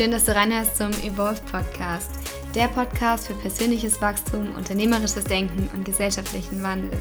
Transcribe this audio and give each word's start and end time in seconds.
schön, 0.00 0.12
dass 0.12 0.24
du 0.24 0.34
reinhörst 0.34 0.78
zum 0.78 0.92
Evolve 1.02 1.42
Podcast, 1.52 2.10
der 2.54 2.68
Podcast 2.68 3.26
für 3.26 3.34
persönliches 3.34 4.00
Wachstum, 4.00 4.54
unternehmerisches 4.54 5.24
Denken 5.24 5.68
und 5.74 5.84
gesellschaftlichen 5.84 6.62
Wandel. 6.62 6.98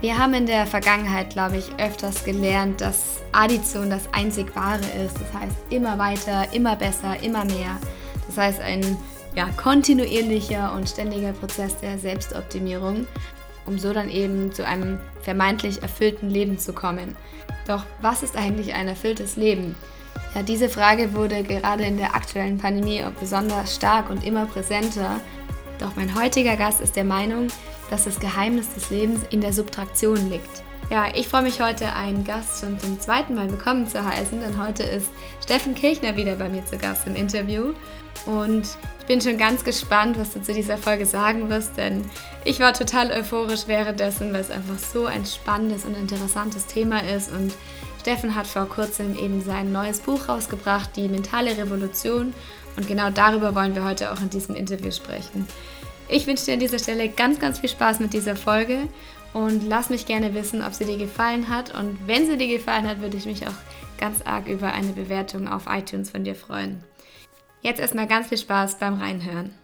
Wir 0.00 0.16
haben 0.16 0.32
in 0.34 0.46
der 0.46 0.68
Vergangenheit, 0.68 1.30
glaube 1.30 1.56
ich, 1.56 1.68
öfters 1.80 2.22
gelernt, 2.22 2.80
dass 2.80 3.16
Addition 3.32 3.90
das 3.90 4.04
einzig 4.12 4.54
Wahre 4.54 4.84
ist. 5.04 5.16
Das 5.16 5.34
heißt, 5.34 5.56
immer 5.70 5.98
weiter, 5.98 6.46
immer 6.52 6.76
besser, 6.76 7.20
immer 7.24 7.44
mehr. 7.44 7.76
Das 8.28 8.38
heißt, 8.38 8.60
ein 8.60 8.96
ja, 9.34 9.48
kontinuierlicher 9.56 10.72
und 10.72 10.88
ständiger 10.88 11.32
Prozess 11.32 11.76
der 11.78 11.98
Selbstoptimierung, 11.98 13.08
um 13.66 13.80
so 13.80 13.92
dann 13.92 14.10
eben 14.10 14.52
zu 14.52 14.64
einem 14.64 15.00
vermeintlich 15.22 15.82
erfüllten 15.82 16.30
Leben 16.30 16.56
zu 16.56 16.72
kommen. 16.72 17.16
Doch 17.66 17.82
was 18.00 18.22
ist 18.22 18.36
eigentlich 18.36 18.74
ein 18.74 18.86
erfülltes 18.86 19.34
Leben? 19.34 19.74
Ja, 20.34 20.42
diese 20.42 20.68
Frage 20.68 21.14
wurde 21.14 21.42
gerade 21.42 21.84
in 21.84 21.96
der 21.96 22.14
aktuellen 22.14 22.58
Pandemie 22.58 23.02
besonders 23.18 23.74
stark 23.74 24.10
und 24.10 24.24
immer 24.24 24.46
präsenter. 24.46 25.20
Doch 25.78 25.96
mein 25.96 26.14
heutiger 26.14 26.56
Gast 26.56 26.80
ist 26.80 26.94
der 26.94 27.04
Meinung, 27.04 27.48
dass 27.90 28.04
das 28.04 28.20
Geheimnis 28.20 28.72
des 28.74 28.90
Lebens 28.90 29.22
in 29.30 29.40
der 29.40 29.52
Subtraktion 29.52 30.30
liegt. 30.30 30.62
Ja, 30.90 31.06
ich 31.14 31.28
freue 31.28 31.42
mich 31.42 31.60
heute, 31.60 31.94
einen 31.94 32.24
Gast 32.24 32.60
schon 32.60 32.78
zum 32.78 32.98
zweiten 33.00 33.34
Mal 33.34 33.50
willkommen 33.50 33.86
zu 33.86 34.04
heißen, 34.04 34.40
denn 34.40 34.60
heute 34.60 34.82
ist 34.82 35.08
Steffen 35.42 35.74
Kirchner 35.74 36.16
wieder 36.16 36.36
bei 36.36 36.48
mir 36.48 36.64
zu 36.64 36.78
Gast 36.78 37.06
im 37.06 37.16
Interview. 37.16 37.74
Und 38.26 38.66
ich 39.00 39.06
bin 39.06 39.20
schon 39.20 39.38
ganz 39.38 39.64
gespannt, 39.64 40.18
was 40.18 40.32
du 40.32 40.42
zu 40.42 40.52
dieser 40.52 40.76
Folge 40.76 41.06
sagen 41.06 41.48
wirst, 41.48 41.76
denn 41.76 42.04
ich 42.44 42.60
war 42.60 42.72
total 42.72 43.10
euphorisch 43.12 43.66
währenddessen, 43.66 44.32
weil 44.32 44.40
es 44.40 44.50
einfach 44.50 44.78
so 44.78 45.06
ein 45.06 45.24
spannendes 45.26 45.84
und 45.84 45.96
interessantes 45.96 46.66
Thema 46.66 47.02
ist 47.02 47.32
und 47.32 47.52
Steffen 48.00 48.34
hat 48.34 48.46
vor 48.46 48.66
kurzem 48.66 49.14
eben 49.18 49.42
sein 49.42 49.72
neues 49.72 50.00
Buch 50.00 50.28
rausgebracht, 50.28 50.96
Die 50.96 51.06
mentale 51.06 51.58
Revolution. 51.58 52.32
Und 52.76 52.88
genau 52.88 53.10
darüber 53.10 53.54
wollen 53.54 53.74
wir 53.74 53.84
heute 53.84 54.10
auch 54.10 54.20
in 54.22 54.30
diesem 54.30 54.54
Interview 54.54 54.90
sprechen. 54.90 55.46
Ich 56.08 56.26
wünsche 56.26 56.46
dir 56.46 56.54
an 56.54 56.60
dieser 56.60 56.78
Stelle 56.78 57.10
ganz, 57.10 57.38
ganz 57.38 57.58
viel 57.58 57.68
Spaß 57.68 58.00
mit 58.00 58.14
dieser 58.14 58.36
Folge 58.36 58.88
und 59.34 59.68
lass 59.68 59.90
mich 59.90 60.06
gerne 60.06 60.32
wissen, 60.34 60.62
ob 60.62 60.72
sie 60.72 60.86
dir 60.86 60.96
gefallen 60.96 61.50
hat. 61.50 61.74
Und 61.78 61.98
wenn 62.06 62.26
sie 62.26 62.38
dir 62.38 62.48
gefallen 62.48 62.88
hat, 62.88 63.02
würde 63.02 63.18
ich 63.18 63.26
mich 63.26 63.46
auch 63.46 63.52
ganz 63.98 64.22
arg 64.22 64.48
über 64.48 64.72
eine 64.72 64.92
Bewertung 64.92 65.46
auf 65.46 65.64
iTunes 65.68 66.10
von 66.10 66.24
dir 66.24 66.34
freuen. 66.34 66.82
Jetzt 67.60 67.80
erstmal 67.80 68.06
ganz 68.06 68.28
viel 68.28 68.38
Spaß 68.38 68.78
beim 68.78 68.94
Reinhören. 68.94 69.54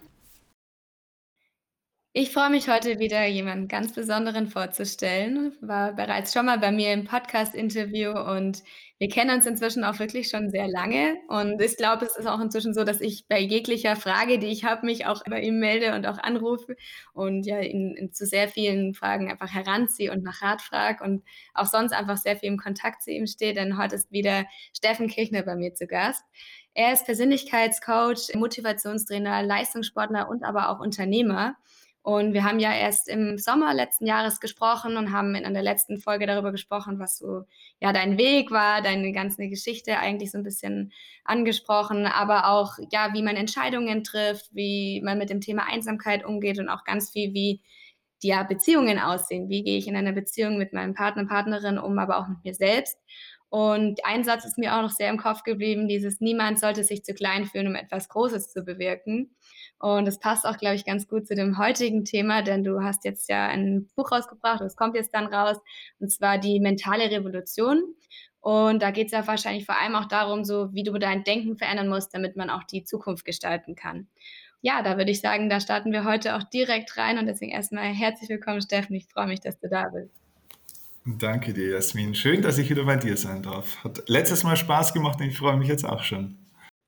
Ich 2.18 2.30
freue 2.30 2.48
mich 2.48 2.66
heute 2.66 2.98
wieder, 2.98 3.26
jemanden 3.26 3.68
ganz 3.68 3.92
Besonderen 3.92 4.46
vorzustellen. 4.48 5.52
War 5.60 5.92
bereits 5.92 6.32
schon 6.32 6.46
mal 6.46 6.58
bei 6.58 6.72
mir 6.72 6.94
im 6.94 7.04
Podcast-Interview 7.04 8.10
und 8.12 8.62
wir 8.96 9.08
kennen 9.08 9.36
uns 9.36 9.44
inzwischen 9.44 9.84
auch 9.84 9.98
wirklich 9.98 10.30
schon 10.30 10.48
sehr 10.48 10.66
lange. 10.66 11.18
Und 11.28 11.60
ich 11.60 11.76
glaube, 11.76 12.06
es 12.06 12.16
ist 12.16 12.26
auch 12.26 12.40
inzwischen 12.40 12.72
so, 12.72 12.84
dass 12.84 13.02
ich 13.02 13.28
bei 13.28 13.38
jeglicher 13.38 13.96
Frage, 13.96 14.38
die 14.38 14.46
ich 14.46 14.64
habe, 14.64 14.86
mich 14.86 15.04
auch 15.04 15.24
bei 15.28 15.42
ihm 15.42 15.58
melde 15.58 15.94
und 15.94 16.06
auch 16.06 16.16
anrufe 16.16 16.76
und 17.12 17.44
ja 17.44 17.60
ihn, 17.60 17.94
ihn 17.94 18.14
zu 18.14 18.24
sehr 18.24 18.48
vielen 18.48 18.94
Fragen 18.94 19.30
einfach 19.30 19.52
heranziehe 19.52 20.10
und 20.10 20.22
nach 20.22 20.40
Rat 20.40 20.62
frage 20.62 21.04
und 21.04 21.22
auch 21.52 21.66
sonst 21.66 21.92
einfach 21.92 22.16
sehr 22.16 22.38
viel 22.38 22.48
im 22.48 22.56
Kontakt 22.56 23.02
zu 23.02 23.10
ihm 23.10 23.26
stehe. 23.26 23.52
Denn 23.52 23.76
heute 23.76 23.96
ist 23.96 24.10
wieder 24.10 24.46
Steffen 24.74 25.08
Kirchner 25.08 25.42
bei 25.42 25.54
mir 25.54 25.74
zu 25.74 25.86
Gast. 25.86 26.24
Er 26.72 26.94
ist 26.94 27.04
Persönlichkeitscoach, 27.04 28.34
Motivationstrainer, 28.34 29.42
Leistungssportler 29.42 30.30
und 30.30 30.44
aber 30.44 30.70
auch 30.70 30.80
Unternehmer. 30.80 31.56
Und 32.06 32.34
wir 32.34 32.44
haben 32.44 32.60
ja 32.60 32.72
erst 32.72 33.08
im 33.08 33.36
Sommer 33.36 33.74
letzten 33.74 34.06
Jahres 34.06 34.38
gesprochen 34.38 34.96
und 34.96 35.10
haben 35.10 35.34
in 35.34 35.54
der 35.54 35.62
letzten 35.64 35.98
Folge 35.98 36.24
darüber 36.28 36.52
gesprochen, 36.52 37.00
was 37.00 37.18
so 37.18 37.46
ja 37.80 37.92
dein 37.92 38.16
Weg 38.16 38.52
war, 38.52 38.80
deine 38.80 39.10
ganze 39.10 39.48
Geschichte 39.48 39.98
eigentlich 39.98 40.30
so 40.30 40.38
ein 40.38 40.44
bisschen 40.44 40.92
angesprochen, 41.24 42.06
aber 42.06 42.46
auch 42.46 42.74
ja, 42.92 43.12
wie 43.12 43.22
man 43.22 43.34
Entscheidungen 43.34 44.04
trifft, 44.04 44.54
wie 44.54 45.02
man 45.04 45.18
mit 45.18 45.30
dem 45.30 45.40
Thema 45.40 45.66
Einsamkeit 45.66 46.24
umgeht 46.24 46.60
und 46.60 46.68
auch 46.68 46.84
ganz 46.84 47.10
viel, 47.10 47.34
wie 47.34 47.60
die 48.22 48.28
ja, 48.28 48.44
Beziehungen 48.44 49.00
aussehen. 49.00 49.48
Wie 49.48 49.64
gehe 49.64 49.76
ich 49.76 49.88
in 49.88 49.96
einer 49.96 50.12
Beziehung 50.12 50.58
mit 50.58 50.72
meinem 50.72 50.94
Partner, 50.94 51.26
Partnerin 51.26 51.76
um, 51.76 51.98
aber 51.98 52.18
auch 52.18 52.28
mit 52.28 52.44
mir 52.44 52.54
selbst. 52.54 53.00
Und 53.48 54.04
ein 54.04 54.22
Satz 54.22 54.44
ist 54.44 54.58
mir 54.58 54.76
auch 54.76 54.82
noch 54.82 54.90
sehr 54.90 55.10
im 55.10 55.18
Kopf 55.18 55.42
geblieben, 55.42 55.88
dieses 55.88 56.20
Niemand 56.20 56.60
sollte 56.60 56.84
sich 56.84 57.02
zu 57.02 57.14
klein 57.14 57.46
fühlen, 57.46 57.66
um 57.66 57.74
etwas 57.74 58.08
Großes 58.08 58.52
zu 58.52 58.62
bewirken. 58.62 59.34
Und 59.78 60.06
das 60.06 60.18
passt 60.18 60.46
auch, 60.46 60.56
glaube 60.56 60.74
ich, 60.74 60.84
ganz 60.84 61.06
gut 61.06 61.26
zu 61.26 61.34
dem 61.34 61.58
heutigen 61.58 62.04
Thema, 62.04 62.42
denn 62.42 62.64
du 62.64 62.82
hast 62.82 63.04
jetzt 63.04 63.28
ja 63.28 63.46
ein 63.46 63.88
Buch 63.94 64.10
rausgebracht, 64.10 64.60
das 64.60 64.76
kommt 64.76 64.96
jetzt 64.96 65.14
dann 65.14 65.26
raus, 65.26 65.58
und 65.98 66.10
zwar 66.10 66.38
die 66.38 66.60
mentale 66.60 67.10
Revolution. 67.10 67.82
Und 68.40 68.80
da 68.80 68.90
geht 68.90 69.06
es 69.06 69.12
ja 69.12 69.26
wahrscheinlich 69.26 69.66
vor 69.66 69.78
allem 69.78 69.96
auch 69.96 70.06
darum, 70.06 70.44
so 70.44 70.72
wie 70.72 70.84
du 70.84 70.96
dein 70.98 71.24
Denken 71.24 71.56
verändern 71.56 71.88
musst, 71.88 72.14
damit 72.14 72.36
man 72.36 72.48
auch 72.48 72.62
die 72.64 72.84
Zukunft 72.84 73.24
gestalten 73.24 73.74
kann. 73.74 74.06
Ja, 74.62 74.82
da 74.82 74.96
würde 74.96 75.10
ich 75.10 75.20
sagen, 75.20 75.50
da 75.50 75.60
starten 75.60 75.92
wir 75.92 76.04
heute 76.04 76.36
auch 76.36 76.42
direkt 76.44 76.96
rein 76.96 77.18
und 77.18 77.26
deswegen 77.26 77.52
erstmal 77.52 77.86
herzlich 77.86 78.30
willkommen, 78.30 78.62
Steffen. 78.62 78.94
Ich 78.94 79.06
freue 79.06 79.26
mich, 79.26 79.40
dass 79.40 79.58
du 79.58 79.68
da 79.68 79.88
bist. 79.88 80.10
Danke 81.04 81.52
dir, 81.52 81.70
Jasmin. 81.70 82.14
Schön, 82.14 82.42
dass 82.42 82.58
ich 82.58 82.68
wieder 82.70 82.84
bei 82.84 82.96
dir 82.96 83.16
sein 83.16 83.42
darf. 83.42 83.84
Hat 83.84 84.08
letztes 84.08 84.42
Mal 84.42 84.56
Spaß 84.56 84.92
gemacht 84.92 85.20
und 85.20 85.26
ich 85.26 85.38
freue 85.38 85.56
mich 85.56 85.68
jetzt 85.68 85.84
auch 85.84 86.02
schon. 86.02 86.36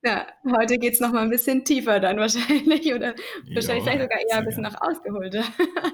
Ja, 0.01 0.27
heute 0.49 0.77
geht 0.77 0.93
es 0.93 0.99
noch 1.01 1.11
mal 1.11 1.23
ein 1.23 1.29
bisschen 1.29 1.65
tiefer 1.65 1.99
dann 1.99 2.17
wahrscheinlich 2.17 2.93
oder 2.93 3.15
wahrscheinlich 3.53 3.83
vielleicht 3.83 4.01
sogar 4.01 4.19
eher 4.19 4.37
ein 4.37 4.45
bisschen 4.45 4.63
noch 4.63 4.79
ausgeholter. 4.81 5.43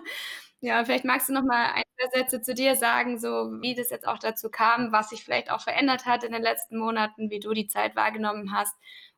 Ja, 0.61 0.83
vielleicht 0.83 1.05
magst 1.05 1.29
du 1.29 1.33
noch 1.33 1.43
mal 1.43 1.73
ein, 1.75 1.83
zwei 1.99 2.19
Sätze 2.21 2.41
zu 2.41 2.55
dir 2.55 2.75
sagen, 2.75 3.19
so 3.19 3.27
wie 3.61 3.75
das 3.75 3.91
jetzt 3.91 4.07
auch 4.07 4.17
dazu 4.17 4.49
kam, 4.49 4.91
was 4.91 5.09
sich 5.09 5.23
vielleicht 5.23 5.51
auch 5.51 5.61
verändert 5.61 6.07
hat 6.07 6.23
in 6.23 6.31
den 6.31 6.41
letzten 6.41 6.77
Monaten, 6.79 7.29
wie 7.29 7.39
du 7.39 7.53
die 7.53 7.67
Zeit 7.67 7.95
wahrgenommen 7.95 8.51
hast 8.51 8.73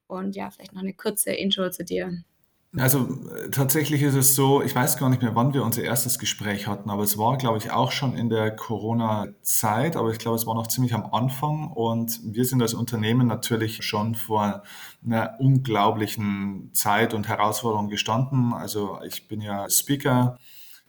und 0.08 0.36
ja, 0.36 0.50
vielleicht 0.50 0.74
noch 0.74 0.82
eine 0.82 0.94
kurze 0.94 1.32
Intro 1.32 1.70
zu 1.70 1.86
dir. 1.86 2.12
Also 2.76 3.08
äh, 3.34 3.50
tatsächlich 3.50 4.02
ist 4.02 4.16
es 4.16 4.36
so, 4.36 4.62
ich 4.62 4.76
weiß 4.76 4.98
gar 4.98 5.10
nicht 5.10 5.22
mehr, 5.22 5.36
wann 5.36 5.54
wir 5.54 5.64
unser 5.64 5.84
erstes 5.84 6.20
Gespräch 6.20 6.68
hatten, 6.68 6.90
aber 6.90 7.04
es 7.04 7.18
war, 7.18 7.38
glaube 7.38 7.58
ich, 7.58 7.72
auch 7.72 7.92
schon 7.92 8.16
in 8.16 8.30
der 8.30 8.56
Corona-Zeit, 8.56 9.96
aber 9.96 10.12
ich 10.12 10.20
glaube, 10.20 10.36
es 10.36 10.46
war 10.46 10.54
noch 10.54 10.68
ziemlich 10.68 10.94
am 10.94 11.06
Anfang 11.14 11.72
und 11.72 12.20
wir 12.24 12.44
sind 12.46 12.62
als 12.62 12.74
Unternehmen 12.74 13.28
natürlich 13.28 13.84
schon 13.84 14.16
vor 14.16 14.64
einer 15.06 15.36
unglaublichen 15.40 16.72
Zeit 16.74 17.14
und 17.14 17.28
Herausforderung 17.28 17.88
gestanden. 17.88 18.54
Also 18.54 19.00
ich 19.06 19.28
bin 19.30 19.42
ja 19.42 19.70
Speaker, 19.70 20.38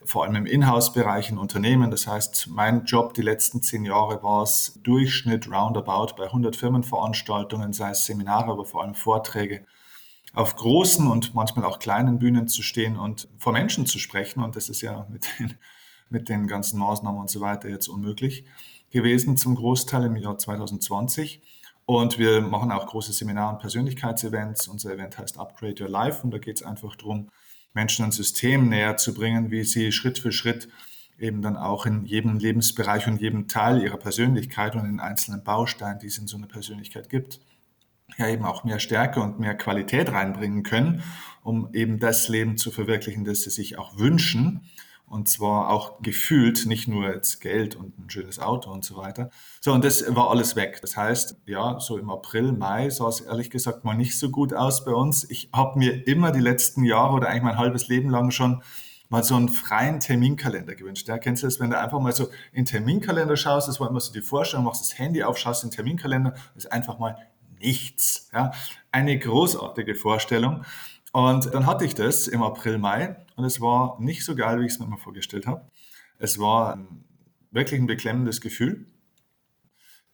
vor 0.04 0.24
allem 0.24 0.36
im 0.36 0.46
Inhouse-Bereich 0.46 1.30
in 1.30 1.38
Unternehmen. 1.38 1.90
Das 1.90 2.06
heißt, 2.06 2.48
mein 2.48 2.84
Job 2.84 3.14
die 3.14 3.22
letzten 3.22 3.62
zehn 3.62 3.84
Jahre 3.84 4.22
war 4.22 4.42
es 4.42 4.80
Durchschnitt 4.82 5.50
roundabout 5.50 6.14
bei 6.16 6.24
100 6.24 6.56
Firmenveranstaltungen, 6.56 7.72
sei 7.72 7.90
es 7.90 8.04
Seminare, 8.04 8.50
aber 8.50 8.64
vor 8.64 8.82
allem 8.82 8.94
Vorträge 8.94 9.64
auf 10.38 10.54
großen 10.54 11.08
und 11.08 11.34
manchmal 11.34 11.64
auch 11.64 11.80
kleinen 11.80 12.20
Bühnen 12.20 12.46
zu 12.46 12.62
stehen 12.62 12.96
und 12.96 13.26
vor 13.38 13.52
Menschen 13.52 13.86
zu 13.86 13.98
sprechen. 13.98 14.40
Und 14.40 14.54
das 14.54 14.68
ist 14.68 14.82
ja 14.82 15.04
mit 15.10 15.26
den, 15.38 15.54
mit 16.10 16.28
den 16.28 16.46
ganzen 16.46 16.78
Maßnahmen 16.78 17.20
und 17.20 17.28
so 17.28 17.40
weiter 17.40 17.68
jetzt 17.68 17.88
unmöglich 17.88 18.44
gewesen, 18.90 19.36
zum 19.36 19.56
Großteil 19.56 20.04
im 20.04 20.14
Jahr 20.14 20.38
2020. 20.38 21.42
Und 21.86 22.18
wir 22.18 22.40
machen 22.40 22.70
auch 22.70 22.86
große 22.86 23.12
Seminar- 23.12 23.52
und 23.52 23.58
Persönlichkeitsevents. 23.58 24.68
Unser 24.68 24.92
Event 24.92 25.18
heißt 25.18 25.38
Upgrade 25.38 25.82
Your 25.82 25.90
Life 25.90 26.22
und 26.22 26.30
da 26.30 26.38
geht 26.38 26.60
es 26.60 26.62
einfach 26.62 26.94
darum, 26.94 27.30
Menschen 27.74 28.04
ein 28.04 28.12
System 28.12 28.68
näher 28.68 28.96
zu 28.96 29.14
bringen, 29.14 29.50
wie 29.50 29.64
sie 29.64 29.90
Schritt 29.90 30.20
für 30.20 30.30
Schritt 30.30 30.68
eben 31.18 31.42
dann 31.42 31.56
auch 31.56 31.84
in 31.84 32.04
jedem 32.04 32.38
Lebensbereich 32.38 33.08
und 33.08 33.20
jedem 33.20 33.48
Teil 33.48 33.82
ihrer 33.82 33.96
Persönlichkeit 33.96 34.76
und 34.76 34.84
in 34.84 35.00
einzelnen 35.00 35.42
Bausteinen, 35.42 35.98
die 35.98 36.06
es 36.06 36.18
in 36.18 36.28
so 36.28 36.36
einer 36.36 36.46
Persönlichkeit 36.46 37.10
gibt, 37.10 37.40
ja 38.16 38.28
eben 38.28 38.44
auch 38.44 38.64
mehr 38.64 38.80
Stärke 38.80 39.20
und 39.20 39.38
mehr 39.38 39.54
Qualität 39.54 40.12
reinbringen 40.12 40.62
können, 40.62 41.02
um 41.42 41.72
eben 41.74 41.98
das 41.98 42.28
Leben 42.28 42.56
zu 42.56 42.70
verwirklichen, 42.70 43.24
das 43.24 43.42
sie 43.42 43.50
sich 43.50 43.78
auch 43.78 43.98
wünschen. 43.98 44.62
Und 45.06 45.26
zwar 45.26 45.70
auch 45.70 46.02
gefühlt, 46.02 46.66
nicht 46.66 46.86
nur 46.86 47.10
jetzt 47.10 47.40
Geld 47.40 47.76
und 47.76 47.98
ein 47.98 48.10
schönes 48.10 48.38
Auto 48.38 48.70
und 48.70 48.84
so 48.84 48.96
weiter. 48.98 49.30
So, 49.62 49.72
und 49.72 49.82
das 49.82 50.04
war 50.14 50.28
alles 50.28 50.54
weg. 50.54 50.80
Das 50.82 50.98
heißt, 50.98 51.36
ja, 51.46 51.80
so 51.80 51.96
im 51.96 52.10
April, 52.10 52.52
Mai 52.52 52.90
sah 52.90 53.08
es 53.08 53.20
ehrlich 53.20 53.48
gesagt 53.48 53.84
mal 53.84 53.94
nicht 53.94 54.18
so 54.18 54.30
gut 54.30 54.52
aus 54.52 54.84
bei 54.84 54.92
uns. 54.92 55.24
Ich 55.30 55.48
habe 55.54 55.78
mir 55.78 56.06
immer 56.06 56.30
die 56.30 56.40
letzten 56.40 56.84
Jahre 56.84 57.14
oder 57.14 57.28
eigentlich 57.28 57.42
mein 57.42 57.56
halbes 57.56 57.88
Leben 57.88 58.10
lang 58.10 58.30
schon 58.30 58.62
mal 59.08 59.24
so 59.24 59.34
einen 59.34 59.48
freien 59.48 60.00
Terminkalender 60.00 60.74
gewünscht. 60.74 61.08
Ja, 61.08 61.16
kennst 61.16 61.42
du 61.42 61.46
das, 61.46 61.58
wenn 61.58 61.70
du 61.70 61.78
einfach 61.78 62.00
mal 62.00 62.12
so 62.12 62.24
in 62.52 62.56
den 62.56 62.64
Terminkalender 62.66 63.36
schaust, 63.36 63.66
das 63.66 63.80
war 63.80 63.88
immer 63.88 64.00
so 64.00 64.12
die 64.12 64.20
Vorstellung, 64.20 64.66
machst 64.66 64.82
das 64.82 64.98
Handy 64.98 65.22
auf, 65.22 65.38
schaust 65.38 65.64
in 65.64 65.70
den 65.70 65.76
Terminkalender, 65.76 66.34
ist 66.54 66.70
einfach 66.70 66.98
mal 66.98 67.16
nichts. 67.60 68.28
Ja? 68.32 68.52
Eine 68.90 69.18
großartige 69.18 69.94
Vorstellung. 69.94 70.64
Und 71.12 71.52
dann 71.54 71.66
hatte 71.66 71.84
ich 71.84 71.94
das 71.94 72.28
im 72.28 72.42
April, 72.42 72.78
Mai 72.78 73.16
und 73.36 73.44
es 73.44 73.60
war 73.60 74.00
nicht 74.00 74.24
so 74.24 74.34
geil, 74.34 74.60
wie 74.60 74.66
ich 74.66 74.72
es 74.72 74.78
mir 74.78 74.86
immer 74.86 74.98
vorgestellt 74.98 75.46
habe. 75.46 75.62
Es 76.18 76.38
war 76.38 76.78
wirklich 77.50 77.80
ein 77.80 77.86
beklemmendes 77.86 78.40
Gefühl. 78.40 78.86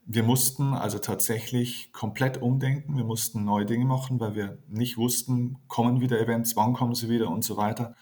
Wir 0.06 0.22
mussten 0.22 0.74
also 0.74 0.98
tatsächlich 0.98 1.92
komplett 1.92 2.40
umdenken. 2.40 2.96
Wir 2.96 3.04
mussten 3.04 3.44
neue 3.44 3.64
Dinge 3.64 3.86
machen, 3.86 4.20
weil 4.20 4.34
wir 4.34 4.58
nicht 4.68 4.98
wussten, 4.98 5.58
kommen 5.66 6.00
wieder 6.00 6.20
Events, 6.20 6.56
wann 6.56 6.74
kommen 6.74 6.94
sie 6.94 7.08
wieder 7.08 7.30
und 7.30 7.42
so 7.42 7.56
weiter. 7.56 7.94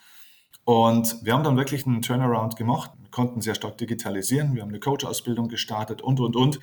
Und 0.65 1.25
wir 1.25 1.33
haben 1.33 1.44
dann 1.44 1.56
wirklich 1.56 1.87
einen 1.87 2.03
Turnaround 2.03 2.56
gemacht, 2.56 2.93
wir 3.00 3.11
konnten 3.11 3.41
sehr 3.41 3.55
stark 3.55 3.79
digitalisieren, 3.79 4.55
wir 4.55 4.62
haben 4.62 4.69
eine 4.69 4.81
Coach-Ausbildung 4.81 5.49
gestartet 5.49 6.03
und, 6.03 6.21
und, 6.21 6.37
und. 6.37 6.61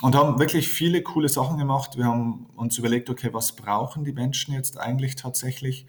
Und 0.00 0.14
haben 0.14 0.38
wirklich 0.38 0.68
viele 0.68 1.02
coole 1.02 1.28
Sachen 1.28 1.58
gemacht. 1.58 1.96
Wir 1.96 2.06
haben 2.06 2.46
uns 2.56 2.78
überlegt, 2.78 3.10
okay, 3.10 3.28
was 3.32 3.52
brauchen 3.52 4.04
die 4.04 4.12
Menschen 4.12 4.54
jetzt 4.54 4.78
eigentlich 4.78 5.16
tatsächlich? 5.16 5.86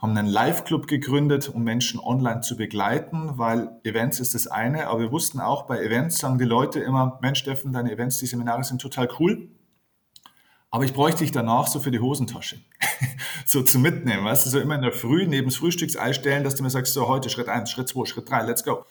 Haben 0.00 0.16
einen 0.16 0.28
Live-Club 0.28 0.86
gegründet, 0.86 1.48
um 1.48 1.62
Menschen 1.62 2.00
online 2.00 2.40
zu 2.40 2.56
begleiten, 2.56 3.38
weil 3.38 3.80
Events 3.84 4.20
ist 4.20 4.34
das 4.34 4.46
eine, 4.46 4.88
aber 4.88 5.00
wir 5.00 5.12
wussten 5.12 5.40
auch, 5.40 5.66
bei 5.66 5.82
Events 5.82 6.18
sagen 6.18 6.38
die 6.38 6.44
Leute 6.44 6.80
immer, 6.80 7.18
Mensch, 7.22 7.38
Steffen, 7.38 7.72
deine 7.72 7.92
Events, 7.92 8.18
die 8.18 8.26
Seminare 8.26 8.64
sind 8.64 8.80
total 8.80 9.08
cool, 9.18 9.48
aber 10.70 10.84
ich 10.84 10.92
bräuchte 10.92 11.20
dich 11.20 11.30
danach 11.30 11.68
so 11.68 11.78
für 11.78 11.92
die 11.92 12.00
Hosentasche. 12.00 12.56
so 13.46 13.62
zum 13.62 13.82
Mitnehmen, 13.82 14.24
weißt 14.24 14.44
du, 14.44 14.50
so 14.50 14.58
immer 14.58 14.74
in 14.74 14.82
der 14.82 14.92
Früh 14.92 15.26
neben 15.26 15.46
das 15.46 15.56
Frühstücksei 15.56 16.12
stellen, 16.12 16.42
dass 16.42 16.56
du 16.56 16.64
mir 16.64 16.70
sagst, 16.70 16.92
so 16.92 17.06
heute 17.06 17.30
Schritt 17.30 17.48
1, 17.48 17.70
Schritt 17.70 17.88
2, 17.88 18.06
Schritt 18.06 18.28
3, 18.28 18.42
let's 18.42 18.64
go. 18.64 18.84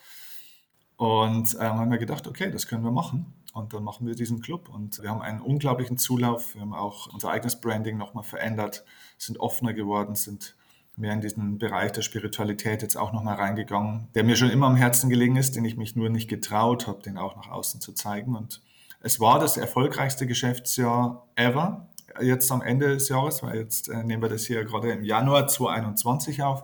Und 0.96 1.54
ähm, 1.56 1.74
haben 1.74 1.92
wir 1.92 1.98
gedacht, 1.98 2.26
okay, 2.26 2.50
das 2.50 2.68
können 2.68 2.86
wir 2.86 2.92
machen. 2.92 3.43
Und 3.54 3.74
dann 3.74 3.84
machen 3.84 4.08
wir 4.08 4.16
diesen 4.16 4.42
Club. 4.42 4.68
Und 4.68 5.02
wir 5.02 5.10
haben 5.10 5.22
einen 5.22 5.40
unglaublichen 5.40 5.98
Zulauf. 5.98 6.56
Wir 6.56 6.62
haben 6.62 6.74
auch 6.74 7.14
unser 7.14 7.30
eigenes 7.30 7.62
Branding 7.62 7.98
nochmal 7.98 8.24
verändert, 8.24 8.84
sind 9.18 9.40
offener 9.40 9.74
geworden, 9.74 10.16
sind 10.16 10.56
mehr 10.96 11.14
in 11.14 11.22
diesen 11.22 11.60
Bereich 11.60 11.92
der 11.92 12.02
Spiritualität 12.02 12.82
jetzt 12.82 12.98
auch 12.98 13.14
nochmal 13.14 13.36
reingegangen, 13.36 14.08
der 14.16 14.24
mir 14.24 14.36
schon 14.36 14.50
immer 14.50 14.68
am 14.68 14.76
Herzen 14.76 15.10
gelegen 15.10 15.36
ist, 15.36 15.56
den 15.56 15.66
ich 15.66 15.78
mich 15.78 15.96
nur 15.96 16.10
nicht 16.10 16.28
getraut 16.28 16.88
habe, 16.88 17.02
den 17.02 17.18
auch 17.18 17.36
nach 17.36 17.50
außen 17.50 17.80
zu 17.80 17.94
zeigen. 17.94 18.36
Und 18.36 18.62
es 19.00 19.20
war 19.20 19.40
das 19.40 19.58
erfolgreichste 19.58 20.28
Geschäftsjahr 20.28 21.28
ever, 21.36 21.88
jetzt 22.22 22.52
am 22.52 22.62
Ende 22.62 22.90
des 22.90 23.10
Jahres, 23.10 23.42
weil 23.44 23.58
jetzt 23.58 23.90
äh, 23.90 24.04
nehmen 24.04 24.22
wir 24.22 24.30
das 24.30 24.46
hier 24.46 24.64
gerade 24.66 24.92
im 24.92 25.04
Januar 25.04 25.48
2021 25.48 26.44
auf. 26.44 26.64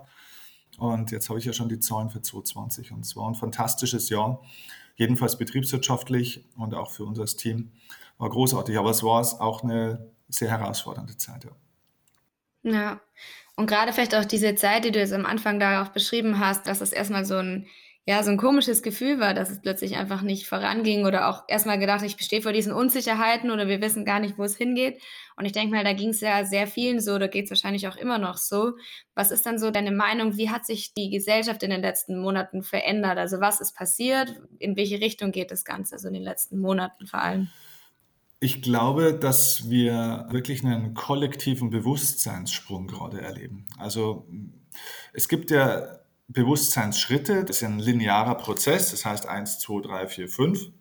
Und 0.77 1.11
jetzt 1.11 1.29
habe 1.29 1.39
ich 1.39 1.45
ja 1.45 1.53
schon 1.53 1.69
die 1.69 1.79
Zahlen 1.79 2.09
für 2.09 2.21
2020 2.21 2.91
und 2.93 3.01
es 3.01 3.15
war 3.15 3.27
ein 3.27 3.35
fantastisches 3.35 4.09
Jahr, 4.09 4.41
jedenfalls 4.99 5.37
betriebswirtschaftlich 5.37 6.43
und 6.57 6.75
auch 6.75 6.91
für 6.91 7.05
unser 7.05 7.25
Team 7.25 7.71
war 8.17 8.29
großartig, 8.29 8.77
aber 8.77 8.91
es 8.91 9.01
war 9.01 9.21
auch 9.41 9.63
eine 9.63 10.11
sehr 10.27 10.49
herausfordernde 10.49 11.15
Zeit. 11.17 11.45
Ja. 12.63 12.71
ja. 12.71 13.01
Und 13.55 13.67
gerade 13.67 13.93
vielleicht 13.93 14.13
auch 14.13 14.25
diese 14.25 14.55
Zeit, 14.55 14.83
die 14.83 14.91
du 14.91 14.99
jetzt 14.99 15.13
am 15.13 15.25
Anfang 15.25 15.59
da 15.59 15.83
auch 15.83 15.89
beschrieben 15.89 16.39
hast, 16.39 16.67
dass 16.67 16.81
es 16.81 16.91
erstmal 16.91 17.25
so 17.25 17.37
ein, 17.37 17.65
ja, 18.09 18.23
so 18.23 18.31
ein 18.31 18.37
komisches 18.37 18.81
Gefühl 18.81 19.19
war, 19.19 19.35
dass 19.35 19.51
es 19.51 19.61
plötzlich 19.61 19.95
einfach 19.95 20.23
nicht 20.23 20.47
voranging 20.47 21.05
oder 21.05 21.29
auch 21.29 21.43
erstmal 21.47 21.77
gedacht, 21.77 22.03
ich 22.03 22.17
bestehe 22.17 22.41
vor 22.41 22.53
diesen 22.53 22.73
Unsicherheiten 22.73 23.51
oder 23.51 23.67
wir 23.67 23.81
wissen 23.81 24.03
gar 24.03 24.19
nicht, 24.19 24.39
wo 24.39 24.43
es 24.45 24.57
hingeht. 24.57 24.99
Und 25.37 25.45
ich 25.45 25.51
denke 25.51 25.75
mal, 25.75 25.83
da 25.83 25.93
ging 25.93 26.09
es 26.09 26.19
ja 26.19 26.43
sehr 26.43 26.65
vielen 26.65 27.01
so, 27.01 27.19
da 27.19 27.27
geht 27.27 27.45
es 27.45 27.51
wahrscheinlich 27.51 27.87
auch 27.87 27.97
immer 27.97 28.17
noch 28.17 28.37
so. 28.37 28.71
Was 29.13 29.29
ist 29.29 29.45
dann 29.45 29.59
so 29.59 29.69
deine 29.69 29.91
Meinung? 29.91 30.37
Wie 30.37 30.49
hat 30.49 30.65
sich 30.65 30.95
die 30.95 31.11
Gesellschaft 31.11 31.61
in 31.61 31.69
den 31.69 31.81
letzten 31.81 32.19
Monaten 32.19 32.63
verändert? 32.63 33.19
Also 33.19 33.41
was 33.41 33.61
ist 33.61 33.75
passiert? 33.75 34.41
In 34.57 34.75
welche 34.75 34.99
Richtung 35.01 35.31
geht 35.31 35.51
das 35.51 35.63
Ganze, 35.63 35.93
also 35.93 36.07
in 36.07 36.15
den 36.15 36.23
letzten 36.23 36.57
Monaten 36.57 37.05
vor 37.05 37.21
allem? 37.21 37.49
Ich 38.39 38.63
glaube, 38.63 39.13
dass 39.13 39.69
wir 39.69 40.25
wirklich 40.31 40.65
einen 40.65 40.95
kollektiven 40.95 41.69
Bewusstseinssprung 41.69 42.87
gerade 42.87 43.21
erleben. 43.21 43.67
Also 43.77 44.25
es 45.13 45.27
gibt 45.27 45.51
ja 45.51 45.99
Bewusstseinsschritte, 46.29 47.43
das 47.43 47.57
ist 47.57 47.63
ein 47.63 47.79
linearer 47.79 48.35
Prozess, 48.35 48.91
das 48.91 49.03
heißt 49.03 49.27
1, 49.27 49.59
2, 49.59 49.81
3, 49.81 50.07
4, 50.07 50.29
5. 50.29 50.71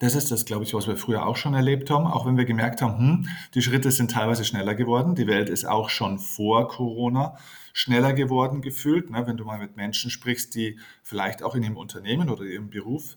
Das 0.00 0.16
ist 0.16 0.32
das, 0.32 0.44
glaube 0.44 0.64
ich, 0.64 0.74
was 0.74 0.88
wir 0.88 0.96
früher 0.96 1.24
auch 1.24 1.36
schon 1.36 1.54
erlebt 1.54 1.90
haben, 1.90 2.08
auch 2.08 2.26
wenn 2.26 2.36
wir 2.36 2.44
gemerkt 2.44 2.82
haben, 2.82 2.98
hm, 2.98 3.28
die 3.54 3.62
Schritte 3.62 3.92
sind 3.92 4.10
teilweise 4.10 4.44
schneller 4.44 4.74
geworden. 4.74 5.14
Die 5.14 5.28
Welt 5.28 5.48
ist 5.48 5.64
auch 5.64 5.90
schon 5.90 6.18
vor 6.18 6.66
Corona 6.66 7.36
schneller 7.72 8.12
geworden 8.14 8.62
gefühlt. 8.62 9.10
Ne? 9.10 9.24
Wenn 9.28 9.36
du 9.36 9.44
mal 9.44 9.58
mit 9.58 9.76
Menschen 9.76 10.10
sprichst, 10.10 10.56
die 10.56 10.80
vielleicht 11.04 11.44
auch 11.44 11.54
in 11.54 11.62
ihrem 11.62 11.76
Unternehmen 11.76 12.28
oder 12.28 12.42
ihrem 12.42 12.70
Beruf 12.70 13.16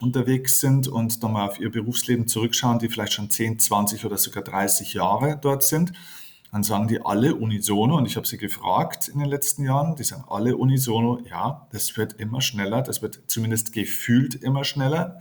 unterwegs 0.00 0.60
sind 0.60 0.88
und 0.88 1.22
dann 1.22 1.32
mal 1.32 1.48
auf 1.48 1.60
ihr 1.60 1.70
Berufsleben 1.70 2.26
zurückschauen, 2.26 2.78
die 2.78 2.88
vielleicht 2.88 3.12
schon 3.12 3.28
10, 3.28 3.58
20 3.58 4.06
oder 4.06 4.16
sogar 4.16 4.42
30 4.42 4.94
Jahre 4.94 5.38
dort 5.40 5.62
sind, 5.62 5.92
dann 6.54 6.62
sagen 6.62 6.86
die 6.86 7.04
alle 7.04 7.34
unisono, 7.34 7.96
und 7.96 8.06
ich 8.06 8.14
habe 8.14 8.28
sie 8.28 8.38
gefragt 8.38 9.08
in 9.08 9.18
den 9.18 9.28
letzten 9.28 9.64
Jahren, 9.64 9.96
die 9.96 10.04
sagen 10.04 10.22
alle 10.28 10.56
unisono, 10.56 11.18
ja, 11.28 11.66
das 11.72 11.96
wird 11.96 12.12
immer 12.12 12.40
schneller, 12.40 12.80
das 12.80 13.02
wird 13.02 13.22
zumindest 13.26 13.72
gefühlt 13.72 14.36
immer 14.36 14.62
schneller. 14.62 15.18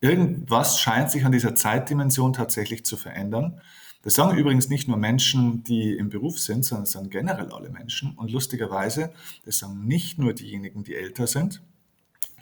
Irgendwas 0.00 0.80
scheint 0.80 1.10
sich 1.10 1.26
an 1.26 1.32
dieser 1.32 1.54
Zeitdimension 1.54 2.32
tatsächlich 2.32 2.86
zu 2.86 2.96
verändern. 2.96 3.60
Das 4.02 4.14
sagen 4.14 4.34
übrigens 4.34 4.70
nicht 4.70 4.88
nur 4.88 4.96
Menschen, 4.96 5.62
die 5.62 5.92
im 5.92 6.08
Beruf 6.08 6.38
sind, 6.38 6.64
sondern 6.64 6.84
das 6.84 6.92
sagen 6.92 7.10
generell 7.10 7.52
alle 7.52 7.68
Menschen. 7.68 8.14
Und 8.16 8.30
lustigerweise, 8.30 9.12
das 9.44 9.58
sagen 9.58 9.84
nicht 9.84 10.18
nur 10.18 10.32
diejenigen, 10.32 10.84
die 10.84 10.94
älter 10.94 11.26
sind, 11.26 11.60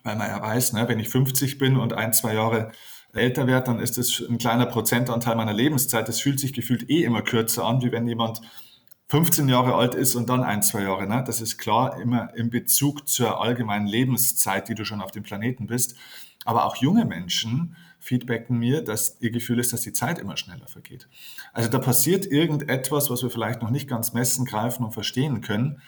weil 0.05 0.15
man 0.15 0.29
ja 0.29 0.41
weiß, 0.41 0.75
ne, 0.75 0.87
wenn 0.87 1.01
ich 1.01 1.09
50 1.09 1.59
bin 1.59 1.77
und 1.77 1.95
ein, 1.95 2.13
zwei 2.13 2.35
Jahre 2.35 2.71
älter 3.13 3.47
werde, 3.47 3.67
dann 3.67 3.81
ist 3.81 3.99
das 3.99 4.23
ein 4.29 4.39
kleiner 4.39 4.67
Prozentanteil 4.67 5.37
meiner 5.37 5.53
Lebenszeit. 5.53 6.09
Das 6.09 6.21
fühlt 6.21 6.41
sich 6.41 6.53
gefühlt 6.53 6.89
eh 6.91 7.05
immer 7.05 7.23
kürzer 7.23 7.65
an, 7.65 7.83
wie 7.83 7.93
wenn 7.93 8.07
jemand 8.07 8.41
15 9.09 9.49
Jahre 9.49 9.75
alt 9.75 9.97
ist 9.97 10.15
und 10.15 10.29
dann 10.29 10.45
ein, 10.45 10.63
zwei 10.63 10.83
Jahre. 10.83 11.07
Ne? 11.07 11.25
Das 11.27 11.41
ist 11.41 11.59
klar 11.59 12.01
immer 12.01 12.33
im 12.37 12.49
Bezug 12.51 13.09
zur 13.09 13.41
allgemeinen 13.41 13.89
Lebenszeit, 13.89 14.69
die 14.69 14.77
du 14.77 14.85
schon 14.85 15.01
auf 15.01 15.11
dem 15.11 15.25
Planeten 15.25 15.67
bist. 15.67 15.97
Aber 16.45 16.65
auch 16.65 16.77
junge 16.77 17.05
Menschen 17.05 17.77
feedbacken 17.99 18.59
mir, 18.59 18.83
dass 18.83 19.17
ihr 19.21 19.31
Gefühl 19.31 19.59
ist, 19.59 19.73
dass 19.73 19.83
die 19.83 19.93
Zeit 19.93 20.19
immer 20.19 20.37
schneller 20.37 20.69
vergeht. 20.69 21.09
Also 21.53 21.69
da 21.69 21.79
passiert 21.79 22.25
irgendetwas, 22.25 23.11
was 23.11 23.23
wir 23.23 23.31
vielleicht 23.31 23.63
noch 23.63 23.71
nicht 23.71 23.89
ganz 23.89 24.13
messen, 24.13 24.47
greifen 24.47 24.85
und 24.85 24.93
verstehen 24.93 25.41
können. 25.41 25.83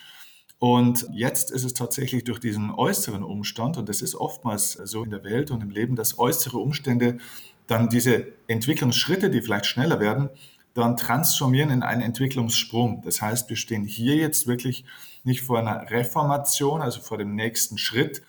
Und 0.62 1.08
jetzt 1.10 1.50
ist 1.50 1.64
es 1.64 1.74
tatsächlich 1.74 2.22
durch 2.22 2.38
diesen 2.38 2.70
äußeren 2.70 3.24
Umstand, 3.24 3.78
und 3.78 3.88
das 3.88 4.00
ist 4.00 4.14
oftmals 4.14 4.74
so 4.74 5.02
in 5.02 5.10
der 5.10 5.24
Welt 5.24 5.50
und 5.50 5.60
im 5.60 5.70
Leben, 5.70 5.96
dass 5.96 6.20
äußere 6.20 6.56
Umstände 6.56 7.18
dann 7.66 7.88
diese 7.88 8.28
Entwicklungsschritte, 8.46 9.28
die 9.28 9.42
vielleicht 9.42 9.66
schneller 9.66 9.98
werden, 9.98 10.30
dann 10.74 10.96
transformieren 10.96 11.70
in 11.70 11.82
einen 11.82 12.02
Entwicklungssprung. 12.02 13.02
Das 13.02 13.20
heißt, 13.20 13.50
wir 13.50 13.56
stehen 13.56 13.84
hier 13.84 14.14
jetzt 14.14 14.46
wirklich 14.46 14.84
nicht 15.24 15.42
vor 15.42 15.58
einer 15.58 15.90
Reformation, 15.90 16.80
also 16.80 17.00
vor 17.00 17.18
dem 17.18 17.34
nächsten 17.34 17.76
Schritt, 17.76 18.22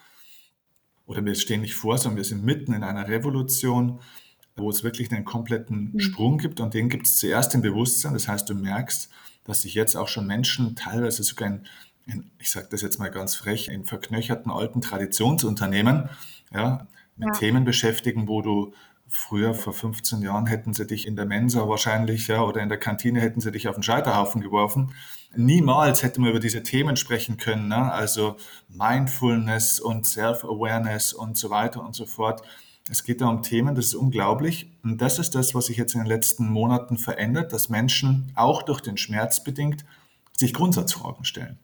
oder 1.06 1.24
wir 1.24 1.36
stehen 1.36 1.62
nicht 1.62 1.76
vor, 1.76 2.00
sondern 2.00 2.18
wir 2.18 2.24
sind 2.24 2.44
mitten 2.44 2.74
in 2.74 2.84
einer 2.84 3.08
Revolution, 3.08 4.00
wo 4.56 4.72
es 4.72 4.84
wirklich 4.84 5.12
einen 5.12 5.24
kompletten 5.24 5.92
mhm. 5.94 6.00
Sprung 6.00 6.40
gibt 6.40 6.60
und 6.62 6.74
den 6.74 6.90
gibt 6.90 7.06
es 7.06 7.18
zuerst 7.18 7.54
im 7.54 7.62
Bewusstsein. 7.62 8.14
Das 8.14 8.28
heißt, 8.28 8.50
du 8.50 8.56
merkst, 8.56 9.12
dass 9.44 9.62
sich 9.62 9.76
jetzt 9.76 9.96
auch 9.96 10.08
schon 10.08 10.26
Menschen 10.26 10.76
teilweise 10.76 11.22
sogar 11.22 11.50
in 11.50 11.68
in, 12.06 12.32
ich 12.40 12.52
sage 12.52 12.68
das 12.70 12.82
jetzt 12.82 13.00
mal 13.00 13.12
ganz 13.12 13.36
frech, 13.36 13.68
in 13.70 13.86
verknöcherten 13.86 14.52
alten 14.52 14.82
Traditionsunternehmen 14.82 16.10
ja, 16.54 16.88
mit 17.16 17.30
ja. 17.30 17.34
Themen 17.34 17.64
beschäftigen, 17.64 18.28
wo 18.28 18.42
du 18.42 18.74
früher 19.08 19.54
vor 19.54 19.74
15 19.74 20.22
Jahren 20.22 20.48
hätten 20.48 20.74
sie 20.74 20.88
dich 20.88 21.06
in 21.06 21.16
der 21.16 21.26
Mensa 21.26 21.68
wahrscheinlich 21.70 22.28
ja, 22.28 22.42
oder 22.42 22.62
in 22.62 22.70
der 22.70 22.80
Kantine 22.80 23.22
hätten 23.22 23.42
sie 23.42 23.52
dich 23.52 23.68
auf 23.68 23.76
den 23.76 23.84
Scheiterhaufen 23.84 24.42
geworfen. 24.42 24.94
Niemals 25.36 26.04
hätten 26.04 26.24
wir 26.24 26.32
über 26.32 26.40
diese 26.40 26.64
Themen 26.64 26.96
sprechen 26.96 27.38
können, 27.38 27.68
ne? 27.68 27.92
also 27.92 28.38
Mindfulness 28.70 29.80
und 29.80 30.06
Self-Awareness 30.06 31.14
und 31.14 31.38
so 31.38 31.50
weiter 31.50 31.84
und 31.84 31.96
so 31.96 32.06
fort. 32.06 32.42
Es 32.90 33.04
geht 33.04 33.22
da 33.22 33.28
um 33.28 33.42
Themen, 33.42 33.76
das 33.76 33.88
ist 33.88 33.96
unglaublich. 33.96 34.72
Und 34.84 35.02
das 35.02 35.18
ist 35.18 35.36
das, 35.36 35.56
was 35.56 35.68
sich 35.68 35.78
jetzt 35.78 35.96
in 35.96 36.02
den 36.02 36.08
letzten 36.08 36.50
Monaten 36.50 36.98
verändert, 36.98 37.54
dass 37.54 37.70
Menschen 37.70 38.32
auch 38.36 38.62
durch 38.64 38.82
den 38.82 38.98
Schmerz 38.98 39.44
bedingt 39.44 39.86
sich 40.38 40.54
Grundsatzfragen 40.54 41.26
stellen. 41.26 41.60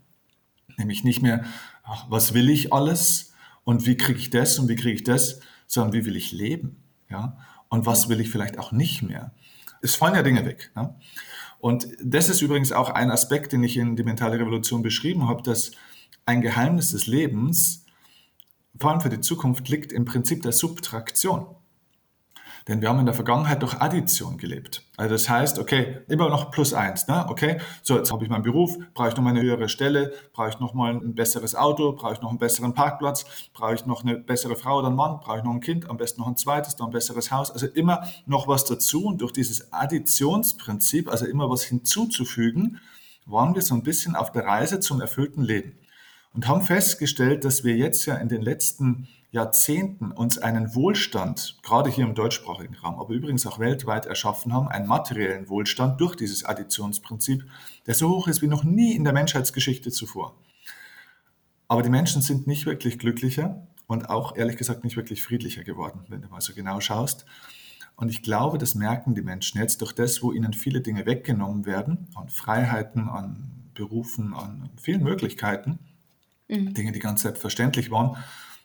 Nämlich 0.77 1.03
nicht 1.03 1.21
mehr, 1.21 1.43
ach, 1.83 2.05
was 2.09 2.33
will 2.33 2.49
ich 2.49 2.73
alles 2.73 3.33
und 3.63 3.85
wie 3.85 3.97
kriege 3.97 4.19
ich 4.19 4.29
das 4.29 4.59
und 4.59 4.69
wie 4.69 4.75
kriege 4.75 4.95
ich 4.95 5.03
das, 5.03 5.41
sondern 5.67 5.93
wie 5.93 6.05
will 6.05 6.15
ich 6.15 6.31
leben. 6.31 6.83
Ja? 7.09 7.38
Und 7.69 7.85
was 7.85 8.09
will 8.09 8.19
ich 8.19 8.29
vielleicht 8.29 8.57
auch 8.57 8.71
nicht 8.71 9.01
mehr. 9.01 9.31
Es 9.81 9.95
fallen 9.95 10.15
ja 10.15 10.23
Dinge 10.23 10.45
weg. 10.45 10.71
Ja? 10.75 10.95
Und 11.59 11.88
das 12.03 12.29
ist 12.29 12.41
übrigens 12.41 12.71
auch 12.71 12.89
ein 12.89 13.11
Aspekt, 13.11 13.51
den 13.51 13.63
ich 13.63 13.77
in 13.77 13.95
die 13.95 14.03
mentale 14.03 14.39
Revolution 14.39 14.81
beschrieben 14.81 15.27
habe, 15.27 15.43
dass 15.43 15.71
ein 16.25 16.41
Geheimnis 16.41 16.91
des 16.91 17.07
Lebens, 17.07 17.85
vor 18.79 18.91
allem 18.91 19.01
für 19.01 19.09
die 19.09 19.21
Zukunft, 19.21 19.67
liegt 19.67 19.91
im 19.91 20.05
Prinzip 20.05 20.41
der 20.41 20.53
Subtraktion. 20.53 21.47
Denn 22.69 22.83
wir 22.83 22.89
haben 22.89 22.99
in 22.99 23.07
der 23.07 23.15
Vergangenheit 23.15 23.63
durch 23.63 23.73
Addition 23.81 24.38
gelebt. 24.38 24.83
Also 24.95 25.15
das 25.15 25.27
heißt, 25.27 25.57
okay, 25.57 26.01
immer 26.07 26.29
noch 26.29 26.51
plus 26.51 26.75
eins. 26.75 27.07
Ne? 27.07 27.25
Okay, 27.27 27.59
so 27.81 27.97
jetzt 27.97 28.11
habe 28.11 28.23
ich 28.23 28.29
meinen 28.29 28.43
Beruf, 28.43 28.77
brauche 28.93 29.07
ich 29.07 29.15
noch 29.15 29.23
mal 29.23 29.31
eine 29.31 29.41
höhere 29.41 29.69
Stelle, 29.69 30.13
brauche 30.33 30.49
ich 30.49 30.59
noch 30.59 30.75
mal 30.75 30.93
ein 30.93 31.15
besseres 31.15 31.55
Auto, 31.55 31.93
brauche 31.93 32.13
ich 32.13 32.21
noch 32.21 32.29
einen 32.29 32.38
besseren 32.38 32.75
Parkplatz, 32.75 33.25
brauche 33.55 33.73
ich 33.73 33.88
noch 33.88 34.03
eine 34.03 34.17
bessere 34.17 34.55
Frau 34.55 34.77
oder 34.77 34.88
einen 34.89 34.97
Mann, 34.97 35.19
brauche 35.19 35.39
ich 35.39 35.43
noch 35.43 35.53
ein 35.53 35.61
Kind, 35.61 35.89
am 35.89 35.97
besten 35.97 36.21
noch 36.21 36.27
ein 36.27 36.38
zweites, 36.38 36.75
dann 36.75 36.89
ein 36.89 36.93
besseres 36.93 37.31
Haus. 37.31 37.49
Also 37.49 37.65
immer 37.65 38.03
noch 38.27 38.47
was 38.47 38.65
dazu 38.65 39.05
und 39.05 39.21
durch 39.21 39.33
dieses 39.33 39.73
Additionsprinzip, 39.73 41.09
also 41.09 41.25
immer 41.25 41.49
was 41.49 41.63
hinzuzufügen, 41.63 42.79
waren 43.25 43.55
wir 43.55 43.63
so 43.63 43.73
ein 43.73 43.81
bisschen 43.81 44.15
auf 44.15 44.31
der 44.31 44.45
Reise 44.45 44.79
zum 44.79 45.01
erfüllten 45.01 45.41
Leben 45.41 45.73
und 46.35 46.47
haben 46.47 46.61
festgestellt, 46.61 47.45
dass 47.45 47.63
wir 47.63 47.75
jetzt 47.75 48.05
ja 48.05 48.15
in 48.15 48.29
den 48.29 48.43
letzten 48.43 49.07
Jahrzehnten 49.31 50.12
uns 50.12 50.39
einen 50.39 50.74
Wohlstand, 50.74 51.59
gerade 51.62 51.89
hier 51.89 52.05
im 52.05 52.15
deutschsprachigen 52.15 52.75
Raum, 52.75 53.00
aber 53.00 53.13
übrigens 53.13 53.45
auch 53.45 53.59
weltweit 53.59 54.07
erschaffen 54.07 54.53
haben, 54.53 54.67
einen 54.67 54.88
materiellen 54.88 55.50
Wohlstand 55.50 56.01
durch 56.01 56.15
dieses 56.15 56.43
Additionsprinzip, 56.45 57.45
der 57.86 57.93
so 57.93 58.09
hoch 58.09 58.27
ist 58.27 58.41
wie 58.41 58.48
noch 58.48 58.63
nie 58.63 58.95
in 58.95 59.03
der 59.03 59.13
Menschheitsgeschichte 59.13 59.91
zuvor. 59.91 60.36
Aber 61.67 61.83
die 61.83 61.91
Menschen 61.91 62.24
sind 62.24 62.48
nicht 62.48 62.65
wirklich 62.65 62.98
glücklicher 62.98 63.67
und 63.86 64.09
auch 64.09 64.36
ehrlich 64.36 64.57
gesagt 64.57 64.83
nicht 64.83 64.98
wirklich 64.98 65.21
friedlicher 65.21 65.63
geworden, 65.63 66.05
wenn 66.07 66.24
du 66.24 66.27
mal 66.29 66.41
so 66.41 66.53
genau 66.53 66.79
schaust. 66.79 67.25
Und 67.95 68.09
ich 68.09 68.24
glaube, 68.24 68.57
das 68.57 68.74
merken 68.74 69.13
die 69.13 69.21
Menschen 69.21 69.59
jetzt 69.59 69.81
durch 69.81 69.93
das, 69.93 70.24
wo 70.24 70.31
ihnen 70.31 70.53
viele 70.53 70.81
Dinge 70.81 71.05
weggenommen 71.05 71.67
werden, 71.67 72.07
an 72.15 72.29
Freiheiten, 72.29 73.09
an 73.09 73.69
Berufen, 73.75 74.33
an 74.33 74.71
vielen 74.81 75.03
Möglichkeiten, 75.03 75.77
mhm. 76.48 76.74
Dinge, 76.74 76.91
die 76.91 77.00
ganz 77.00 77.21
selbstverständlich 77.21 77.91
waren, 77.91 78.17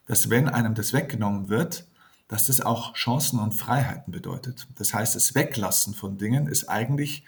dass 0.06 0.30
wenn 0.30 0.48
einem 0.48 0.74
das 0.74 0.92
weggenommen 0.92 1.48
wird, 1.48 1.86
dass 2.28 2.46
das 2.46 2.60
auch 2.60 2.94
Chancen 2.94 3.38
und 3.38 3.52
Freiheiten 3.52 4.12
bedeutet. 4.12 4.66
Das 4.76 4.94
heißt, 4.94 5.14
das 5.14 5.34
Weglassen 5.34 5.94
von 5.94 6.18
Dingen 6.18 6.46
ist 6.46 6.68
eigentlich 6.68 7.24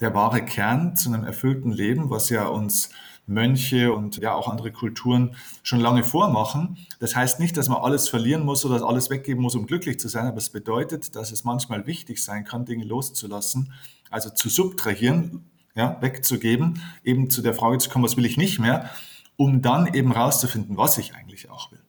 der 0.00 0.14
wahre 0.14 0.44
Kern 0.44 0.96
zu 0.96 1.12
einem 1.12 1.24
erfüllten 1.24 1.72
Leben, 1.72 2.10
was 2.10 2.30
ja 2.30 2.46
uns 2.46 2.90
Mönche 3.26 3.92
und 3.92 4.16
ja 4.16 4.34
auch 4.34 4.48
andere 4.48 4.72
Kulturen 4.72 5.36
schon 5.62 5.80
lange 5.80 6.04
vormachen. 6.04 6.78
Das 6.98 7.14
heißt 7.14 7.38
nicht, 7.38 7.56
dass 7.56 7.68
man 7.68 7.78
alles 7.80 8.08
verlieren 8.08 8.44
muss 8.44 8.64
oder 8.64 8.84
alles 8.84 9.08
weggeben 9.08 9.42
muss, 9.42 9.54
um 9.54 9.66
glücklich 9.66 10.00
zu 10.00 10.08
sein, 10.08 10.26
aber 10.26 10.38
es 10.38 10.50
bedeutet, 10.50 11.14
dass 11.14 11.30
es 11.30 11.44
manchmal 11.44 11.86
wichtig 11.86 12.22
sein 12.24 12.44
kann, 12.44 12.64
Dinge 12.64 12.84
loszulassen, 12.84 13.72
also 14.10 14.30
zu 14.30 14.48
subtrahieren, 14.48 15.44
ja, 15.76 15.96
wegzugeben, 16.00 16.82
eben 17.04 17.30
zu 17.30 17.42
der 17.42 17.54
Frage 17.54 17.78
zu 17.78 17.88
kommen, 17.90 18.04
was 18.04 18.16
will 18.16 18.26
ich 18.26 18.36
nicht 18.36 18.58
mehr, 18.58 18.90
um 19.36 19.62
dann 19.62 19.94
eben 19.94 20.12
rauszufinden, 20.12 20.76
was 20.76 20.98
ich 20.98 21.14
eigentlich 21.14 21.48
auch 21.50 21.70
will. 21.70 21.79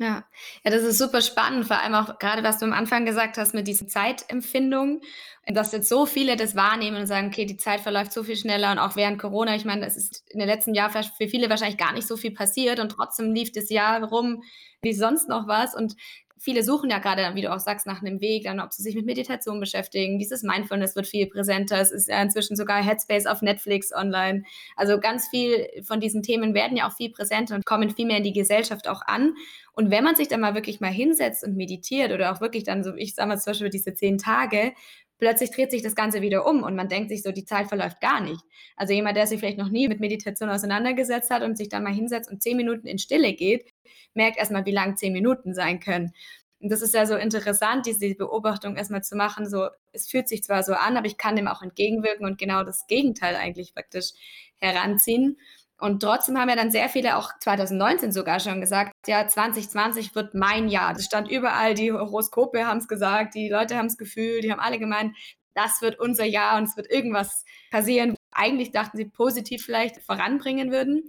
Ja. 0.00 0.24
Ja, 0.64 0.70
das 0.70 0.82
ist 0.82 0.98
super 0.98 1.20
spannend, 1.20 1.66
vor 1.66 1.80
allem 1.82 1.94
auch 1.94 2.18
gerade, 2.20 2.44
was 2.44 2.58
du 2.58 2.66
am 2.66 2.72
Anfang 2.72 3.04
gesagt 3.04 3.36
hast 3.36 3.52
mit 3.52 3.66
diesen 3.66 3.88
Zeitempfindungen, 3.88 5.00
dass 5.48 5.72
jetzt 5.72 5.88
so 5.88 6.06
viele 6.06 6.36
das 6.36 6.54
wahrnehmen 6.54 6.96
und 6.98 7.06
sagen: 7.08 7.28
„Okay, 7.28 7.46
die 7.46 7.56
Zeit 7.56 7.80
verläuft 7.80 8.12
so 8.12 8.22
viel 8.22 8.36
schneller“ 8.36 8.70
und 8.70 8.78
auch 8.78 8.94
während 8.94 9.18
Corona, 9.18 9.56
ich 9.56 9.64
meine, 9.64 9.84
es 9.86 9.96
ist 9.96 10.22
in 10.30 10.38
den 10.38 10.48
letzten 10.48 10.74
Jahr 10.74 10.90
für 10.90 11.02
viele 11.28 11.50
wahrscheinlich 11.50 11.78
gar 11.78 11.92
nicht 11.94 12.06
so 12.06 12.16
viel 12.16 12.30
passiert 12.30 12.78
und 12.78 12.90
trotzdem 12.90 13.32
lief 13.34 13.50
das 13.50 13.70
Jahr 13.70 14.00
rum 14.04 14.42
wie 14.82 14.92
sonst 14.94 15.28
noch 15.28 15.48
was 15.48 15.74
und 15.74 15.96
viele 16.38 16.62
suchen 16.62 16.90
ja 16.90 16.98
gerade, 16.98 17.34
wie 17.34 17.42
du 17.42 17.52
auch 17.52 17.58
sagst, 17.58 17.86
nach 17.86 18.00
einem 18.00 18.20
Weg, 18.20 18.44
dann 18.44 18.60
ob 18.60 18.72
sie 18.72 18.82
sich 18.82 18.94
mit 18.94 19.06
Meditation 19.06 19.60
beschäftigen. 19.60 20.18
Dieses 20.18 20.42
Mindfulness 20.42 20.96
wird 20.96 21.06
viel 21.06 21.26
präsenter. 21.26 21.80
Es 21.80 21.90
ist 21.90 22.08
ja 22.08 22.20
inzwischen 22.22 22.56
sogar 22.56 22.82
Headspace 22.82 23.26
auf 23.26 23.42
Netflix 23.42 23.94
online. 23.94 24.44
Also 24.76 24.98
ganz 24.98 25.28
viel 25.28 25.68
von 25.82 26.00
diesen 26.00 26.22
Themen 26.22 26.54
werden 26.54 26.76
ja 26.76 26.88
auch 26.88 26.96
viel 26.96 27.10
präsenter 27.10 27.54
und 27.54 27.66
kommen 27.66 27.90
viel 27.90 28.06
mehr 28.06 28.18
in 28.18 28.24
die 28.24 28.32
Gesellschaft 28.32 28.88
auch 28.88 29.02
an. 29.02 29.34
Und 29.72 29.90
wenn 29.90 30.02
man 30.04 30.16
sich 30.16 30.28
dann 30.28 30.40
mal 30.40 30.54
wirklich 30.54 30.80
mal 30.80 30.90
hinsetzt 30.90 31.44
und 31.44 31.56
meditiert 31.56 32.12
oder 32.12 32.32
auch 32.32 32.40
wirklich 32.40 32.64
dann 32.64 32.82
so, 32.82 32.94
ich 32.94 33.14
sage 33.14 33.28
mal 33.28 33.38
zum 33.38 33.52
Beispiel 33.52 33.70
diese 33.70 33.94
zehn 33.94 34.18
Tage, 34.18 34.72
plötzlich 35.18 35.50
dreht 35.50 35.70
sich 35.70 35.82
das 35.82 35.94
Ganze 35.94 36.22
wieder 36.22 36.46
um 36.46 36.62
und 36.62 36.74
man 36.76 36.88
denkt 36.88 37.10
sich 37.10 37.22
so, 37.22 37.32
die 37.32 37.44
Zeit 37.44 37.68
verläuft 37.68 38.00
gar 38.00 38.20
nicht. 38.20 38.40
Also 38.76 38.92
jemand, 38.92 39.16
der 39.16 39.26
sich 39.26 39.38
vielleicht 39.40 39.58
noch 39.58 39.70
nie 39.70 39.88
mit 39.88 40.00
Meditation 40.00 40.48
auseinandergesetzt 40.48 41.30
hat 41.30 41.42
und 41.42 41.56
sich 41.56 41.68
dann 41.68 41.82
mal 41.82 41.92
hinsetzt 41.92 42.30
und 42.30 42.42
zehn 42.42 42.56
Minuten 42.56 42.86
in 42.86 42.98
Stille 42.98 43.34
geht, 43.34 43.72
merkt 44.14 44.38
erstmal, 44.38 44.64
wie 44.66 44.72
lang 44.72 44.96
zehn 44.96 45.12
Minuten 45.12 45.54
sein 45.54 45.80
können. 45.80 46.12
Und 46.60 46.72
das 46.72 46.82
ist 46.82 46.94
ja 46.94 47.06
so 47.06 47.14
interessant, 47.14 47.86
diese 47.86 48.14
Beobachtung 48.14 48.76
erstmal 48.76 49.04
zu 49.04 49.14
machen, 49.14 49.48
so, 49.48 49.68
es 49.92 50.08
fühlt 50.08 50.28
sich 50.28 50.42
zwar 50.42 50.64
so 50.64 50.72
an, 50.72 50.96
aber 50.96 51.06
ich 51.06 51.16
kann 51.16 51.36
dem 51.36 51.46
auch 51.46 51.62
entgegenwirken 51.62 52.26
und 52.26 52.36
genau 52.36 52.64
das 52.64 52.86
Gegenteil 52.88 53.36
eigentlich 53.36 53.74
praktisch 53.74 54.10
heranziehen. 54.56 55.38
Und 55.80 56.00
trotzdem 56.02 56.36
haben 56.36 56.48
ja 56.48 56.56
dann 56.56 56.72
sehr 56.72 56.88
viele 56.88 57.16
auch 57.16 57.30
2019 57.38 58.10
sogar 58.10 58.40
schon 58.40 58.60
gesagt, 58.60 58.92
ja, 59.06 59.26
2020 59.26 60.14
wird 60.16 60.34
mein 60.34 60.68
Jahr. 60.68 60.92
Das 60.92 61.04
stand 61.04 61.30
überall, 61.30 61.74
die 61.74 61.92
Horoskope 61.92 62.66
haben 62.66 62.78
es 62.78 62.88
gesagt, 62.88 63.34
die 63.34 63.48
Leute 63.48 63.76
haben 63.76 63.86
es 63.86 63.96
gefühlt, 63.96 64.42
die 64.42 64.50
haben 64.50 64.60
alle 64.60 64.80
gemeint, 64.80 65.16
das 65.54 65.80
wird 65.80 65.98
unser 65.98 66.24
Jahr 66.24 66.58
und 66.58 66.64
es 66.64 66.76
wird 66.76 66.90
irgendwas 66.90 67.44
passieren. 67.70 68.16
Eigentlich 68.32 68.72
dachten 68.72 68.96
sie 68.96 69.04
positiv 69.04 69.64
vielleicht 69.64 70.02
voranbringen 70.02 70.72
würden. 70.72 71.04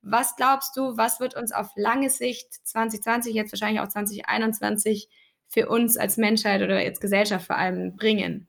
Was 0.00 0.36
glaubst 0.36 0.76
du, 0.76 0.96
was 0.96 1.20
wird 1.20 1.34
uns 1.34 1.52
auf 1.52 1.68
lange 1.76 2.10
Sicht 2.10 2.52
2020, 2.66 3.34
jetzt 3.34 3.52
wahrscheinlich 3.52 3.80
auch 3.80 3.88
2021 3.88 5.08
für 5.48 5.68
uns 5.68 5.96
als 5.96 6.16
Menschheit 6.16 6.62
oder 6.62 6.76
als 6.76 7.00
Gesellschaft 7.00 7.46
vor 7.46 7.56
allem 7.56 7.96
bringen? 7.96 8.48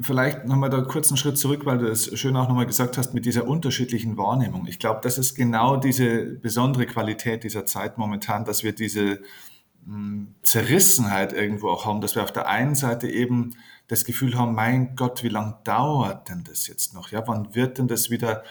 Vielleicht 0.00 0.44
nochmal 0.46 0.70
da 0.70 0.80
kurz 0.80 1.08
einen 1.08 1.16
Schritt 1.16 1.38
zurück, 1.38 1.66
weil 1.66 1.78
du 1.78 1.86
es 1.86 2.18
schön 2.18 2.36
auch 2.36 2.48
nochmal 2.48 2.66
gesagt 2.66 2.98
hast 2.98 3.14
mit 3.14 3.26
dieser 3.26 3.46
unterschiedlichen 3.46 4.16
Wahrnehmung. 4.16 4.66
Ich 4.66 4.80
glaube, 4.80 5.00
das 5.02 5.18
ist 5.18 5.36
genau 5.36 5.76
diese 5.76 6.24
besondere 6.24 6.86
Qualität 6.86 7.44
dieser 7.44 7.64
Zeit 7.64 7.96
momentan, 7.96 8.44
dass 8.44 8.64
wir 8.64 8.72
diese 8.72 9.20
mh, 9.84 9.96
hm, 9.96 10.34
Zerrissenheit 10.42 11.32
irgendwo 11.32 11.68
auch 11.68 11.86
haben, 11.86 12.00
dass 12.00 12.16
wir 12.16 12.24
auf 12.24 12.32
der 12.32 12.48
einen 12.48 12.74
Seite 12.74 13.08
eben 13.08 13.54
das 13.86 14.04
Gefühl 14.04 14.36
haben, 14.36 14.54
mein 14.54 14.96
Gott, 14.96 15.22
wie 15.22 15.28
lange 15.28 15.58
dauert 15.62 16.28
denn 16.28 16.42
das 16.42 16.66
jetzt 16.66 16.94
noch? 16.94 17.10
Ja, 17.12 17.22
wann 17.28 17.54
wird 17.54 17.78
denn 17.78 17.86
das 17.86 18.10
wieder 18.10 18.42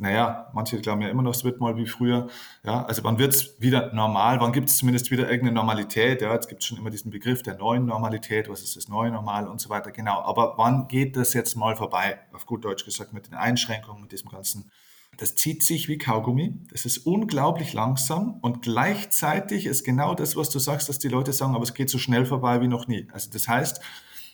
naja, 0.00 0.50
manche 0.54 0.80
glauben 0.80 1.02
ja 1.02 1.08
immer 1.08 1.22
noch, 1.22 1.34
es 1.34 1.44
wird 1.44 1.60
mal 1.60 1.76
wie 1.76 1.86
früher. 1.86 2.28
Ja, 2.64 2.84
also 2.84 3.04
wann 3.04 3.18
wird 3.18 3.34
es 3.34 3.60
wieder 3.60 3.92
normal? 3.92 4.40
Wann 4.40 4.52
gibt 4.52 4.70
es 4.70 4.78
zumindest 4.78 5.10
wieder 5.10 5.30
irgendeine 5.30 5.52
Normalität? 5.52 6.22
Ja, 6.22 6.32
jetzt 6.32 6.48
gibt 6.48 6.62
es 6.62 6.68
schon 6.68 6.78
immer 6.78 6.90
diesen 6.90 7.10
Begriff 7.10 7.42
der 7.42 7.56
neuen 7.56 7.86
Normalität. 7.86 8.48
Was 8.48 8.62
ist 8.62 8.76
das 8.76 8.88
neue 8.88 9.10
Normal 9.10 9.46
und 9.46 9.60
so 9.60 9.68
weiter? 9.68 9.90
Genau. 9.90 10.20
Aber 10.22 10.54
wann 10.56 10.88
geht 10.88 11.16
das 11.16 11.34
jetzt 11.34 11.54
mal 11.54 11.76
vorbei? 11.76 12.18
Auf 12.32 12.46
gut 12.46 12.64
Deutsch 12.64 12.84
gesagt, 12.84 13.12
mit 13.12 13.26
den 13.26 13.34
Einschränkungen, 13.34 14.00
mit 14.02 14.12
diesem 14.12 14.30
ganzen. 14.30 14.70
Das 15.18 15.34
zieht 15.34 15.62
sich 15.62 15.88
wie 15.88 15.98
Kaugummi. 15.98 16.54
Das 16.70 16.86
ist 16.86 16.98
unglaublich 16.98 17.74
langsam 17.74 18.38
und 18.40 18.62
gleichzeitig 18.62 19.66
ist 19.66 19.84
genau 19.84 20.14
das, 20.14 20.34
was 20.34 20.48
du 20.48 20.58
sagst, 20.58 20.88
dass 20.88 20.98
die 20.98 21.08
Leute 21.08 21.32
sagen, 21.32 21.54
aber 21.54 21.64
es 21.64 21.74
geht 21.74 21.90
so 21.90 21.98
schnell 21.98 22.24
vorbei 22.24 22.60
wie 22.62 22.68
noch 22.68 22.88
nie. 22.88 23.06
Also 23.12 23.28
das 23.30 23.46
heißt, 23.46 23.80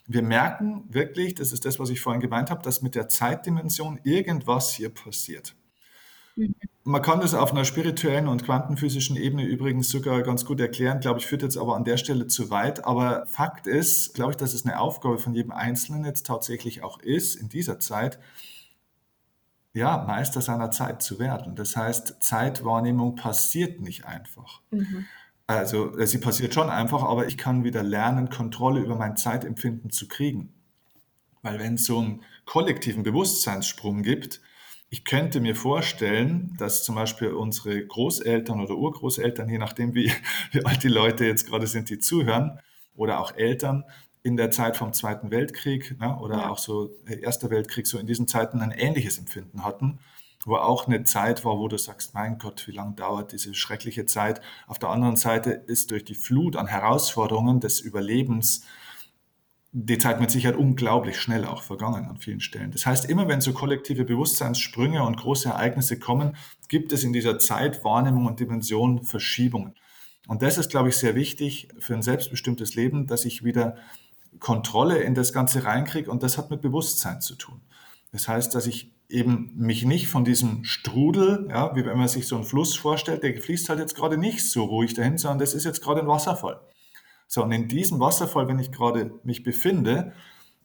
wir 0.07 0.23
merken 0.23 0.85
wirklich, 0.89 1.35
das 1.35 1.53
ist 1.53 1.65
das, 1.65 1.81
was 1.81 1.91
ich 1.91 2.01
vorhin 2.01 2.21
gemeint 2.21 2.51
habe, 2.51 2.63
dass 2.63 2.83
mit 2.83 2.95
der 2.95 3.09
Zeitdimension 3.09 3.99
irgendwas 4.05 4.73
hier 4.73 4.91
passiert. 4.91 5.56
Mhm. 6.37 6.55
Man 6.85 7.03
kann 7.03 7.21
das 7.21 7.35
auf 7.35 7.51
einer 7.51 7.65
spirituellen 7.65 8.29
und 8.29 8.45
quantenphysischen 8.45 9.17
Ebene 9.17 9.45
übrigens 9.45 9.89
sogar 9.89 10.23
ganz 10.23 10.45
gut 10.45 10.61
erklären, 10.61 11.01
glaube 11.01 11.19
ich, 11.19 11.27
führt 11.27 11.43
jetzt 11.43 11.57
aber 11.57 11.75
an 11.75 11.83
der 11.83 11.97
Stelle 11.97 12.29
zu 12.29 12.51
weit. 12.51 12.85
Aber 12.85 13.27
Fakt 13.27 13.67
ist, 13.67 14.15
glaube 14.15 14.33
ich, 14.33 14.37
dass 14.37 14.55
es 14.55 14.65
eine 14.65 14.79
Aufgabe 14.79 15.19
von 15.19 15.35
jedem 15.35 15.51
Einzelnen 15.51 16.05
jetzt 16.05 16.27
tatsächlich 16.27 16.85
auch 16.85 17.01
ist, 17.01 17.35
in 17.35 17.49
dieser 17.49 17.81
Zeit, 17.81 18.21
ja, 19.73 19.99
Meister 20.07 20.41
seiner 20.41 20.71
Zeit 20.71 21.03
zu 21.03 21.19
werden. 21.19 21.57
Das 21.57 21.77
heißt, 21.77 22.23
Zeitwahrnehmung 22.23 23.17
passiert 23.17 23.81
nicht 23.81 24.07
einfach. 24.07 24.63
Mhm. 24.71 25.07
Also 25.47 25.97
äh, 25.99 26.07
sie 26.07 26.19
passiert 26.19 26.55
schon 26.55 26.71
einfach, 26.71 27.03
aber 27.03 27.27
ich 27.27 27.37
kann 27.37 27.65
wieder 27.65 27.83
lernen, 27.83 28.31
Kontrolle 28.31 28.81
über 28.81 28.97
mein 28.97 29.17
Zeitempfinden 29.17 29.91
zu 29.91 30.09
kriegen. 30.09 30.53
Weil 31.43 31.59
wenn 31.59 31.75
es 31.75 31.85
so 31.85 31.99
einen 31.99 32.23
kollektiven 32.45 33.03
Bewusstseinssprung 33.03 34.03
gibt, 34.03 34.41
ich 34.89 35.05
könnte 35.05 35.41
mir 35.41 35.57
vorstellen, 35.57 36.55
dass 36.59 36.85
zum 36.85 36.95
Beispiel 36.95 37.29
unsere 37.29 37.85
Großeltern 37.85 38.61
oder 38.61 38.77
Urgroßeltern, 38.77 39.49
je 39.49 39.59
nachdem 39.59 39.95
wie, 39.95 40.13
wie 40.53 40.65
alt 40.65 40.83
die 40.83 40.89
Leute 40.89 41.25
jetzt 41.25 41.47
gerade 41.47 41.67
sind, 41.67 41.91
die 41.91 41.99
zuhören, 41.99 42.61
oder 42.95 43.21
auch 43.21 43.35
Eltern 43.35 43.85
in 44.23 44.37
der 44.37 44.51
Zeit 44.51 44.77
vom 44.77 44.93
Zweiten 44.93 45.31
Weltkrieg 45.31 46.01
ne, 46.01 46.19
oder 46.19 46.39
ja. 46.39 46.51
auch 46.51 46.59
so 46.59 46.91
äh, 47.07 47.21
Erster 47.21 47.51
Weltkrieg, 47.51 47.87
so 47.87 47.99
in 47.99 48.07
diesen 48.07 48.27
Zeiten 48.27 48.61
ein 48.61 48.71
ähnliches 48.71 49.19
Empfinden 49.19 49.65
hatten 49.65 49.99
wo 50.47 50.55
auch 50.57 50.87
eine 50.87 51.03
Zeit 51.03 51.45
war, 51.45 51.59
wo 51.59 51.67
du 51.67 51.77
sagst, 51.77 52.15
mein 52.15 52.39
Gott, 52.39 52.69
wie 52.69 52.73
lange 52.73 52.95
dauert 52.95 53.33
diese 53.33 53.53
schreckliche 53.53 54.07
Zeit. 54.07 54.41
Auf 54.69 54.79
der 54.79 54.91
anderen 54.91 55.17
Seite 55.17 55.51
ist 55.51 55.91
durch 55.91 56.05
die 56.05 56.15
Flut 56.15 56.55
an 56.55 56.69
Herausforderungen 56.69 57.59
des 57.59 57.81
Überlebens 57.81 58.65
die 59.79 59.99
Zeit 59.99 60.21
mit 60.21 60.31
Sicherheit 60.31 60.57
unglaublich 60.57 61.21
schnell 61.21 61.45
auch 61.45 61.63
vergangen 61.63 62.07
an 62.07 62.17
vielen 62.17 62.41
Stellen. 62.41 62.71
Das 62.71 62.87
heißt, 62.87 63.11
immer 63.11 63.29
wenn 63.29 63.43
so 63.43 63.53
kollektive 63.53 64.07
Bewusstseinssprünge 64.07 65.03
und 65.03 65.19
große 65.19 65.51
Ereignisse 65.51 65.99
kommen, 65.99 66.35
gibt 66.69 66.95
es 66.95 67.05
in 67.05 67.13
dieser 67.13 67.39
Zeit 67.39 67.85
Wahrnehmung 67.85 68.25
und 68.25 68.41
Dimension 68.41 69.05
Verschiebungen. 69.05 69.75
Und 70.29 70.41
das 70.41 70.57
ist, 70.57 70.71
glaube 70.71 70.89
ich, 70.89 70.97
sehr 70.97 71.15
wichtig 71.15 71.69
für 71.79 71.93
ein 71.93 72.01
selbstbestimmtes 72.01 72.75
Leben, 72.75 73.07
dass 73.07 73.27
ich 73.27 73.45
wieder 73.45 73.77
Kontrolle 74.39 75.01
in 75.01 75.15
das 75.15 75.35
Ganze 75.35 75.65
reinkriege 75.65 76.11
und 76.11 76.23
das 76.23 76.39
hat 76.39 76.51
mit 76.51 76.63
Bewusstsein 76.63 77.21
zu 77.21 77.35
tun. 77.35 77.61
Das 78.13 78.29
heißt, 78.29 78.55
dass 78.55 78.67
ich 78.67 78.95
eben 79.11 79.53
mich 79.57 79.85
nicht 79.85 80.09
von 80.09 80.25
diesem 80.25 80.65
Strudel, 80.65 81.49
ja, 81.51 81.77
wie 81.77 81.85
wenn 81.85 81.99
man 81.99 82.09
sich 82.09 82.27
so 82.27 82.37
einen 82.37 82.47
Fluss 82.47 82.75
vorstellt, 82.75 83.23
der 83.23 83.39
fließt 83.39 83.69
halt 83.69 83.79
jetzt 83.79 83.95
gerade 83.95 84.17
nicht 84.17 84.43
so 84.49 84.65
ruhig 84.65 84.95
dahin, 84.95 85.19
sondern 85.19 85.41
das 85.41 85.53
ist 85.53 85.65
jetzt 85.65 85.83
gerade 85.83 86.01
ein 86.01 86.09
Wasserfall. 86.09 86.63
So, 87.27 87.43
und 87.43 87.53
in 87.53 87.69
diesem 87.69 88.01
Wasserfall, 88.01 88.49
wenn 88.49 88.59
ich 88.59 88.73
gerade 88.73 89.13
mich 89.25 89.43
befinde, 89.43 90.13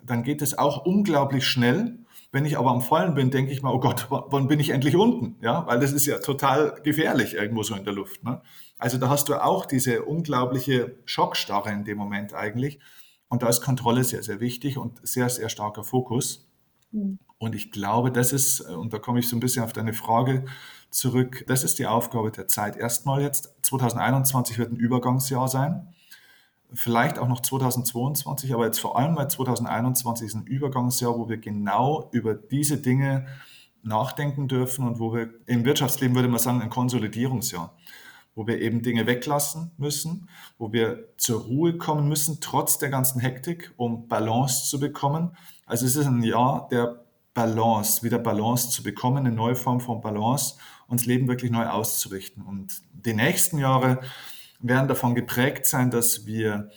dann 0.03 0.23
geht 0.23 0.41
es 0.41 0.57
auch 0.57 0.85
unglaublich 0.85 1.45
schnell. 1.45 1.97
Wenn 2.31 2.45
ich 2.45 2.57
aber 2.57 2.71
am 2.71 2.81
Fallen 2.81 3.13
bin, 3.13 3.29
denke 3.29 3.51
ich 3.51 3.61
mal, 3.61 3.73
oh 3.73 3.79
Gott, 3.79 4.07
wann 4.09 4.47
bin 4.47 4.59
ich 4.59 4.69
endlich 4.69 4.95
unten? 4.95 5.35
Ja, 5.41 5.67
weil 5.67 5.79
das 5.79 5.91
ist 5.91 6.05
ja 6.05 6.19
total 6.19 6.79
gefährlich 6.83 7.33
irgendwo 7.33 7.63
so 7.63 7.75
in 7.75 7.83
der 7.83 7.93
Luft. 7.93 8.23
Ne? 8.23 8.41
Also 8.77 8.97
da 8.97 9.09
hast 9.09 9.27
du 9.27 9.35
auch 9.35 9.65
diese 9.65 10.03
unglaubliche 10.03 10.95
Schockstarre 11.05 11.71
in 11.71 11.83
dem 11.83 11.97
Moment 11.97 12.33
eigentlich. 12.33 12.79
Und 13.27 13.43
da 13.43 13.49
ist 13.49 13.61
Kontrolle 13.61 14.03
sehr, 14.03 14.23
sehr 14.23 14.39
wichtig 14.39 14.77
und 14.77 15.05
sehr, 15.07 15.29
sehr 15.29 15.49
starker 15.49 15.83
Fokus. 15.83 16.47
Mhm. 16.91 17.19
Und 17.37 17.55
ich 17.55 17.71
glaube, 17.71 18.11
das 18.11 18.33
ist, 18.33 18.61
und 18.61 18.93
da 18.93 18.99
komme 18.99 19.19
ich 19.19 19.27
so 19.27 19.35
ein 19.35 19.39
bisschen 19.39 19.63
auf 19.63 19.73
deine 19.73 19.93
Frage 19.93 20.45
zurück, 20.89 21.43
das 21.47 21.63
ist 21.63 21.79
die 21.79 21.87
Aufgabe 21.87 22.31
der 22.31 22.47
Zeit. 22.47 22.77
Erstmal 22.77 23.21
jetzt, 23.21 23.55
2021 23.63 24.57
wird 24.57 24.71
ein 24.71 24.75
Übergangsjahr 24.75 25.47
sein, 25.47 25.87
vielleicht 26.73 27.19
auch 27.19 27.27
noch 27.27 27.41
2022, 27.41 28.53
aber 28.53 28.65
jetzt 28.65 28.79
vor 28.79 28.97
allem 28.97 29.15
bei 29.15 29.25
2021 29.25 30.27
ist 30.27 30.35
ein 30.35 30.45
Übergangsjahr, 30.45 31.17
wo 31.17 31.27
wir 31.29 31.37
genau 31.37 32.09
über 32.11 32.33
diese 32.33 32.77
Dinge 32.77 33.27
nachdenken 33.83 34.47
dürfen 34.47 34.87
und 34.87 34.99
wo 34.99 35.13
wir 35.13 35.29
im 35.47 35.65
Wirtschaftsleben 35.65 36.15
würde 36.15 36.29
man 36.29 36.39
sagen, 36.39 36.61
ein 36.61 36.69
Konsolidierungsjahr. 36.69 37.73
wo 38.33 38.47
wir 38.47 38.61
eben 38.61 38.81
Dinge 38.81 39.07
weglassen 39.07 39.71
müssen, 39.77 40.29
wo 40.57 40.71
wir 40.71 41.09
zur 41.17 41.41
Ruhe 41.41 41.77
kommen 41.77 42.07
müssen, 42.07 42.39
trotz 42.39 42.77
der 42.77 42.89
ganzen 42.89 43.19
Hektik, 43.19 43.73
um 43.77 44.07
Balance 44.07 44.69
zu 44.69 44.79
bekommen. 44.79 45.35
Also 45.65 45.85
es 45.85 45.95
ist 45.95 46.05
ein 46.05 46.23
Jahr 46.23 46.67
der 46.71 47.03
Balance, 47.33 48.03
wieder 48.03 48.19
Balance 48.19 48.69
zu 48.69 48.83
bekommen, 48.83 49.17
eine 49.17 49.35
neue 49.35 49.55
Form 49.55 49.79
von 49.79 50.01
Balance, 50.01 50.55
uns 50.87 51.05
Leben 51.05 51.27
wirklich 51.27 51.51
neu 51.51 51.67
auszurichten. 51.67 52.43
Und 52.43 52.81
die 52.93 53.13
nächsten 53.13 53.57
Jahre 53.57 54.01
werden 54.61 54.87
davon 54.87 55.15
geprägt 55.15 55.65
sein, 55.65 55.91
dass 55.91 56.25
wir, 56.25 56.69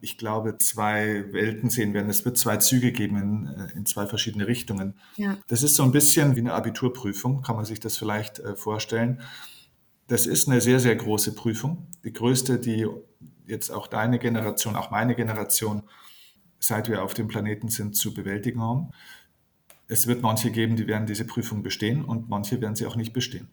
ich 0.00 0.18
glaube, 0.18 0.58
zwei 0.58 1.32
Welten 1.32 1.70
sehen 1.70 1.94
werden. 1.94 2.10
Es 2.10 2.24
wird 2.24 2.38
zwei 2.38 2.56
Züge 2.56 2.92
geben 2.92 3.16
in, 3.16 3.46
äh, 3.46 3.72
in 3.76 3.86
zwei 3.86 4.06
verschiedene 4.06 4.46
Richtungen. 4.46 4.94
Ja. 5.16 5.38
Das 5.48 5.62
ist 5.62 5.74
so 5.74 5.82
ein 5.82 5.92
bisschen 5.92 6.36
wie 6.36 6.40
eine 6.40 6.54
Abiturprüfung, 6.54 7.42
kann 7.42 7.56
man 7.56 7.64
sich 7.64 7.80
das 7.80 7.96
vielleicht 7.96 8.38
äh, 8.40 8.56
vorstellen. 8.56 9.20
Das 10.06 10.26
ist 10.26 10.48
eine 10.48 10.60
sehr, 10.60 10.80
sehr 10.80 10.96
große 10.96 11.34
Prüfung. 11.34 11.86
Die 12.04 12.12
größte, 12.12 12.58
die 12.58 12.86
jetzt 13.46 13.70
auch 13.70 13.86
deine 13.86 14.18
Generation, 14.18 14.76
auch 14.76 14.90
meine 14.90 15.14
Generation, 15.14 15.82
seit 16.60 16.88
wir 16.88 17.02
auf 17.02 17.14
dem 17.14 17.28
Planeten 17.28 17.68
sind, 17.68 17.96
zu 17.96 18.14
bewältigen 18.14 18.60
haben. 18.60 18.90
Es 19.86 20.06
wird 20.06 20.22
manche 20.22 20.50
geben, 20.50 20.76
die 20.76 20.86
werden 20.86 21.06
diese 21.06 21.24
Prüfung 21.24 21.62
bestehen 21.62 22.04
und 22.04 22.28
manche 22.28 22.60
werden 22.60 22.76
sie 22.76 22.86
auch 22.86 22.96
nicht 22.96 23.12
bestehen. 23.12 23.48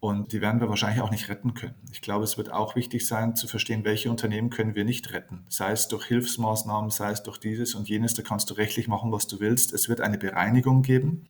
Und 0.00 0.32
die 0.32 0.40
werden 0.40 0.60
wir 0.60 0.68
wahrscheinlich 0.68 1.02
auch 1.02 1.10
nicht 1.10 1.28
retten 1.28 1.54
können. 1.54 1.74
Ich 1.90 2.00
glaube, 2.00 2.22
es 2.22 2.38
wird 2.38 2.52
auch 2.52 2.76
wichtig 2.76 3.06
sein 3.06 3.34
zu 3.34 3.48
verstehen, 3.48 3.84
welche 3.84 4.10
Unternehmen 4.10 4.48
können 4.48 4.76
wir 4.76 4.84
nicht 4.84 5.12
retten. 5.12 5.44
Sei 5.48 5.72
es 5.72 5.88
durch 5.88 6.04
Hilfsmaßnahmen, 6.06 6.90
sei 6.90 7.10
es 7.10 7.24
durch 7.24 7.38
dieses 7.38 7.74
und 7.74 7.88
jenes, 7.88 8.14
da 8.14 8.22
kannst 8.22 8.48
du 8.50 8.54
rechtlich 8.54 8.86
machen, 8.86 9.10
was 9.10 9.26
du 9.26 9.40
willst. 9.40 9.72
Es 9.72 9.88
wird 9.88 10.00
eine 10.00 10.18
Bereinigung 10.18 10.82
geben 10.82 11.28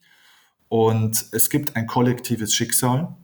und 0.69 1.27
es 1.33 1.49
gibt 1.49 1.77
ein 1.77 1.87
kollektives 1.87 2.55
Schicksal. 2.55 3.17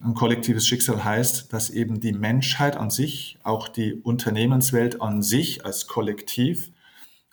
Ein 0.00 0.14
kollektives 0.14 0.66
Schicksal 0.66 1.02
heißt, 1.02 1.52
dass 1.52 1.70
eben 1.70 2.00
die 2.00 2.12
Menschheit 2.12 2.76
an 2.76 2.90
sich, 2.90 3.38
auch 3.44 3.68
die 3.68 3.94
Unternehmenswelt 3.94 5.00
an 5.00 5.22
sich 5.22 5.64
als 5.64 5.86
Kollektiv 5.86 6.72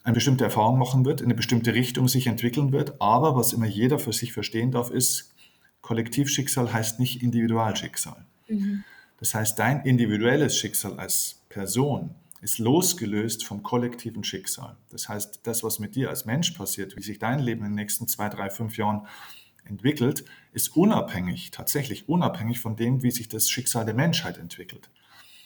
eine 0.04 0.14
bestimmte 0.14 0.46
Erfahrung 0.46 0.80
machen 0.80 1.04
wird, 1.04 1.20
in 1.20 1.26
eine 1.26 1.36
bestimmte 1.36 1.74
Richtung 1.74 2.08
sich 2.08 2.28
entwickeln 2.28 2.72
wird. 2.72 3.02
Aber 3.02 3.36
was 3.36 3.52
immer 3.52 3.66
jeder 3.66 4.00
für 4.00 4.14
sich 4.14 4.32
verstehen 4.32 4.72
darf, 4.72 4.90
ist, 4.90 5.34
Kollektivschicksal 5.82 6.72
heißt 6.72 7.00
nicht 7.00 7.22
Individualschicksal. 7.22 8.26
Mhm. 8.48 8.84
Das 9.18 9.34
heißt, 9.34 9.60
dein 9.60 9.82
individuelles 9.82 10.58
Schicksal 10.58 11.00
als 11.00 11.42
Person 11.50 12.16
ist 12.42 12.58
losgelöst 12.58 13.46
vom 13.46 13.64
kollektiven 13.64 14.24
Schicksal. 14.24 14.78
Das 14.90 15.10
heißt, 15.10 15.42
das, 15.44 15.64
was 15.64 15.80
mit 15.80 15.96
dir 15.96 16.10
als 16.10 16.26
Mensch 16.26 16.52
passiert, 16.52 16.96
wie 16.96 17.02
sich 17.02 17.20
dein 17.20 17.40
Leben 17.40 17.66
in 17.66 17.72
den 17.72 17.76
nächsten 17.76 18.08
zwei, 18.08 18.30
drei, 18.30 18.50
fünf 18.50 18.78
Jahren 18.78 19.08
entwickelt, 19.66 20.24
ist 20.54 20.76
unabhängig, 20.76 21.52
tatsächlich 21.52 22.08
unabhängig 22.08 22.60
von 22.60 22.76
dem, 22.76 23.04
wie 23.04 23.12
sich 23.12 23.28
das 23.28 23.50
Schicksal 23.50 23.86
der 23.86 23.94
Menschheit 23.94 24.38
entwickelt. 24.38 24.90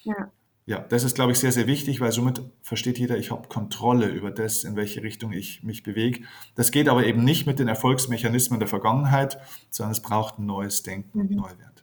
Ja. 0.04 0.32
Ja, 0.66 0.80
das 0.80 1.04
ist, 1.04 1.16
glaube 1.16 1.34
ich, 1.34 1.40
sehr, 1.40 1.52
sehr 1.52 1.68
wichtig, 1.68 2.00
weil 2.00 2.14
somit 2.14 2.42
versteht 2.62 2.98
jeder, 2.98 3.18
ich 3.18 3.32
habe 3.32 3.50
Kontrolle 3.50 4.08
über 4.08 4.32
das, 4.32 4.64
in 4.64 4.78
welche 4.78 5.04
Richtung 5.04 5.34
ich 5.34 5.62
mich 5.62 5.84
bewege. 5.84 6.22
Das 6.56 6.72
geht 6.72 6.88
aber 6.88 7.06
eben 7.06 7.24
nicht 7.24 7.46
mit 7.46 7.60
den 7.60 7.68
Erfolgsmechanismen 7.68 8.60
der 8.60 8.70
Vergangenheit, 8.70 9.38
sondern 9.70 9.92
es 9.92 10.02
braucht 10.02 10.40
ein 10.40 10.46
neues 10.46 10.82
Denken 10.84 11.20
mhm. 11.20 11.26
und 11.26 11.32
Neuwert. 11.36 11.74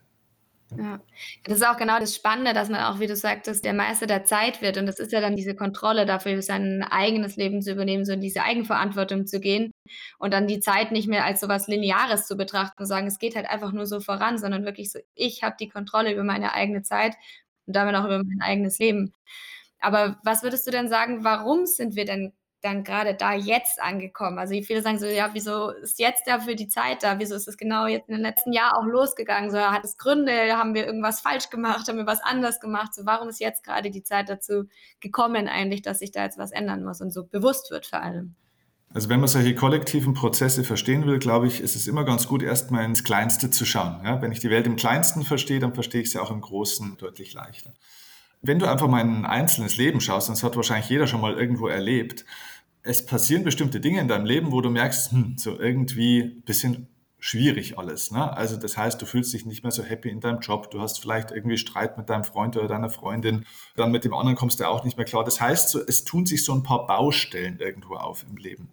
Ja, 0.77 1.01
das 1.43 1.57
ist 1.57 1.67
auch 1.67 1.75
genau 1.75 1.99
das 1.99 2.15
Spannende, 2.15 2.53
dass 2.53 2.69
man 2.69 2.81
auch, 2.85 2.99
wie 2.99 3.07
du 3.07 3.15
sagtest, 3.15 3.65
der 3.65 3.73
Meister 3.73 4.07
der 4.07 4.23
Zeit 4.23 4.61
wird. 4.61 4.77
Und 4.77 4.85
das 4.85 4.99
ist 4.99 5.11
ja 5.11 5.19
dann 5.19 5.35
diese 5.35 5.53
Kontrolle 5.53 6.05
dafür, 6.05 6.41
sein 6.41 6.83
eigenes 6.83 7.35
Leben 7.35 7.61
zu 7.61 7.73
übernehmen, 7.73 8.05
so 8.05 8.13
in 8.13 8.21
diese 8.21 8.43
Eigenverantwortung 8.43 9.27
zu 9.27 9.41
gehen 9.41 9.71
und 10.17 10.33
dann 10.33 10.47
die 10.47 10.61
Zeit 10.61 10.93
nicht 10.93 11.09
mehr 11.09 11.25
als 11.25 11.41
so 11.41 11.49
was 11.49 11.67
Lineares 11.67 12.25
zu 12.25 12.37
betrachten 12.37 12.83
und 12.83 12.85
sagen, 12.85 13.07
es 13.07 13.19
geht 13.19 13.35
halt 13.35 13.49
einfach 13.49 13.73
nur 13.73 13.85
so 13.85 13.99
voran, 13.99 14.37
sondern 14.37 14.63
wirklich 14.63 14.91
so, 14.91 14.99
ich 15.13 15.43
habe 15.43 15.57
die 15.59 15.67
Kontrolle 15.67 16.13
über 16.13 16.23
meine 16.23 16.53
eigene 16.53 16.83
Zeit 16.83 17.15
und 17.71 17.75
damit 17.77 17.95
auch 17.95 18.03
über 18.03 18.17
mein 18.17 18.41
eigenes 18.41 18.79
Leben. 18.79 19.13
Aber 19.79 20.17
was 20.25 20.43
würdest 20.43 20.67
du 20.67 20.71
denn 20.71 20.89
sagen, 20.89 21.23
warum 21.23 21.65
sind 21.65 21.95
wir 21.95 22.03
denn 22.03 22.33
dann 22.61 22.83
gerade 22.83 23.15
da 23.15 23.33
jetzt 23.33 23.81
angekommen? 23.81 24.37
Also 24.39 24.53
viele 24.61 24.81
sagen 24.81 24.99
so, 24.99 25.05
ja, 25.05 25.29
wieso 25.31 25.69
ist 25.69 25.99
jetzt 25.99 26.27
dafür 26.27 26.55
die 26.55 26.67
Zeit 26.67 27.01
da? 27.01 27.17
Wieso 27.17 27.33
ist 27.33 27.47
es 27.47 27.55
genau 27.55 27.87
jetzt 27.87 28.09
in 28.09 28.15
den 28.15 28.21
letzten 28.21 28.51
Jahr 28.51 28.77
auch 28.77 28.83
losgegangen? 28.83 29.51
So, 29.51 29.57
hat 29.57 29.85
es 29.85 29.97
Gründe? 29.97 30.57
Haben 30.57 30.73
wir 30.73 30.85
irgendwas 30.85 31.21
falsch 31.21 31.49
gemacht? 31.49 31.87
Haben 31.87 31.97
wir 31.97 32.05
was 32.05 32.21
anders 32.21 32.59
gemacht? 32.59 32.93
So, 32.93 33.05
warum 33.05 33.29
ist 33.29 33.39
jetzt 33.39 33.63
gerade 33.63 33.89
die 33.89 34.03
Zeit 34.03 34.27
dazu 34.27 34.65
gekommen 34.99 35.47
eigentlich, 35.47 35.81
dass 35.81 35.99
sich 35.99 36.11
da 36.11 36.23
jetzt 36.23 36.37
was 36.37 36.51
ändern 36.51 36.83
muss 36.83 36.99
und 36.99 37.11
so 37.11 37.23
bewusst 37.23 37.71
wird 37.71 37.85
vor 37.85 38.01
allem? 38.01 38.35
Also 38.93 39.07
wenn 39.07 39.19
man 39.19 39.29
solche 39.29 39.55
kollektiven 39.55 40.13
Prozesse 40.13 40.63
verstehen 40.63 41.05
will, 41.05 41.17
glaube 41.17 41.47
ich, 41.47 41.61
ist 41.61 41.75
es 41.75 41.87
immer 41.87 42.03
ganz 42.03 42.27
gut, 42.27 42.43
erstmal 42.43 42.83
ins 42.83 43.03
Kleinste 43.03 43.49
zu 43.49 43.65
schauen. 43.65 44.01
Ja, 44.03 44.21
wenn 44.21 44.31
ich 44.31 44.39
die 44.39 44.49
Welt 44.49 44.67
im 44.67 44.75
Kleinsten 44.75 45.23
verstehe, 45.23 45.59
dann 45.59 45.73
verstehe 45.73 46.01
ich 46.01 46.11
sie 46.11 46.19
auch 46.19 46.31
im 46.31 46.41
Großen 46.41 46.97
deutlich 46.97 47.33
leichter. 47.33 47.73
Wenn 48.41 48.59
du 48.59 48.69
einfach 48.69 48.87
mal 48.87 49.01
in 49.01 49.19
ein 49.19 49.25
einzelnes 49.25 49.77
Leben 49.77 50.01
schaust, 50.01 50.29
das 50.29 50.43
hat 50.43 50.55
wahrscheinlich 50.55 50.89
jeder 50.89 51.07
schon 51.07 51.21
mal 51.21 51.37
irgendwo 51.37 51.67
erlebt, 51.67 52.25
es 52.83 53.05
passieren 53.05 53.43
bestimmte 53.43 53.79
Dinge 53.79 54.01
in 54.01 54.07
deinem 54.07 54.25
Leben, 54.25 54.51
wo 54.51 54.59
du 54.59 54.69
merkst, 54.69 55.11
hm, 55.11 55.35
so 55.37 55.59
irgendwie 55.59 56.21
ein 56.21 56.41
bisschen 56.41 56.87
schwierig 57.19 57.77
alles. 57.77 58.11
Ne? 58.11 58.35
Also 58.35 58.57
das 58.57 58.75
heißt, 58.75 58.99
du 58.99 59.05
fühlst 59.05 59.31
dich 59.33 59.45
nicht 59.45 59.63
mehr 59.63 59.71
so 59.71 59.83
happy 59.83 60.09
in 60.09 60.19
deinem 60.19 60.39
Job, 60.39 60.71
du 60.71 60.81
hast 60.81 60.99
vielleicht 60.99 61.31
irgendwie 61.31 61.57
Streit 61.57 61.97
mit 61.97 62.09
deinem 62.09 62.23
Freund 62.23 62.57
oder 62.57 62.67
deiner 62.67 62.89
Freundin, 62.89 63.45
dann 63.75 63.91
mit 63.91 64.03
dem 64.03 64.15
anderen 64.15 64.35
kommst 64.35 64.59
du 64.59 64.67
auch 64.67 64.83
nicht 64.83 64.97
mehr 64.97 65.05
klar. 65.05 65.23
Das 65.23 65.39
heißt, 65.39 65.69
so, 65.69 65.79
es 65.79 66.03
tun 66.03 66.25
sich 66.25 66.43
so 66.43 66.53
ein 66.53 66.63
paar 66.63 66.87
Baustellen 66.87 67.59
irgendwo 67.59 67.95
auf 67.95 68.25
im 68.27 68.37
Leben. 68.37 68.69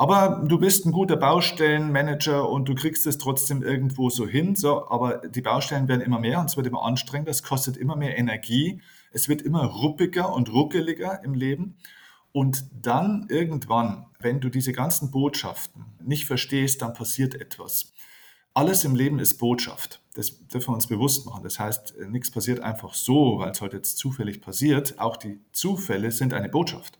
Aber 0.00 0.42
du 0.46 0.58
bist 0.58 0.86
ein 0.86 0.92
guter 0.92 1.16
Baustellenmanager 1.16 2.48
und 2.48 2.66
du 2.70 2.74
kriegst 2.74 3.06
es 3.06 3.18
trotzdem 3.18 3.62
irgendwo 3.62 4.08
so 4.08 4.26
hin. 4.26 4.56
So, 4.56 4.88
aber 4.88 5.18
die 5.18 5.42
Baustellen 5.42 5.88
werden 5.88 6.00
immer 6.00 6.18
mehr 6.18 6.40
und 6.40 6.48
es 6.48 6.56
wird 6.56 6.66
immer 6.66 6.84
anstrengender, 6.84 7.30
es 7.30 7.42
kostet 7.42 7.76
immer 7.76 7.96
mehr 7.96 8.16
Energie, 8.16 8.80
es 9.12 9.28
wird 9.28 9.42
immer 9.42 9.62
ruppiger 9.66 10.32
und 10.32 10.50
ruckeliger 10.50 11.22
im 11.22 11.34
Leben. 11.34 11.76
Und 12.32 12.64
dann 12.80 13.26
irgendwann, 13.28 14.06
wenn 14.18 14.40
du 14.40 14.48
diese 14.48 14.72
ganzen 14.72 15.10
Botschaften 15.10 15.84
nicht 16.02 16.24
verstehst, 16.24 16.80
dann 16.80 16.94
passiert 16.94 17.34
etwas. 17.34 17.92
Alles 18.54 18.84
im 18.84 18.94
Leben 18.94 19.18
ist 19.18 19.36
Botschaft. 19.36 20.00
Das 20.14 20.46
dürfen 20.48 20.68
wir 20.68 20.76
uns 20.76 20.86
bewusst 20.86 21.26
machen. 21.26 21.42
Das 21.42 21.58
heißt, 21.58 21.96
nichts 22.08 22.30
passiert 22.30 22.60
einfach 22.60 22.94
so, 22.94 23.38
weil 23.38 23.50
es 23.50 23.60
heute 23.60 23.76
jetzt 23.76 23.98
zufällig 23.98 24.40
passiert. 24.40 24.98
Auch 24.98 25.18
die 25.18 25.40
Zufälle 25.52 26.10
sind 26.10 26.32
eine 26.32 26.48
Botschaft. 26.48 26.99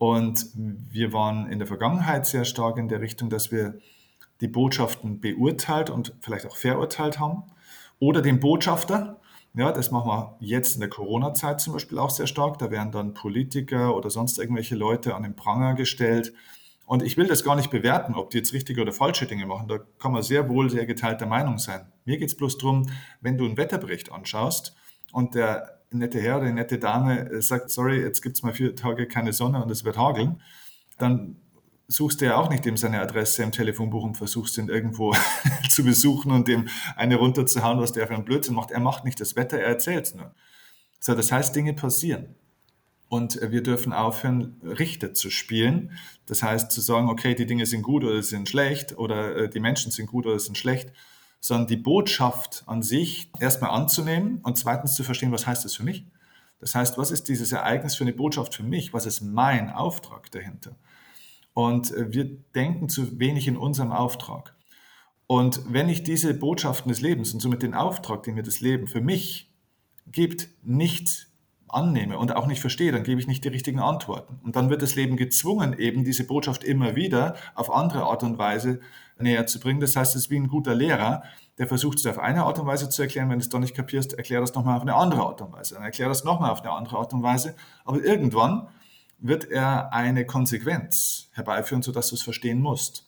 Und 0.00 0.46
wir 0.54 1.12
waren 1.12 1.46
in 1.52 1.58
der 1.58 1.68
Vergangenheit 1.68 2.24
sehr 2.24 2.46
stark 2.46 2.78
in 2.78 2.88
der 2.88 3.02
Richtung, 3.02 3.28
dass 3.28 3.52
wir 3.52 3.74
die 4.40 4.48
Botschaften 4.48 5.20
beurteilt 5.20 5.90
und 5.90 6.14
vielleicht 6.22 6.46
auch 6.46 6.56
verurteilt 6.56 7.20
haben. 7.20 7.42
Oder 7.98 8.22
den 8.22 8.40
Botschafter. 8.40 9.20
Ja, 9.52 9.72
das 9.72 9.90
machen 9.90 10.08
wir 10.08 10.36
jetzt 10.40 10.72
in 10.72 10.80
der 10.80 10.88
Corona-Zeit 10.88 11.60
zum 11.60 11.74
Beispiel 11.74 11.98
auch 11.98 12.08
sehr 12.08 12.26
stark. 12.26 12.58
Da 12.58 12.70
werden 12.70 12.92
dann 12.92 13.12
Politiker 13.12 13.94
oder 13.94 14.08
sonst 14.08 14.38
irgendwelche 14.38 14.74
Leute 14.74 15.14
an 15.14 15.22
den 15.22 15.36
Pranger 15.36 15.74
gestellt. 15.74 16.32
Und 16.86 17.02
ich 17.02 17.18
will 17.18 17.26
das 17.26 17.44
gar 17.44 17.56
nicht 17.56 17.70
bewerten, 17.70 18.14
ob 18.14 18.30
die 18.30 18.38
jetzt 18.38 18.54
richtige 18.54 18.80
oder 18.80 18.92
falsche 18.92 19.26
Dinge 19.26 19.44
machen. 19.44 19.68
Da 19.68 19.80
kann 19.98 20.12
man 20.12 20.22
sehr 20.22 20.48
wohl 20.48 20.70
sehr 20.70 20.86
geteilter 20.86 21.26
Meinung 21.26 21.58
sein. 21.58 21.92
Mir 22.06 22.16
geht 22.16 22.30
es 22.30 22.36
bloß 22.38 22.56
darum, 22.56 22.88
wenn 23.20 23.36
du 23.36 23.44
einen 23.44 23.58
Wetterbericht 23.58 24.10
anschaust 24.10 24.74
und 25.12 25.34
der 25.34 25.79
nette 25.90 26.20
Herr 26.20 26.38
oder 26.38 26.50
nette 26.52 26.78
Dame 26.78 27.30
äh, 27.30 27.42
sagt, 27.42 27.70
sorry, 27.70 28.00
jetzt 28.00 28.22
gibt 28.22 28.36
es 28.36 28.42
mal 28.42 28.52
vier 28.52 28.74
Tage 28.74 29.06
keine 29.06 29.32
Sonne 29.32 29.62
und 29.62 29.70
es 29.70 29.84
wird 29.84 29.98
hageln, 29.98 30.40
dann 30.98 31.36
suchst 31.88 32.20
du 32.20 32.26
ja 32.26 32.36
auch 32.36 32.48
nicht 32.50 32.64
ihm 32.66 32.76
seine 32.76 33.00
Adresse 33.00 33.42
im 33.42 33.52
Telefonbuch 33.52 34.04
und 34.04 34.16
versuchst 34.16 34.56
ihn 34.58 34.68
irgendwo 34.68 35.14
zu 35.68 35.84
besuchen 35.84 36.30
und 36.30 36.48
ihm 36.48 36.68
eine 36.96 37.16
runterzuhauen, 37.16 37.80
was 37.80 37.92
der 37.92 38.06
für 38.06 38.14
einen 38.14 38.24
Blödsinn 38.24 38.54
macht. 38.54 38.70
Er 38.70 38.80
macht 38.80 39.04
nicht 39.04 39.20
das 39.20 39.34
Wetter, 39.34 39.58
er 39.58 39.66
erzählt 39.66 40.06
es 40.06 40.14
nur. 40.14 40.32
So, 41.00 41.14
das 41.14 41.32
heißt, 41.32 41.54
Dinge 41.56 41.74
passieren. 41.74 42.36
Und 43.08 43.40
wir 43.42 43.64
dürfen 43.64 43.92
aufhören, 43.92 44.60
Richter 44.62 45.12
zu 45.14 45.30
spielen. 45.30 45.98
Das 46.26 46.44
heißt, 46.44 46.70
zu 46.70 46.80
sagen, 46.80 47.08
okay, 47.08 47.34
die 47.34 47.46
Dinge 47.46 47.66
sind 47.66 47.82
gut 47.82 48.04
oder 48.04 48.22
sind 48.22 48.48
schlecht 48.48 48.96
oder 48.96 49.36
äh, 49.36 49.50
die 49.50 49.58
Menschen 49.58 49.90
sind 49.90 50.06
gut 50.06 50.26
oder 50.26 50.38
sind 50.38 50.56
schlecht, 50.56 50.92
sondern 51.40 51.66
die 51.66 51.76
Botschaft 51.76 52.62
an 52.66 52.82
sich 52.82 53.30
erstmal 53.40 53.70
anzunehmen 53.70 54.40
und 54.42 54.58
zweitens 54.58 54.94
zu 54.94 55.02
verstehen, 55.02 55.32
was 55.32 55.46
heißt 55.46 55.64
das 55.64 55.74
für 55.74 55.82
mich? 55.82 56.06
Das 56.60 56.74
heißt, 56.74 56.98
was 56.98 57.10
ist 57.10 57.28
dieses 57.28 57.52
Ereignis 57.52 57.94
für 57.94 58.04
eine 58.04 58.12
Botschaft 58.12 58.54
für 58.54 58.62
mich? 58.62 58.92
Was 58.92 59.06
ist 59.06 59.22
mein 59.22 59.70
Auftrag 59.70 60.30
dahinter? 60.30 60.76
Und 61.54 61.92
äh, 61.92 62.12
wir 62.12 62.24
denken 62.54 62.88
zu 62.88 63.18
wenig 63.18 63.48
in 63.48 63.56
unserem 63.56 63.90
Auftrag. 63.90 64.54
Und 65.26 65.62
wenn 65.68 65.88
ich 65.88 66.04
diese 66.04 66.34
Botschaften 66.34 66.90
des 66.90 67.00
Lebens 67.00 67.32
und 67.32 67.40
somit 67.40 67.62
den 67.62 67.74
Auftrag, 67.74 68.24
den 68.24 68.34
mir 68.34 68.42
das 68.42 68.60
Leben 68.60 68.86
für 68.86 69.00
mich 69.00 69.50
gibt, 70.06 70.48
nicht 70.62 71.28
annehme 71.68 72.18
und 72.18 72.34
auch 72.34 72.46
nicht 72.46 72.60
verstehe, 72.60 72.92
dann 72.92 73.04
gebe 73.04 73.20
ich 73.20 73.28
nicht 73.28 73.44
die 73.44 73.48
richtigen 73.48 73.78
Antworten. 73.78 74.40
Und 74.42 74.56
dann 74.56 74.70
wird 74.70 74.82
das 74.82 74.96
Leben 74.96 75.16
gezwungen, 75.16 75.78
eben 75.78 76.04
diese 76.04 76.26
Botschaft 76.26 76.64
immer 76.64 76.96
wieder 76.96 77.36
auf 77.54 77.72
andere 77.72 78.02
Art 78.04 78.22
und 78.24 78.38
Weise 78.38 78.80
näher 79.22 79.46
zu 79.46 79.60
bringen. 79.60 79.80
Das 79.80 79.96
heißt, 79.96 80.14
es 80.16 80.24
ist 80.24 80.30
wie 80.30 80.36
ein 80.36 80.48
guter 80.48 80.74
Lehrer, 80.74 81.22
der 81.58 81.66
versucht 81.66 81.98
es 81.98 82.06
auf 82.06 82.18
eine 82.18 82.44
Art 82.44 82.58
und 82.58 82.66
Weise 82.66 82.88
zu 82.88 83.02
erklären. 83.02 83.28
Wenn 83.28 83.38
du 83.38 83.42
es 83.42 83.48
doch 83.48 83.58
nicht 83.58 83.74
kapierst, 83.74 84.14
erklär 84.14 84.40
das 84.40 84.54
nochmal 84.54 84.76
auf 84.76 84.82
eine 84.82 84.94
andere 84.94 85.22
Art 85.22 85.40
und 85.42 85.52
Weise. 85.52 85.74
Dann 85.74 85.84
erklär 85.84 86.08
das 86.08 86.24
nochmal 86.24 86.50
auf 86.50 86.62
eine 86.62 86.72
andere 86.72 86.98
Art 86.98 87.12
und 87.12 87.22
Weise. 87.22 87.54
Aber 87.84 88.02
irgendwann 88.02 88.68
wird 89.18 89.50
er 89.50 89.92
eine 89.92 90.24
Konsequenz 90.24 91.28
herbeiführen, 91.32 91.82
sodass 91.82 92.08
du 92.08 92.14
es 92.14 92.22
verstehen 92.22 92.60
musst. 92.60 93.06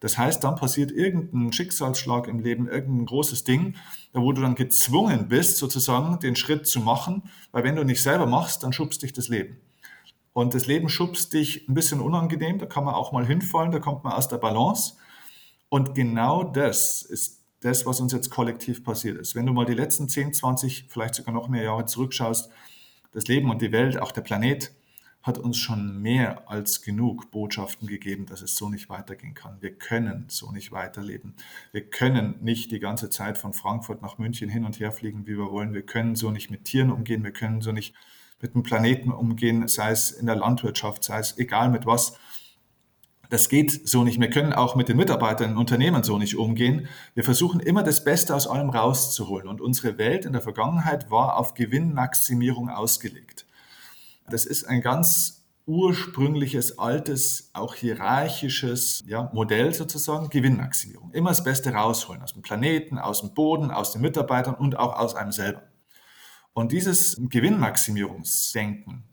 Das 0.00 0.18
heißt, 0.18 0.44
dann 0.44 0.56
passiert 0.56 0.90
irgendein 0.92 1.52
Schicksalsschlag 1.52 2.28
im 2.28 2.40
Leben, 2.40 2.68
irgendein 2.68 3.06
großes 3.06 3.44
Ding, 3.44 3.76
wo 4.12 4.32
du 4.32 4.42
dann 4.42 4.54
gezwungen 4.54 5.28
bist, 5.28 5.56
sozusagen 5.56 6.18
den 6.18 6.36
Schritt 6.36 6.66
zu 6.66 6.80
machen, 6.80 7.22
weil 7.52 7.64
wenn 7.64 7.76
du 7.76 7.84
nicht 7.84 8.02
selber 8.02 8.26
machst, 8.26 8.62
dann 8.62 8.72
schubst 8.72 9.02
dich 9.02 9.12
das 9.12 9.28
Leben. 9.28 9.60
Und 10.34 10.52
das 10.52 10.66
Leben 10.66 10.88
schubst 10.88 11.32
dich 11.32 11.68
ein 11.68 11.74
bisschen 11.74 12.00
unangenehm, 12.00 12.58
da 12.58 12.66
kann 12.66 12.84
man 12.84 12.94
auch 12.94 13.12
mal 13.12 13.24
hinfallen, 13.24 13.70
da 13.70 13.78
kommt 13.78 14.04
man 14.04 14.12
aus 14.12 14.28
der 14.28 14.38
Balance. 14.38 14.96
Und 15.74 15.92
genau 15.96 16.44
das 16.44 17.02
ist 17.02 17.42
das, 17.58 17.84
was 17.84 17.98
uns 18.00 18.12
jetzt 18.12 18.30
kollektiv 18.30 18.84
passiert 18.84 19.18
ist. 19.18 19.34
Wenn 19.34 19.44
du 19.44 19.52
mal 19.52 19.66
die 19.66 19.74
letzten 19.74 20.08
10, 20.08 20.32
20, 20.32 20.86
vielleicht 20.88 21.16
sogar 21.16 21.34
noch 21.34 21.48
mehr 21.48 21.64
Jahre 21.64 21.84
zurückschaust, 21.84 22.48
das 23.10 23.26
Leben 23.26 23.50
und 23.50 23.60
die 23.60 23.72
Welt, 23.72 24.00
auch 24.00 24.12
der 24.12 24.20
Planet, 24.20 24.72
hat 25.24 25.36
uns 25.36 25.56
schon 25.58 26.00
mehr 26.00 26.48
als 26.48 26.82
genug 26.82 27.32
Botschaften 27.32 27.88
gegeben, 27.88 28.26
dass 28.26 28.40
es 28.40 28.54
so 28.54 28.68
nicht 28.68 28.88
weitergehen 28.88 29.34
kann. 29.34 29.56
Wir 29.62 29.74
können 29.74 30.26
so 30.28 30.52
nicht 30.52 30.70
weiterleben. 30.70 31.34
Wir 31.72 31.90
können 31.90 32.36
nicht 32.40 32.70
die 32.70 32.78
ganze 32.78 33.10
Zeit 33.10 33.36
von 33.36 33.52
Frankfurt 33.52 34.00
nach 34.00 34.16
München 34.16 34.48
hin 34.48 34.64
und 34.64 34.78
her 34.78 34.92
fliegen, 34.92 35.26
wie 35.26 35.36
wir 35.36 35.50
wollen. 35.50 35.74
Wir 35.74 35.82
können 35.82 36.14
so 36.14 36.30
nicht 36.30 36.52
mit 36.52 36.66
Tieren 36.66 36.92
umgehen. 36.92 37.24
Wir 37.24 37.32
können 37.32 37.62
so 37.62 37.72
nicht 37.72 37.96
mit 38.40 38.54
dem 38.54 38.62
Planeten 38.62 39.10
umgehen, 39.10 39.66
sei 39.66 39.90
es 39.90 40.12
in 40.12 40.26
der 40.26 40.36
Landwirtschaft, 40.36 41.02
sei 41.02 41.18
es 41.18 41.36
egal 41.36 41.68
mit 41.68 41.84
was. 41.84 42.16
Das 43.30 43.48
geht 43.48 43.88
so 43.88 44.04
nicht. 44.04 44.20
Wir 44.20 44.30
können 44.30 44.52
auch 44.52 44.76
mit 44.76 44.88
den 44.88 44.96
Mitarbeitern 44.96 45.52
in 45.52 45.56
Unternehmen 45.56 46.02
so 46.02 46.18
nicht 46.18 46.36
umgehen. 46.36 46.88
Wir 47.14 47.24
versuchen 47.24 47.60
immer 47.60 47.82
das 47.82 48.04
Beste 48.04 48.34
aus 48.34 48.46
allem 48.46 48.70
rauszuholen. 48.70 49.48
Und 49.48 49.60
unsere 49.60 49.98
Welt 49.98 50.24
in 50.24 50.32
der 50.32 50.42
Vergangenheit 50.42 51.10
war 51.10 51.36
auf 51.36 51.54
Gewinnmaximierung 51.54 52.68
ausgelegt. 52.68 53.46
Das 54.28 54.46
ist 54.46 54.64
ein 54.64 54.80
ganz 54.80 55.44
ursprüngliches, 55.66 56.78
altes, 56.78 57.50
auch 57.54 57.74
hierarchisches 57.74 59.02
ja, 59.06 59.30
Modell 59.32 59.72
sozusagen, 59.72 60.28
Gewinnmaximierung. 60.28 61.10
Immer 61.12 61.30
das 61.30 61.42
Beste 61.42 61.72
rausholen 61.72 62.22
aus 62.22 62.34
dem 62.34 62.42
Planeten, 62.42 62.98
aus 62.98 63.20
dem 63.20 63.32
Boden, 63.32 63.70
aus 63.70 63.92
den 63.92 64.02
Mitarbeitern 64.02 64.54
und 64.54 64.78
auch 64.78 64.98
aus 64.98 65.14
einem 65.14 65.32
selber. 65.32 65.62
Und 66.52 66.72
dieses 66.72 67.16
Gewinnmaximierungsdenken 67.18 69.04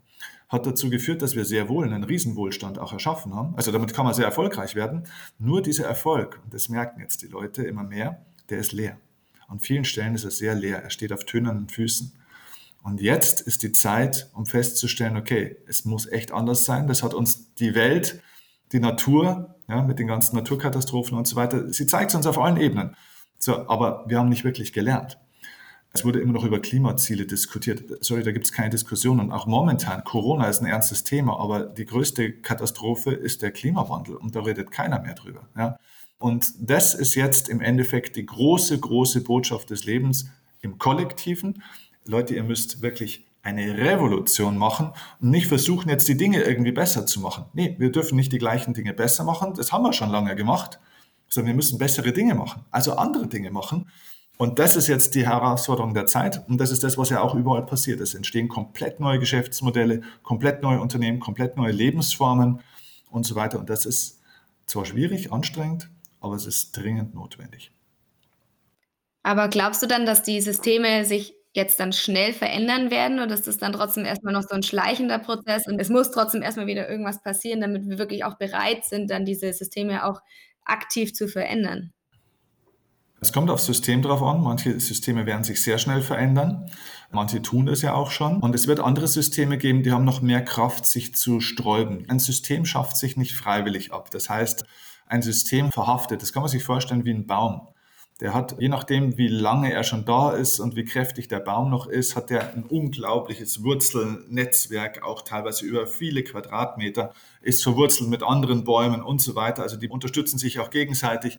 hat 0.51 0.65
dazu 0.65 0.89
geführt, 0.89 1.21
dass 1.21 1.35
wir 1.35 1.45
sehr 1.45 1.69
wohl 1.69 1.85
einen 1.85 2.03
Riesenwohlstand 2.03 2.77
auch 2.77 2.91
erschaffen 2.91 3.33
haben. 3.33 3.55
Also 3.55 3.71
damit 3.71 3.93
kann 3.93 4.05
man 4.05 4.13
sehr 4.13 4.25
erfolgreich 4.25 4.75
werden. 4.75 5.07
Nur 5.39 5.61
dieser 5.61 5.85
Erfolg, 5.85 6.41
und 6.43 6.53
das 6.53 6.67
merken 6.67 6.99
jetzt 6.99 7.21
die 7.21 7.27
Leute 7.27 7.63
immer 7.63 7.83
mehr, 7.83 8.25
der 8.49 8.59
ist 8.59 8.73
leer. 8.73 8.97
An 9.47 9.59
vielen 9.59 9.85
Stellen 9.85 10.13
ist 10.13 10.25
er 10.25 10.31
sehr 10.31 10.53
leer. 10.53 10.83
Er 10.83 10.89
steht 10.89 11.13
auf 11.13 11.23
tönernen 11.23 11.69
Füßen. 11.69 12.11
Und 12.83 12.99
jetzt 12.99 13.41
ist 13.41 13.63
die 13.63 13.71
Zeit, 13.71 14.29
um 14.33 14.45
festzustellen, 14.45 15.15
okay, 15.15 15.55
es 15.67 15.85
muss 15.85 16.05
echt 16.05 16.33
anders 16.33 16.65
sein. 16.65 16.87
Das 16.87 17.01
hat 17.01 17.13
uns 17.13 17.53
die 17.55 17.73
Welt, 17.73 18.21
die 18.73 18.79
Natur, 18.79 19.55
ja, 19.69 19.83
mit 19.83 19.99
den 19.99 20.07
ganzen 20.07 20.35
Naturkatastrophen 20.35 21.17
und 21.17 21.27
so 21.27 21.37
weiter, 21.37 21.71
sie 21.71 21.85
zeigt 21.85 22.11
es 22.11 22.15
uns 22.15 22.27
auf 22.27 22.37
allen 22.37 22.57
Ebenen. 22.57 22.95
So, 23.37 23.69
aber 23.69 24.03
wir 24.07 24.19
haben 24.19 24.29
nicht 24.29 24.43
wirklich 24.43 24.73
gelernt. 24.73 25.17
Es 25.93 26.05
wurde 26.05 26.19
immer 26.19 26.33
noch 26.33 26.45
über 26.45 26.61
Klimaziele 26.61 27.25
diskutiert. 27.25 27.83
Sorry, 28.03 28.23
da 28.23 28.31
gibt 28.31 28.45
es 28.45 28.53
keine 28.53 28.69
Diskussion. 28.69 29.19
Und 29.19 29.31
auch 29.31 29.45
momentan, 29.45 30.03
Corona 30.05 30.47
ist 30.47 30.61
ein 30.61 30.67
ernstes 30.67 31.03
Thema, 31.03 31.37
aber 31.39 31.63
die 31.63 31.85
größte 31.85 32.31
Katastrophe 32.31 33.11
ist 33.11 33.41
der 33.41 33.51
Klimawandel 33.51 34.15
und 34.15 34.35
da 34.35 34.41
redet 34.41 34.71
keiner 34.71 35.01
mehr 35.01 35.15
drüber. 35.15 35.49
Ja? 35.57 35.77
Und 36.17 36.53
das 36.59 36.93
ist 36.93 37.15
jetzt 37.15 37.49
im 37.49 37.61
Endeffekt 37.61 38.15
die 38.15 38.25
große, 38.25 38.79
große 38.79 39.21
Botschaft 39.23 39.69
des 39.69 39.83
Lebens 39.83 40.27
im 40.61 40.77
Kollektiven. 40.77 41.61
Leute, 42.05 42.35
ihr 42.35 42.43
müsst 42.43 42.81
wirklich 42.81 43.27
eine 43.43 43.75
Revolution 43.77 44.57
machen 44.57 44.91
und 45.19 45.31
nicht 45.31 45.47
versuchen, 45.47 45.89
jetzt 45.89 46.07
die 46.07 46.15
Dinge 46.15 46.41
irgendwie 46.43 46.71
besser 46.71 47.05
zu 47.05 47.19
machen. 47.19 47.45
Nee, 47.53 47.75
wir 47.79 47.91
dürfen 47.91 48.15
nicht 48.15 48.31
die 48.31 48.37
gleichen 48.37 48.73
Dinge 48.73 48.93
besser 48.93 49.23
machen. 49.23 49.55
Das 49.55 49.71
haben 49.71 49.83
wir 49.83 49.93
schon 49.93 50.11
lange 50.11 50.35
gemacht, 50.35 50.79
sondern 51.27 51.47
wir 51.47 51.55
müssen 51.55 51.79
bessere 51.79 52.13
Dinge 52.13 52.35
machen, 52.35 52.65
also 52.69 52.93
andere 52.93 53.27
Dinge 53.27 53.51
machen. 53.51 53.89
Und 54.41 54.57
das 54.57 54.75
ist 54.75 54.87
jetzt 54.87 55.13
die 55.13 55.27
Herausforderung 55.27 55.93
der 55.93 56.07
Zeit. 56.07 56.41
Und 56.49 56.57
das 56.57 56.71
ist 56.71 56.83
das, 56.83 56.97
was 56.97 57.11
ja 57.11 57.21
auch 57.21 57.35
überall 57.35 57.63
passiert. 57.63 58.01
Es 58.01 58.15
entstehen 58.15 58.47
komplett 58.47 58.99
neue 58.99 59.19
Geschäftsmodelle, 59.19 60.01
komplett 60.23 60.63
neue 60.63 60.81
Unternehmen, 60.81 61.19
komplett 61.19 61.57
neue 61.57 61.71
Lebensformen 61.71 62.59
und 63.11 63.23
so 63.23 63.35
weiter. 63.35 63.59
Und 63.59 63.69
das 63.69 63.85
ist 63.85 64.19
zwar 64.65 64.85
schwierig, 64.85 65.31
anstrengend, 65.31 65.91
aber 66.21 66.33
es 66.33 66.47
ist 66.47 66.75
dringend 66.75 67.13
notwendig. 67.13 67.71
Aber 69.21 69.47
glaubst 69.47 69.83
du 69.83 69.85
dann, 69.85 70.07
dass 70.07 70.23
die 70.23 70.41
Systeme 70.41 71.05
sich 71.05 71.35
jetzt 71.53 71.79
dann 71.79 71.93
schnell 71.93 72.33
verändern 72.33 72.89
werden 72.89 73.19
oder 73.19 73.35
ist 73.35 73.45
das 73.45 73.59
dann 73.59 73.73
trotzdem 73.73 74.05
erstmal 74.05 74.33
noch 74.33 74.41
so 74.41 74.55
ein 74.55 74.63
schleichender 74.63 75.19
Prozess 75.19 75.67
und 75.67 75.79
es 75.79 75.89
muss 75.89 76.09
trotzdem 76.09 76.41
erstmal 76.41 76.65
wieder 76.65 76.89
irgendwas 76.89 77.21
passieren, 77.21 77.61
damit 77.61 77.87
wir 77.87 77.99
wirklich 77.99 78.23
auch 78.23 78.39
bereit 78.39 78.85
sind, 78.85 79.11
dann 79.11 79.23
diese 79.23 79.53
Systeme 79.53 80.03
auch 80.03 80.19
aktiv 80.65 81.13
zu 81.13 81.27
verändern? 81.27 81.93
Es 83.23 83.31
kommt 83.31 83.51
aufs 83.51 83.67
System 83.67 84.01
drauf 84.01 84.23
an. 84.23 84.41
Manche 84.41 84.79
Systeme 84.79 85.27
werden 85.27 85.43
sich 85.43 85.61
sehr 85.61 85.77
schnell 85.77 86.01
verändern. 86.01 86.71
Manche 87.11 87.39
tun 87.39 87.67
es 87.67 87.83
ja 87.83 87.93
auch 87.93 88.09
schon. 88.09 88.41
Und 88.41 88.55
es 88.55 88.65
wird 88.65 88.79
andere 88.79 89.07
Systeme 89.07 89.59
geben, 89.59 89.83
die 89.83 89.91
haben 89.91 90.05
noch 90.05 90.23
mehr 90.23 90.43
Kraft, 90.43 90.87
sich 90.87 91.13
zu 91.13 91.39
sträuben. 91.39 92.09
Ein 92.09 92.17
System 92.17 92.65
schafft 92.65 92.97
sich 92.97 93.17
nicht 93.17 93.33
freiwillig 93.33 93.93
ab. 93.93 94.09
Das 94.09 94.27
heißt, 94.27 94.65
ein 95.05 95.21
System 95.21 95.71
verhaftet. 95.71 96.23
Das 96.23 96.33
kann 96.33 96.41
man 96.41 96.49
sich 96.49 96.63
vorstellen 96.63 97.05
wie 97.05 97.13
ein 97.13 97.27
Baum. 97.27 97.67
Der 98.21 98.33
hat, 98.33 98.55
je 98.59 98.69
nachdem, 98.69 99.15
wie 99.19 99.27
lange 99.27 99.71
er 99.71 99.83
schon 99.83 100.03
da 100.03 100.31
ist 100.31 100.59
und 100.59 100.75
wie 100.75 100.83
kräftig 100.83 101.27
der 101.27 101.41
Baum 101.41 101.69
noch 101.69 101.85
ist, 101.85 102.15
hat 102.15 102.31
der 102.31 102.55
ein 102.55 102.63
unglaubliches 102.63 103.63
Wurzelnetzwerk, 103.63 105.03
auch 105.03 105.21
teilweise 105.21 105.63
über 105.63 105.85
viele 105.85 106.23
Quadratmeter, 106.23 107.13
ist 107.41 107.61
verwurzelt 107.61 108.09
mit 108.09 108.23
anderen 108.23 108.63
Bäumen 108.63 109.03
und 109.03 109.21
so 109.21 109.35
weiter. 109.35 109.61
Also 109.61 109.77
die 109.77 109.89
unterstützen 109.89 110.39
sich 110.39 110.59
auch 110.59 110.71
gegenseitig. 110.71 111.37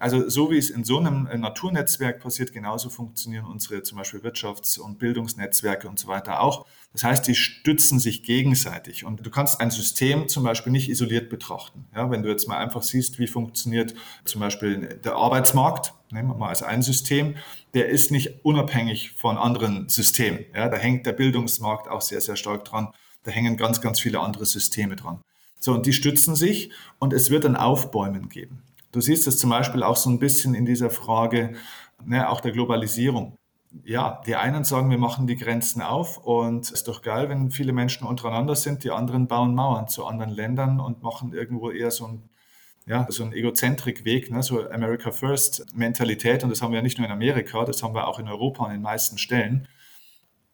Also 0.00 0.30
so 0.30 0.50
wie 0.50 0.56
es 0.56 0.70
in 0.70 0.82
so 0.82 0.98
einem 0.98 1.26
äh, 1.26 1.36
Naturnetzwerk 1.36 2.20
passiert, 2.20 2.54
genauso 2.54 2.88
funktionieren 2.88 3.44
unsere 3.44 3.82
zum 3.82 3.98
Beispiel 3.98 4.20
Wirtschafts- 4.20 4.80
und 4.80 4.98
Bildungsnetzwerke 4.98 5.88
und 5.88 5.98
so 5.98 6.08
weiter 6.08 6.40
auch. 6.40 6.66
Das 6.94 7.04
heißt, 7.04 7.28
die 7.28 7.34
stützen 7.34 7.98
sich 7.98 8.22
gegenseitig 8.22 9.04
und 9.04 9.24
du 9.24 9.30
kannst 9.30 9.60
ein 9.60 9.70
System 9.70 10.26
zum 10.28 10.42
Beispiel 10.42 10.72
nicht 10.72 10.88
isoliert 10.88 11.28
betrachten. 11.28 11.84
Ja, 11.94 12.10
wenn 12.10 12.22
du 12.22 12.30
jetzt 12.30 12.48
mal 12.48 12.56
einfach 12.56 12.82
siehst, 12.82 13.18
wie 13.18 13.26
funktioniert 13.26 13.94
zum 14.24 14.40
Beispiel 14.40 14.98
der 15.04 15.16
Arbeitsmarkt, 15.16 15.92
nehmen 16.10 16.28
wir 16.30 16.34
mal 16.34 16.48
als 16.48 16.62
ein 16.62 16.80
System, 16.80 17.36
der 17.74 17.90
ist 17.90 18.10
nicht 18.10 18.42
unabhängig 18.42 19.12
von 19.12 19.36
anderen 19.36 19.90
Systemen. 19.90 20.46
Ja, 20.54 20.70
da 20.70 20.78
hängt 20.78 21.04
der 21.04 21.12
Bildungsmarkt 21.12 21.88
auch 21.88 22.00
sehr, 22.00 22.22
sehr 22.22 22.36
stark 22.36 22.64
dran. 22.64 22.88
Da 23.24 23.30
hängen 23.30 23.58
ganz, 23.58 23.82
ganz 23.82 24.00
viele 24.00 24.20
andere 24.20 24.46
Systeme 24.46 24.96
dran. 24.96 25.20
So, 25.60 25.74
und 25.74 25.84
die 25.84 25.92
stützen 25.92 26.36
sich 26.36 26.70
und 26.98 27.12
es 27.12 27.28
wird 27.28 27.44
ein 27.44 27.54
Aufbäumen 27.54 28.30
geben. 28.30 28.62
Du 28.92 29.00
siehst 29.00 29.26
es 29.26 29.38
zum 29.38 29.50
Beispiel 29.50 29.82
auch 29.82 29.96
so 29.96 30.10
ein 30.10 30.18
bisschen 30.18 30.54
in 30.54 30.66
dieser 30.66 30.90
Frage 30.90 31.54
ne, 32.04 32.28
auch 32.28 32.40
der 32.40 32.52
Globalisierung. 32.52 33.36
Ja, 33.84 34.20
die 34.26 34.34
einen 34.34 34.64
sagen, 34.64 34.90
wir 34.90 34.98
machen 34.98 35.28
die 35.28 35.36
Grenzen 35.36 35.80
auf 35.80 36.18
und 36.18 36.64
es 36.64 36.70
ist 36.72 36.88
doch 36.88 37.02
geil, 37.02 37.28
wenn 37.28 37.52
viele 37.52 37.72
Menschen 37.72 38.06
untereinander 38.06 38.56
sind. 38.56 38.82
Die 38.82 38.90
anderen 38.90 39.28
bauen 39.28 39.54
Mauern 39.54 39.86
zu 39.86 40.06
anderen 40.06 40.32
Ländern 40.32 40.80
und 40.80 41.02
machen 41.02 41.32
irgendwo 41.32 41.70
eher 41.70 41.90
so 41.92 42.06
ein 42.06 42.30
ja, 42.86 43.06
so 43.08 43.22
ein 43.22 43.32
Egozentrik-Weg, 43.32 44.30
ne, 44.32 44.42
so 44.42 44.68
America 44.68 45.12
First-Mentalität. 45.12 46.42
Und 46.42 46.50
das 46.50 46.60
haben 46.60 46.72
wir 46.72 46.78
ja 46.78 46.82
nicht 46.82 46.98
nur 46.98 47.06
in 47.06 47.12
Amerika, 47.12 47.64
das 47.64 47.82
haben 47.82 47.94
wir 47.94 48.08
auch 48.08 48.18
in 48.18 48.26
Europa 48.26 48.64
an 48.64 48.72
den 48.72 48.82
meisten 48.82 49.16
Stellen. 49.18 49.68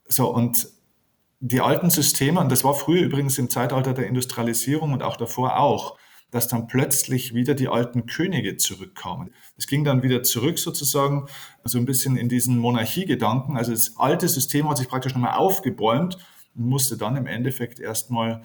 So, 0.07 0.31
und 0.33 0.67
die 1.39 1.61
alten 1.61 1.89
Systeme, 1.89 2.39
und 2.39 2.51
das 2.51 2.63
war 2.63 2.73
früher 2.73 3.01
übrigens 3.03 3.37
im 3.37 3.49
Zeitalter 3.49 3.93
der 3.93 4.07
Industrialisierung 4.07 4.93
und 4.93 5.03
auch 5.03 5.17
davor 5.17 5.57
auch, 5.57 5.97
dass 6.31 6.47
dann 6.47 6.67
plötzlich 6.67 7.33
wieder 7.33 7.53
die 7.53 7.69
alten 7.69 8.05
Könige 8.05 8.57
zurückkamen. 8.57 9.33
Es 9.57 9.67
ging 9.67 9.83
dann 9.83 10.03
wieder 10.03 10.23
zurück 10.23 10.59
sozusagen 10.59 11.27
so 11.63 11.77
ein 11.77 11.85
bisschen 11.85 12.17
in 12.17 12.29
diesen 12.29 12.57
Monarchiegedanken. 12.57 13.57
Also 13.57 13.71
das 13.71 13.97
alte 13.97 14.27
System 14.27 14.69
hat 14.69 14.77
sich 14.77 14.89
praktisch 14.89 15.13
nochmal 15.13 15.37
aufgebäumt 15.37 16.17
und 16.55 16.67
musste 16.67 16.97
dann 16.97 17.15
im 17.15 17.27
Endeffekt 17.27 17.79
erstmal 17.79 18.41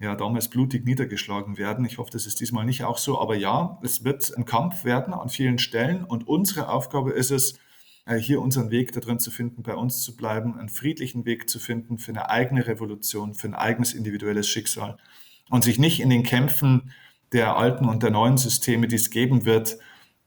ja, 0.00 0.16
damals 0.16 0.48
blutig 0.48 0.84
niedergeschlagen 0.84 1.58
werden. 1.58 1.84
Ich 1.84 1.98
hoffe, 1.98 2.10
das 2.10 2.26
ist 2.26 2.40
diesmal 2.40 2.64
nicht 2.64 2.84
auch 2.84 2.98
so. 2.98 3.20
Aber 3.20 3.36
ja, 3.36 3.78
es 3.82 4.02
wird 4.02 4.36
ein 4.36 4.46
Kampf 4.46 4.84
werden 4.84 5.12
an 5.12 5.28
vielen 5.28 5.58
Stellen. 5.58 6.04
Und 6.04 6.26
unsere 6.26 6.68
Aufgabe 6.70 7.12
ist 7.12 7.30
es, 7.30 7.58
äh, 8.06 8.16
hier 8.16 8.40
unseren 8.40 8.70
Weg 8.70 8.92
da 8.92 9.00
drin 9.00 9.18
zu 9.18 9.30
finden, 9.30 9.62
bei 9.62 9.74
uns 9.74 10.02
zu 10.02 10.16
bleiben, 10.16 10.58
einen 10.58 10.68
friedlichen 10.68 11.26
Weg 11.26 11.48
zu 11.48 11.58
finden 11.58 11.98
für 11.98 12.12
eine 12.12 12.30
eigene 12.30 12.66
Revolution, 12.66 13.34
für 13.34 13.48
ein 13.48 13.54
eigenes 13.54 13.92
individuelles 13.92 14.48
Schicksal 14.48 14.96
und 15.50 15.64
sich 15.64 15.78
nicht 15.78 16.00
in 16.00 16.10
den 16.10 16.22
Kämpfen 16.22 16.92
der 17.32 17.56
alten 17.56 17.88
und 17.88 18.02
der 18.02 18.10
neuen 18.10 18.36
Systeme, 18.36 18.88
die 18.88 18.96
es 18.96 19.10
geben 19.10 19.44
wird, 19.44 19.78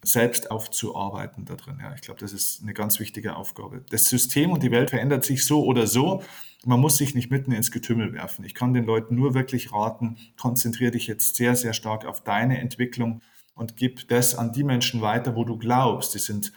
selbst 0.04 0.52
aufzuarbeiten 0.52 1.46
da 1.46 1.56
drin. 1.56 1.80
Ja, 1.82 1.94
ich 1.96 2.02
glaube, 2.02 2.20
das 2.20 2.34
ist 2.34 2.62
eine 2.62 2.74
ganz 2.74 3.00
wichtige 3.00 3.36
Aufgabe. 3.36 3.84
Das 3.90 4.06
System 4.06 4.52
und 4.52 4.62
die 4.62 4.72
Welt 4.72 4.90
verändert 4.90 5.24
sich 5.24 5.46
so 5.46 5.64
oder 5.64 5.88
so. 5.88 6.22
Man 6.66 6.80
muss 6.80 6.98
sich 6.98 7.16
nicht 7.16 7.32
mitten 7.32 7.52
ins 7.52 7.72
Getümmel 7.72 8.14
werfen. 8.14 8.46
Ich 8.46 8.54
kann 8.54 8.74
den 8.74 8.86
Leuten 8.86 9.16
nur 9.16 9.34
wirklich 9.34 9.72
raten, 9.72 10.18
konzentriere 10.38 10.92
dich 10.92 11.08
jetzt 11.08 11.36
sehr, 11.36 11.56
sehr 11.56 11.74
stark 11.74 12.06
auf 12.06 12.22
deine 12.22 12.60
Entwicklung 12.60 13.22
und 13.56 13.76
gib 13.78 14.08
das 14.10 14.36
an 14.36 14.52
die 14.52 14.64
Menschen 14.64 15.02
weiter, 15.02 15.36
wo 15.36 15.46
du 15.46 15.58
glaubst, 15.58 16.14
die 16.14 16.20
sind 16.20 16.52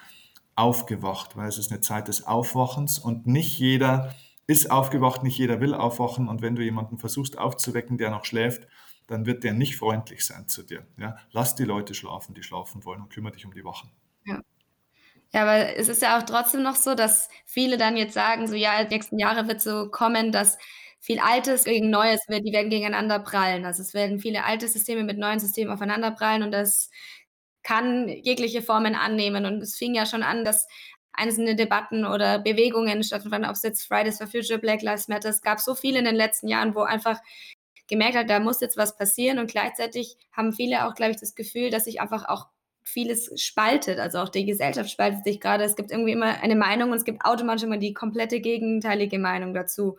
aufgewacht, 0.54 1.36
weil 1.36 1.48
es 1.48 1.58
ist 1.58 1.70
eine 1.70 1.80
Zeit 1.80 2.08
des 2.08 2.26
Aufwachens 2.26 2.98
und 2.98 3.26
nicht 3.26 3.58
jeder 3.58 4.14
ist 4.46 4.70
aufgewacht, 4.70 5.22
nicht 5.22 5.38
jeder 5.38 5.60
will 5.60 5.74
aufwachen 5.74 6.28
und 6.28 6.40
wenn 6.40 6.54
du 6.54 6.62
jemanden 6.62 6.98
versuchst 6.98 7.36
aufzuwecken, 7.36 7.98
der 7.98 8.10
noch 8.10 8.24
schläft, 8.24 8.66
dann 9.08 9.26
wird 9.26 9.44
der 9.44 9.52
nicht 9.54 9.76
freundlich 9.76 10.24
sein 10.26 10.48
zu 10.48 10.62
dir. 10.62 10.86
Ja? 10.98 11.16
Lass 11.32 11.54
die 11.54 11.64
Leute 11.64 11.94
schlafen, 11.94 12.34
die 12.34 12.42
schlafen 12.42 12.84
wollen 12.84 13.02
und 13.02 13.10
kümmere 13.12 13.32
dich 13.34 13.46
um 13.46 13.54
die 13.54 13.64
Wachen. 13.64 13.90
Ja. 14.26 14.40
Ja, 15.32 15.42
aber 15.42 15.76
es 15.76 15.88
ist 15.88 16.02
ja 16.02 16.18
auch 16.18 16.24
trotzdem 16.24 16.62
noch 16.62 16.76
so, 16.76 16.94
dass 16.94 17.28
viele 17.46 17.76
dann 17.78 17.96
jetzt 17.96 18.14
sagen, 18.14 18.46
so: 18.48 18.54
„Ja, 18.54 18.82
die 18.84 18.94
nächsten 18.94 19.18
Jahre 19.18 19.48
wird 19.48 19.60
so 19.62 19.90
kommen, 19.90 20.32
dass 20.32 20.58
viel 21.00 21.20
Altes 21.20 21.64
gegen 21.64 21.90
Neues 21.90 22.20
wird 22.28 22.44
die 22.46 22.52
werden 22.52 22.70
gegeneinander 22.70 23.18
prallen.“ 23.20 23.64
Also, 23.64 23.82
es 23.82 23.94
werden 23.94 24.20
viele 24.20 24.44
alte 24.44 24.68
Systeme 24.68 25.04
mit 25.04 25.18
neuen 25.18 25.40
Systemen 25.40 25.72
aufeinanderprallen 25.74 26.42
und 26.44 26.52
das 26.52 26.90
kann 27.62 28.08
jegliche 28.08 28.62
Formen 28.62 28.94
annehmen. 28.94 29.46
Und 29.46 29.62
es 29.62 29.76
fing 29.76 29.94
ja 29.94 30.06
schon 30.06 30.22
an, 30.22 30.44
dass 30.44 30.66
einzelne 31.12 31.56
Debatten 31.56 32.04
oder 32.06 32.38
Bewegungen 32.40 33.02
stattfanden, 33.04 33.50
ob's 33.50 33.62
jetzt 33.62 33.86
Fridays 33.88 34.18
for 34.18 34.26
Future, 34.28 34.58
Black 34.60 34.82
Lives 34.82 35.08
Matter. 35.08 35.30
Es 35.30 35.42
gab 35.42 35.60
so 35.60 35.74
viel 35.74 35.96
in 35.96 36.04
den 36.06 36.16
letzten 36.16 36.48
Jahren, 36.48 36.74
wo 36.74 36.82
einfach 36.82 37.18
gemerkt 37.88 38.16
hat, 38.16 38.30
da 38.30 38.40
muss 38.40 38.60
jetzt 38.60 38.76
was 38.76 38.96
passieren 38.96 39.38
und 39.38 39.50
gleichzeitig 39.50 40.16
haben 40.32 40.52
viele 40.52 40.86
auch, 40.86 40.94
glaube 40.94 41.12
ich, 41.12 41.20
das 41.20 41.34
Gefühl, 41.34 41.70
dass 41.70 41.84
sich 41.84 42.00
einfach 42.00 42.28
auch 42.28 42.46
vieles 42.82 43.30
spaltet. 43.40 43.98
Also, 43.98 44.18
auch 44.18 44.28
die 44.28 44.44
Gesellschaft 44.46 44.90
spaltet 44.90 45.24
sich 45.24 45.40
grade. 45.40 45.64
Es 45.64 45.76
gibt 45.76 45.90
irgendwie 45.90 46.12
immer 46.12 46.40
eine 46.42 46.56
Meinung 46.56 46.90
und 46.90 46.96
es 46.96 47.04
gibt 47.04 47.24
automatisch 47.24 47.64
immer 47.64 47.78
die 47.78 47.94
komplette 47.94 48.40
gegenteilige 48.40 49.18
Meinung 49.18 49.54
dazu. 49.54 49.98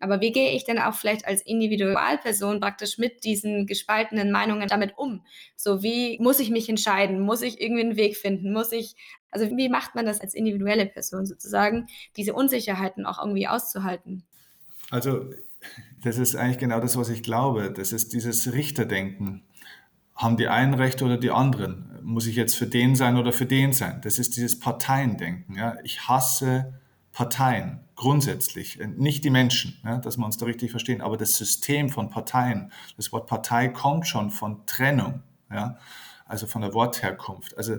Aber 0.00 0.20
wie 0.22 0.32
gehe 0.32 0.52
ich 0.52 0.64
denn 0.64 0.78
auch 0.78 0.94
vielleicht 0.94 1.26
als 1.26 1.42
Individualperson 1.42 2.60
praktisch 2.60 2.96
mit 2.98 3.24
diesen 3.24 3.66
gespaltenen 3.66 4.30
Meinungen 4.32 4.66
damit 4.68 4.96
um? 4.96 5.24
So, 5.56 5.82
wie 5.82 6.18
muss 6.20 6.40
ich 6.40 6.50
mich 6.50 6.68
entscheiden? 6.70 7.20
Muss 7.20 7.42
ich 7.42 7.60
irgendwie 7.60 7.82
'n 7.82 7.96
Weg 7.96 8.16
finden? 8.16 8.52
Muss 8.52 8.72
ich 8.72 8.96
also, 9.30 9.56
wie 9.56 9.68
macht 9.68 9.94
man 9.94 10.06
das 10.06 10.20
als 10.20 10.34
individuelle 10.34 10.86
Person 10.86 11.24
sozusagen, 11.26 11.86
diese 12.16 12.34
Unsicherheiten 12.34 13.06
auch 13.06 13.18
irgendwie 13.20 13.46
auszuhalten? 13.46 14.24
Also, 14.90 15.30
das 16.02 16.18
ist 16.18 16.36
eigentlich 16.36 16.58
genau 16.58 16.80
das, 16.80 16.96
was 16.96 17.08
ich 17.08 17.22
glaube. 17.22 17.72
Das 17.72 17.92
ist 17.92 18.12
dieses 18.12 18.52
Richterdenken. 18.52 19.42
Haben 20.14 20.36
die 20.36 20.48
einen 20.48 20.74
recht 20.74 21.02
oder 21.02 21.16
die 21.16 21.30
anderen? 21.30 21.98
Muss 22.02 22.26
ich 22.26 22.36
jetzt 22.36 22.54
für 22.54 22.66
den 22.66 22.96
sein 22.96 23.16
oder 23.16 23.32
für 23.32 23.46
den 23.46 23.72
sein? 23.72 24.00
Das 24.02 24.18
ist 24.18 24.36
dieses 24.36 24.58
Parteiendenken, 24.58 25.56
ja. 25.56 25.76
Ich 25.82 26.08
hasse 26.08 26.74
Parteien 27.12 27.80
grundsätzlich, 28.00 28.78
nicht 28.96 29.24
die 29.24 29.30
Menschen, 29.30 29.78
ja, 29.84 29.98
dass 29.98 30.16
wir 30.16 30.24
uns 30.24 30.38
da 30.38 30.46
richtig 30.46 30.70
verstehen, 30.70 31.02
aber 31.02 31.18
das 31.18 31.36
System 31.36 31.90
von 31.90 32.08
Parteien. 32.08 32.72
Das 32.96 33.12
Wort 33.12 33.26
Partei 33.26 33.68
kommt 33.68 34.06
schon 34.06 34.30
von 34.30 34.64
Trennung, 34.64 35.22
ja, 35.50 35.76
also 36.24 36.46
von 36.46 36.62
der 36.62 36.72
Wortherkunft. 36.72 37.58
Also, 37.58 37.76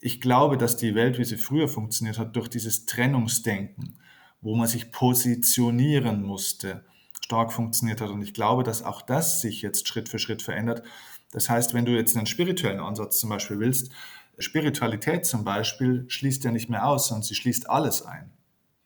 ich 0.00 0.22
glaube, 0.22 0.56
dass 0.56 0.78
die 0.78 0.94
Welt, 0.94 1.18
wie 1.18 1.24
sie 1.24 1.36
früher 1.36 1.68
funktioniert 1.68 2.18
hat, 2.18 2.36
durch 2.36 2.48
dieses 2.48 2.86
Trennungsdenken, 2.86 3.98
wo 4.40 4.56
man 4.56 4.66
sich 4.66 4.92
positionieren 4.92 6.22
musste, 6.22 6.84
stark 7.30 7.52
funktioniert 7.52 8.00
hat. 8.00 8.10
Und 8.10 8.22
ich 8.22 8.34
glaube, 8.34 8.64
dass 8.64 8.82
auch 8.82 9.02
das 9.02 9.40
sich 9.40 9.62
jetzt 9.62 9.86
Schritt 9.86 10.08
für 10.08 10.18
Schritt 10.18 10.42
verändert. 10.42 10.82
Das 11.30 11.48
heißt, 11.48 11.74
wenn 11.74 11.84
du 11.84 11.92
jetzt 11.92 12.16
einen 12.16 12.26
spirituellen 12.26 12.80
Ansatz 12.80 13.20
zum 13.20 13.30
Beispiel 13.30 13.60
willst, 13.60 13.92
Spiritualität 14.36 15.24
zum 15.26 15.44
Beispiel 15.44 16.06
schließt 16.08 16.42
ja 16.42 16.50
nicht 16.50 16.68
mehr 16.68 16.84
aus, 16.84 17.06
sondern 17.06 17.22
sie 17.22 17.36
schließt 17.36 17.70
alles 17.70 18.04
ein. 18.04 18.32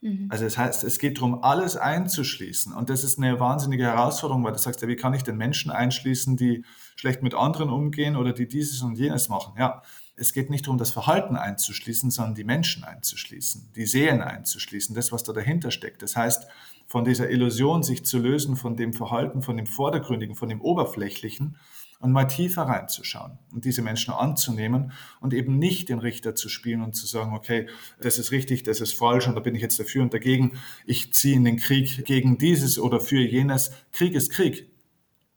Mhm. 0.02 0.26
Also 0.28 0.44
das 0.44 0.59
heißt, 0.59 0.85
es 0.85 0.98
geht 0.98 1.16
darum, 1.16 1.42
alles 1.42 1.78
einzuschließen. 1.78 2.74
Und 2.74 2.90
das 2.90 3.02
ist 3.02 3.16
eine 3.16 3.40
wahnsinnige 3.40 3.85
Herausforderung, 3.85 4.44
weil 4.44 4.52
du 4.52 4.59
sagst, 4.59 4.83
ja, 4.83 4.88
wie 4.88 4.96
kann 4.96 5.14
ich 5.14 5.22
denn 5.22 5.38
Menschen 5.38 5.70
einschließen, 5.70 6.37
die 6.37 6.66
schlecht 6.96 7.22
mit 7.22 7.35
anderen 7.35 7.70
umgehen 7.70 8.14
oder 8.14 8.35
die 8.35 8.46
dieses 8.46 8.83
und 8.83 8.98
jenes 8.98 9.30
machen? 9.30 9.54
Ja, 9.59 9.80
es 10.16 10.35
geht 10.35 10.50
nicht 10.50 10.66
darum, 10.66 10.76
das 10.76 10.90
Verhalten 10.90 11.37
einzuschließen, 11.37 12.11
sondern 12.11 12.35
die 12.35 12.44
Menschen 12.44 12.85
einzuschließen, 12.85 13.72
die 13.74 13.87
Seelen 13.87 14.20
einzuschließen, 14.20 14.94
das, 14.94 15.12
was 15.12 15.24
da 15.24 15.33
dahinter 15.33 15.70
steckt. 15.70 16.02
Das 16.02 16.14
heißt, 16.14 16.46
von 16.87 17.05
dieser 17.05 17.31
Illusion 17.31 17.83
sich 17.83 18.05
zu 18.05 18.18
lösen, 18.18 18.57
von 18.57 18.77
dem 18.77 18.92
Verhalten, 18.92 19.42
von 19.42 19.57
dem 19.57 19.66
Vordergründigen, 19.66 20.35
von 20.37 20.49
dem 20.49 20.61
Oberflächlichen 20.61 21.57
und 22.01 22.12
mal 22.12 22.27
tiefer 22.27 22.62
reinzuschauen 22.62 23.38
und 23.53 23.64
diese 23.64 23.83
Menschen 23.83 24.12
anzunehmen 24.12 24.92
und 25.20 25.33
eben 25.33 25.59
nicht 25.59 25.88
den 25.88 25.99
Richter 25.99 26.35
zu 26.35 26.49
spielen 26.49 26.83
und 26.83 26.94
zu 26.94 27.07
sagen, 27.07 27.35
okay, 27.35 27.68
das 28.01 28.18
ist 28.18 28.31
richtig, 28.31 28.62
das 28.62 28.81
ist 28.81 28.92
falsch 28.92 29.27
und 29.27 29.35
da 29.35 29.40
bin 29.40 29.55
ich 29.55 29.62
jetzt 29.62 29.81
dafür 29.81 30.03
und 30.03 30.12
dagegen. 30.12 30.59
Ich 30.85 31.14
ziehe 31.14 31.37
in 31.37 31.44
den 31.44 31.57
Krieg 31.57 32.05
gegen 32.05 32.37
dieses 32.37 32.79
oder 32.79 33.01
für 33.01 33.20
jenes. 33.20 33.73
Krieg 33.92 34.14
ist 34.14 34.31
Krieg. 34.31 34.70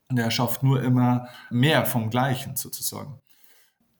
Und 0.10 0.18
er 0.18 0.32
schafft 0.32 0.64
nur 0.64 0.82
immer 0.82 1.28
mehr 1.50 1.86
vom 1.86 2.10
Gleichen 2.10 2.56
sozusagen. 2.56 3.20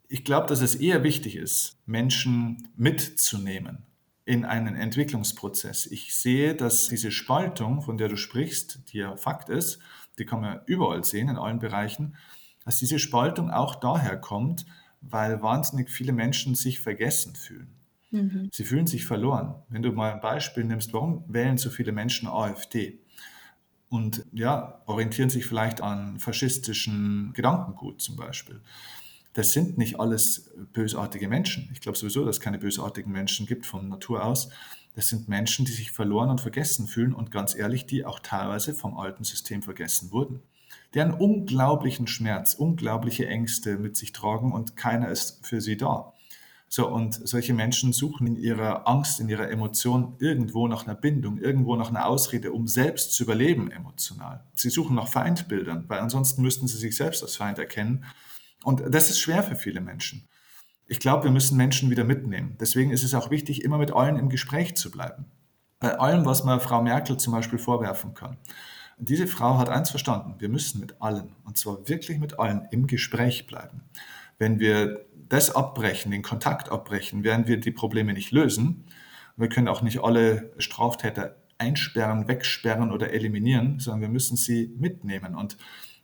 Ich 0.10 0.24
glaube, 0.24 0.48
dass 0.48 0.62
es 0.62 0.76
eher 0.76 1.04
wichtig 1.04 1.36
ist, 1.36 1.78
Menschen 1.86 2.70
mitzunehmen 2.76 3.88
in 4.28 4.44
einen 4.44 4.76
Entwicklungsprozess. 4.76 5.86
Ich 5.86 6.14
sehe, 6.14 6.54
dass 6.54 6.88
diese 6.88 7.12
Spaltung, 7.12 7.82
von 7.82 7.98
der 7.98 8.10
du 8.10 8.18
sprichst, 8.18 8.92
die 8.92 8.98
ja 8.98 9.16
Fakt 9.16 9.48
ist, 9.48 9.80
die 10.20 10.26
kann 10.26 10.42
man 10.42 10.60
überall 10.66 11.06
sehen, 11.06 11.30
in 11.30 11.38
allen 11.38 11.60
Bereichen, 11.60 12.18
dass 12.66 12.76
diese 12.76 13.00
Spaltung 13.00 13.50
auch 13.50 13.76
daher 13.76 14.18
kommt, 14.18 14.66
weil 15.00 15.42
wahnsinnig 15.42 15.90
viele 15.90 16.12
Menschen 16.12 16.56
sich 16.56 16.82
vergessen 16.82 17.36
fühlen. 17.36 17.70
Mhm. 18.12 18.50
Sie 18.52 18.66
fühlen 18.66 18.86
sich 18.86 19.06
verloren. 19.06 19.56
Wenn 19.70 19.82
du 19.82 19.94
mal 19.94 20.12
ein 20.12 20.20
Beispiel 20.20 20.66
nimmst, 20.66 20.92
warum 20.92 21.24
wählen 21.30 21.58
so 21.58 21.70
viele 21.70 21.94
Menschen 21.94 22.28
AfD? 22.28 23.00
Und 23.88 24.26
ja, 24.34 24.82
orientieren 24.88 25.30
sich 25.30 25.46
vielleicht 25.46 25.80
an 25.80 26.20
faschistischen 26.20 27.32
Gedankengut 27.34 28.02
zum 28.02 28.18
Beispiel. 28.18 28.60
Das 29.38 29.54
sind 29.54 29.78
nicht 29.78 30.00
alles 30.00 30.50
bösartige 30.74 31.28
Menschen. 31.28 31.70
Ich 31.72 31.80
glaube 31.80 31.96
sowieso, 31.96 32.26
dass 32.26 32.38
es 32.38 32.42
keine 32.42 32.58
bösartigen 32.58 33.12
Menschen 33.12 33.46
gibt 33.46 33.68
von 33.68 33.88
Natur 33.88 34.26
aus. 34.26 34.50
Das 34.96 35.10
sind 35.10 35.28
Menschen, 35.28 35.64
die 35.64 35.72
sich 35.72 35.92
verloren 35.92 36.32
und 36.32 36.42
vergessen 36.42 36.88
fühlen 36.88 37.14
und 37.14 37.30
ganz 37.30 37.54
ehrlich, 37.54 37.86
die 37.86 38.04
auch 38.04 38.20
teilweise 38.20 38.74
vom 38.74 38.98
alten 38.98 39.24
System 39.24 39.62
vergessen 39.62 40.12
wurden 40.12 40.42
die 40.94 41.02
einen 41.02 41.14
unglaublichen 41.14 42.08
Schmerz, 42.08 42.54
unglaubliche 42.54 43.28
Ängste 43.28 43.78
mit 43.78 43.98
sich 43.98 44.14
tragen 44.14 44.52
und 44.52 44.76
keiner 44.76 45.10
ist 45.10 45.46
für 45.46 45.62
sie 45.62 45.78
da. 45.78 46.14
So, 46.70 46.90
und 46.90 47.14
solche 47.14 47.54
Menschen 47.54 47.94
suchen 47.94 48.28
in 48.28 48.36
ihrer 48.36 48.88
Angst, 48.88 49.22
in 49.22 49.30
ihrer 49.30 49.50
Emotion 49.50 50.16
irgendwo 50.20 50.68
nach 50.68 50.86
einer 50.86 50.96
Bindung, 50.96 51.38
irgendwo 51.38 51.78
nach 51.78 51.90
einer 51.90 52.06
Ausrede, 52.06 52.52
um 52.52 52.68
selbst 52.68 53.14
zu 53.14 53.24
überleben 53.24 53.72
emotional. 53.72 54.44
Sie 54.54 54.70
suchen 54.70 54.96
nach 54.96 55.08
Feindbildern, 55.08 55.86
weil 55.88 56.00
ansonsten 56.00 56.42
müssten 56.42 56.68
sie 56.68 56.78
sich 56.78 56.98
selbst 56.98 57.24
als 57.24 57.38
Feind 57.38 57.58
erkennen. 57.58 58.04
Und 58.64 58.84
das 58.94 59.10
ist 59.10 59.20
schwer 59.20 59.44
für 59.44 59.56
viele 59.56 59.82
Menschen. 59.82 60.28
Ich 60.88 61.00
glaube, 61.00 61.26
wir 61.26 61.32
müssen 61.32 61.58
Menschen 61.58 61.90
wieder 61.90 62.04
mitnehmen. 62.04 62.58
Deswegen 62.60 62.92
ist 62.92 63.04
es 63.04 63.14
auch 63.14 63.30
wichtig, 63.30 63.64
immer 63.64 63.78
mit 63.78 63.92
allen 63.92 64.18
im 64.18 64.30
Gespräch 64.30 64.76
zu 64.76 64.90
bleiben. 64.90 65.26
Bei 65.80 66.00
allem, 66.00 66.26
was 66.26 66.44
man 66.44 66.60
Frau 66.60 66.82
Merkel 66.82 67.18
zum 67.18 67.34
Beispiel 67.34 67.60
vorwerfen 67.60 68.14
kann. 68.14 68.38
Diese 68.98 69.28
Frau 69.28 69.60
hat 69.60 69.70
eins 69.70 69.92
verstanden, 69.92 70.36
wir 70.40 70.50
müssen 70.50 70.80
mit 70.80 71.02
allen, 71.02 71.36
und 71.46 71.58
zwar 71.58 71.88
wirklich 71.88 72.18
mit 72.18 72.40
allen, 72.40 72.68
im 72.72 72.88
Gespräch 72.88 73.46
bleiben. 73.46 73.84
Wenn 74.40 74.60
wir 74.60 75.06
das 75.30 75.56
abbrechen, 75.56 76.12
den 76.12 76.24
Kontakt 76.24 76.70
abbrechen, 76.70 77.24
werden 77.24 77.48
wir 77.48 77.60
die 77.60 77.72
Probleme 77.72 78.14
nicht 78.14 78.32
lösen. 78.32 78.86
Wir 79.36 79.50
können 79.50 79.68
auch 79.68 79.84
nicht 79.84 80.04
alle 80.04 80.52
Straftäter 80.58 81.36
einsperren, 81.60 82.28
wegsperren 82.28 82.92
oder 82.92 83.12
eliminieren, 83.12 83.80
sondern 83.80 84.02
wir 84.02 84.10
müssen 84.10 84.38
sie 84.38 84.74
mitnehmen. 84.78 85.36
Und 85.36 85.58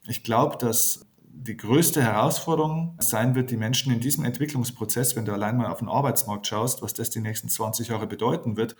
ich 0.07 0.23
glaube, 0.23 0.57
dass 0.57 1.07
die 1.35 1.57
größte 1.57 2.01
Herausforderung 2.01 2.95
sein 2.99 3.33
wird, 3.33 3.49
die 3.49 3.57
Menschen 3.57 3.91
in 3.91 3.99
diesem 3.99 4.23
Entwicklungsprozess, 4.23 5.15
wenn 5.15 5.25
du 5.25 5.33
allein 5.33 5.57
mal 5.57 5.71
auf 5.71 5.79
den 5.79 5.89
Arbeitsmarkt 5.89 6.45
schaust, 6.45 6.83
was 6.83 6.93
das 6.93 7.09
die 7.09 7.21
nächsten 7.21 7.49
20 7.49 7.87
Jahre 7.87 8.05
bedeuten 8.05 8.55
wird, 8.55 8.75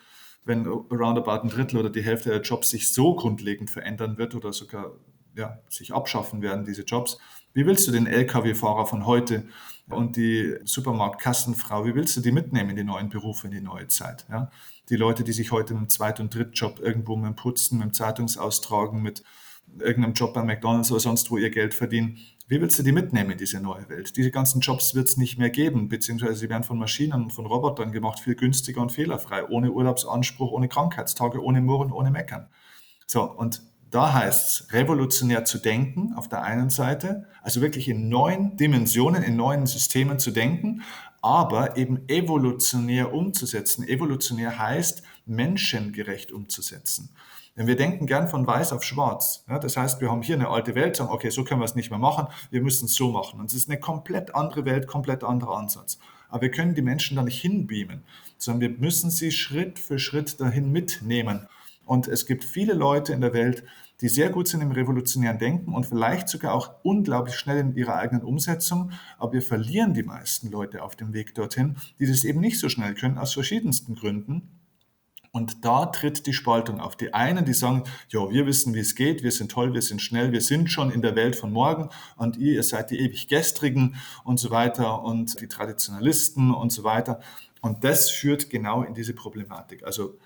wenn 0.45 0.67
roundabout 0.67 1.41
ein 1.41 1.49
Drittel 1.49 1.79
oder 1.79 1.89
die 1.89 2.03
Hälfte 2.03 2.29
der 2.29 2.41
Jobs 2.41 2.69
sich 2.69 2.93
so 2.93 3.15
grundlegend 3.15 3.71
verändern 3.71 4.17
wird 4.19 4.35
oder 4.35 4.53
sogar 4.53 4.91
ja, 5.35 5.59
sich 5.67 5.93
abschaffen 5.93 6.43
werden, 6.43 6.63
diese 6.63 6.83
Jobs. 6.83 7.17
Wie 7.53 7.65
willst 7.65 7.87
du 7.87 7.91
den 7.91 8.05
Lkw-Fahrer 8.05 8.85
von 8.85 9.07
heute 9.07 9.47
und 9.89 10.15
die 10.15 10.55
Supermarktkassenfrau, 10.63 11.85
wie 11.85 11.95
willst 11.95 12.15
du 12.17 12.21
die 12.21 12.31
mitnehmen 12.31 12.71
in 12.71 12.75
die 12.75 12.83
neuen 12.83 13.09
Berufe, 13.09 13.47
in 13.47 13.53
die 13.53 13.61
neue 13.61 13.87
Zeit? 13.87 14.27
Ja? 14.29 14.51
Die 14.89 14.95
Leute, 14.95 15.23
die 15.23 15.33
sich 15.33 15.51
heute 15.51 15.73
dem 15.73 15.89
Zweit- 15.89 16.19
und 16.19 16.35
Drittjob 16.35 16.79
irgendwo 16.79 17.15
mit 17.15 17.25
dem 17.25 17.35
Putzen, 17.35 17.79
mit 17.79 17.87
dem 17.87 17.93
Zeitungsaustragen, 17.93 19.01
mit 19.01 19.23
irgendeinem 19.79 20.13
Job 20.13 20.33
bei 20.33 20.43
McDonalds 20.43 20.91
oder 20.91 20.99
sonst 20.99 21.31
wo 21.31 21.37
ihr 21.37 21.49
Geld 21.49 21.73
verdienen, 21.73 22.19
wie 22.47 22.59
willst 22.59 22.77
du 22.77 22.83
die 22.83 22.91
mitnehmen 22.91 23.31
in 23.31 23.37
diese 23.37 23.59
neue 23.59 23.87
Welt? 23.89 24.17
Diese 24.17 24.31
ganzen 24.31 24.59
Jobs 24.59 24.95
wird 24.95 25.07
es 25.07 25.17
nicht 25.17 25.37
mehr 25.37 25.49
geben, 25.49 25.87
beziehungsweise 25.87 26.35
sie 26.35 26.49
werden 26.49 26.63
von 26.63 26.77
Maschinen 26.77 27.23
und 27.23 27.31
von 27.31 27.45
Robotern 27.45 27.91
gemacht, 27.91 28.19
viel 28.19 28.35
günstiger 28.35 28.81
und 28.81 28.91
fehlerfrei, 28.91 29.45
ohne 29.47 29.71
Urlaubsanspruch, 29.71 30.51
ohne 30.51 30.67
Krankheitstage, 30.67 31.41
ohne 31.41 31.61
Murren, 31.61 31.91
ohne 31.91 32.11
Meckern. 32.11 32.47
So, 33.07 33.23
und 33.23 33.61
da 33.91 34.11
heißt 34.11 34.47
es, 34.47 34.73
revolutionär 34.73 35.45
zu 35.45 35.59
denken 35.59 36.13
auf 36.15 36.27
der 36.27 36.43
einen 36.43 36.69
Seite, 36.69 37.27
also 37.43 37.61
wirklich 37.61 37.87
in 37.87 38.09
neuen 38.09 38.57
Dimensionen, 38.57 39.23
in 39.23 39.35
neuen 39.35 39.67
Systemen 39.67 40.19
zu 40.19 40.31
denken, 40.31 40.81
aber 41.21 41.77
eben 41.77 42.09
evolutionär 42.09 43.13
umzusetzen. 43.13 43.87
Evolutionär 43.87 44.59
heißt, 44.59 45.03
menschengerecht 45.25 46.31
umzusetzen. 46.31 47.09
Denn 47.55 47.67
wir 47.67 47.75
denken 47.75 48.07
gern 48.07 48.27
von 48.27 48.47
weiß 48.47 48.73
auf 48.73 48.83
schwarz. 48.83 49.43
Ja, 49.47 49.59
das 49.59 49.77
heißt, 49.77 50.01
wir 50.01 50.09
haben 50.09 50.23
hier 50.23 50.35
eine 50.35 50.49
alte 50.49 50.73
Welt, 50.73 50.95
sagen, 50.95 51.11
okay, 51.11 51.29
so 51.29 51.43
können 51.43 51.61
wir 51.61 51.65
es 51.65 51.75
nicht 51.75 51.91
mehr 51.91 51.99
machen, 51.99 52.27
wir 52.49 52.61
müssen 52.61 52.85
es 52.85 52.95
so 52.95 53.11
machen. 53.11 53.39
Und 53.39 53.45
es 53.47 53.53
ist 53.53 53.69
eine 53.69 53.79
komplett 53.79 54.33
andere 54.33 54.65
Welt, 54.65 54.87
komplett 54.87 55.23
anderer 55.23 55.57
Ansatz. 55.57 55.99
Aber 56.29 56.41
wir 56.41 56.51
können 56.51 56.73
die 56.73 56.81
Menschen 56.81 57.15
da 57.15 57.23
nicht 57.23 57.39
hinbeamen, 57.39 58.03
sondern 58.39 58.61
wir 58.61 58.79
müssen 58.79 59.11
sie 59.11 59.31
Schritt 59.31 59.77
für 59.77 59.99
Schritt 59.99 60.39
dahin 60.39 60.71
mitnehmen. 60.71 61.47
Und 61.85 62.07
es 62.07 62.25
gibt 62.25 62.43
viele 62.43 62.73
Leute 62.73 63.13
in 63.13 63.21
der 63.21 63.33
Welt, 63.33 63.63
die 64.01 64.09
sehr 64.09 64.29
gut 64.29 64.47
sind 64.47 64.61
im 64.61 64.71
revolutionären 64.71 65.37
Denken 65.37 65.73
und 65.73 65.85
vielleicht 65.85 66.29
sogar 66.29 66.53
auch 66.53 66.71
unglaublich 66.83 67.35
schnell 67.35 67.59
in 67.59 67.75
ihrer 67.75 67.95
eigenen 67.95 68.23
Umsetzung, 68.23 68.91
aber 69.17 69.33
wir 69.33 69.41
verlieren 69.41 69.93
die 69.93 70.03
meisten 70.03 70.49
Leute 70.49 70.83
auf 70.83 70.95
dem 70.95 71.13
Weg 71.13 71.35
dorthin, 71.35 71.77
die 71.99 72.07
das 72.07 72.23
eben 72.23 72.39
nicht 72.39 72.59
so 72.59 72.67
schnell 72.67 72.95
können, 72.95 73.17
aus 73.17 73.33
verschiedensten 73.33 73.95
Gründen. 73.95 74.62
Und 75.35 75.65
da 75.65 75.87
tritt 75.87 76.27
die 76.27 76.33
Spaltung 76.33 76.79
auf. 76.79 76.95
Die 76.95 77.15
einen, 77.15 77.43
die 77.43 77.55
sagen, 77.55 77.85
ja, 78.09 78.29
wir 78.29 78.45
wissen, 78.45 78.75
wie 78.75 78.79
es 78.79 78.93
geht, 78.93 79.23
wir 79.23 79.31
sind 79.31 79.51
toll, 79.51 79.73
wir 79.73 79.81
sind 79.81 79.99
schnell, 79.99 80.31
wir 80.31 80.41
sind 80.41 80.69
schon 80.69 80.91
in 80.91 81.01
der 81.01 81.15
Welt 81.15 81.35
von 81.35 81.51
morgen 81.51 81.89
und 82.17 82.37
ihr, 82.37 82.53
ihr 82.53 82.61
seid 82.61 82.91
die 82.91 82.99
ewig 82.99 83.27
Gestrigen 83.27 83.95
und 84.23 84.37
so 84.37 84.51
weiter 84.51 85.01
und 85.01 85.41
die 85.41 85.47
Traditionalisten 85.47 86.53
und 86.53 86.71
so 86.71 86.83
weiter. 86.83 87.19
Und 87.61 87.83
das 87.83 88.11
führt 88.11 88.51
genau 88.51 88.83
in 88.83 88.93
diese 88.93 89.15
Problematik. 89.15 89.83
Also 89.83 90.19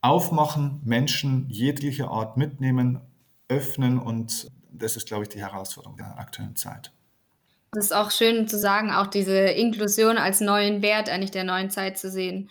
aufmachen, 0.00 0.80
Menschen 0.84 1.50
jeglicher 1.50 2.12
Art 2.12 2.36
mitnehmen, 2.36 3.00
öffnen 3.48 3.98
und 3.98 4.48
das 4.70 4.96
ist, 4.96 5.08
glaube 5.08 5.24
ich, 5.24 5.28
die 5.28 5.40
Herausforderung 5.40 5.96
der 5.96 6.20
aktuellen 6.20 6.54
Zeit. 6.54 6.92
Das 7.72 7.86
ist 7.86 7.92
auch 7.92 8.12
schön 8.12 8.46
zu 8.46 8.58
sagen, 8.58 8.92
auch 8.92 9.08
diese 9.08 9.38
Inklusion 9.38 10.18
als 10.18 10.40
neuen 10.40 10.82
Wert 10.82 11.08
eigentlich 11.08 11.32
der 11.32 11.44
neuen 11.44 11.70
Zeit 11.70 11.98
zu 11.98 12.10
sehen. 12.12 12.48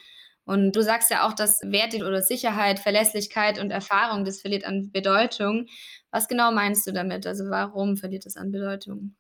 Und 0.52 0.74
du 0.74 0.84
sagst 0.84 1.10
ja 1.10 1.26
auch, 1.26 1.32
dass 1.32 1.62
Werte 1.62 2.06
oder 2.06 2.22
Sicherheit, 2.22 2.80
Verlässlichkeit 2.80 3.58
und 3.58 3.72
Erfahrung, 3.72 4.26
das 4.26 4.42
verliert 4.42 4.66
an 4.66 4.92
Bedeutung. 4.92 5.68
Was 6.12 6.28
genau 6.28 6.52
meinst 6.52 6.86
du 6.86 6.92
damit? 6.92 7.26
Also 7.26 7.50
warum 7.50 7.96
verliert 7.96 8.26
es 8.26 8.36
an 8.36 8.52
Bedeutung? 8.52 9.16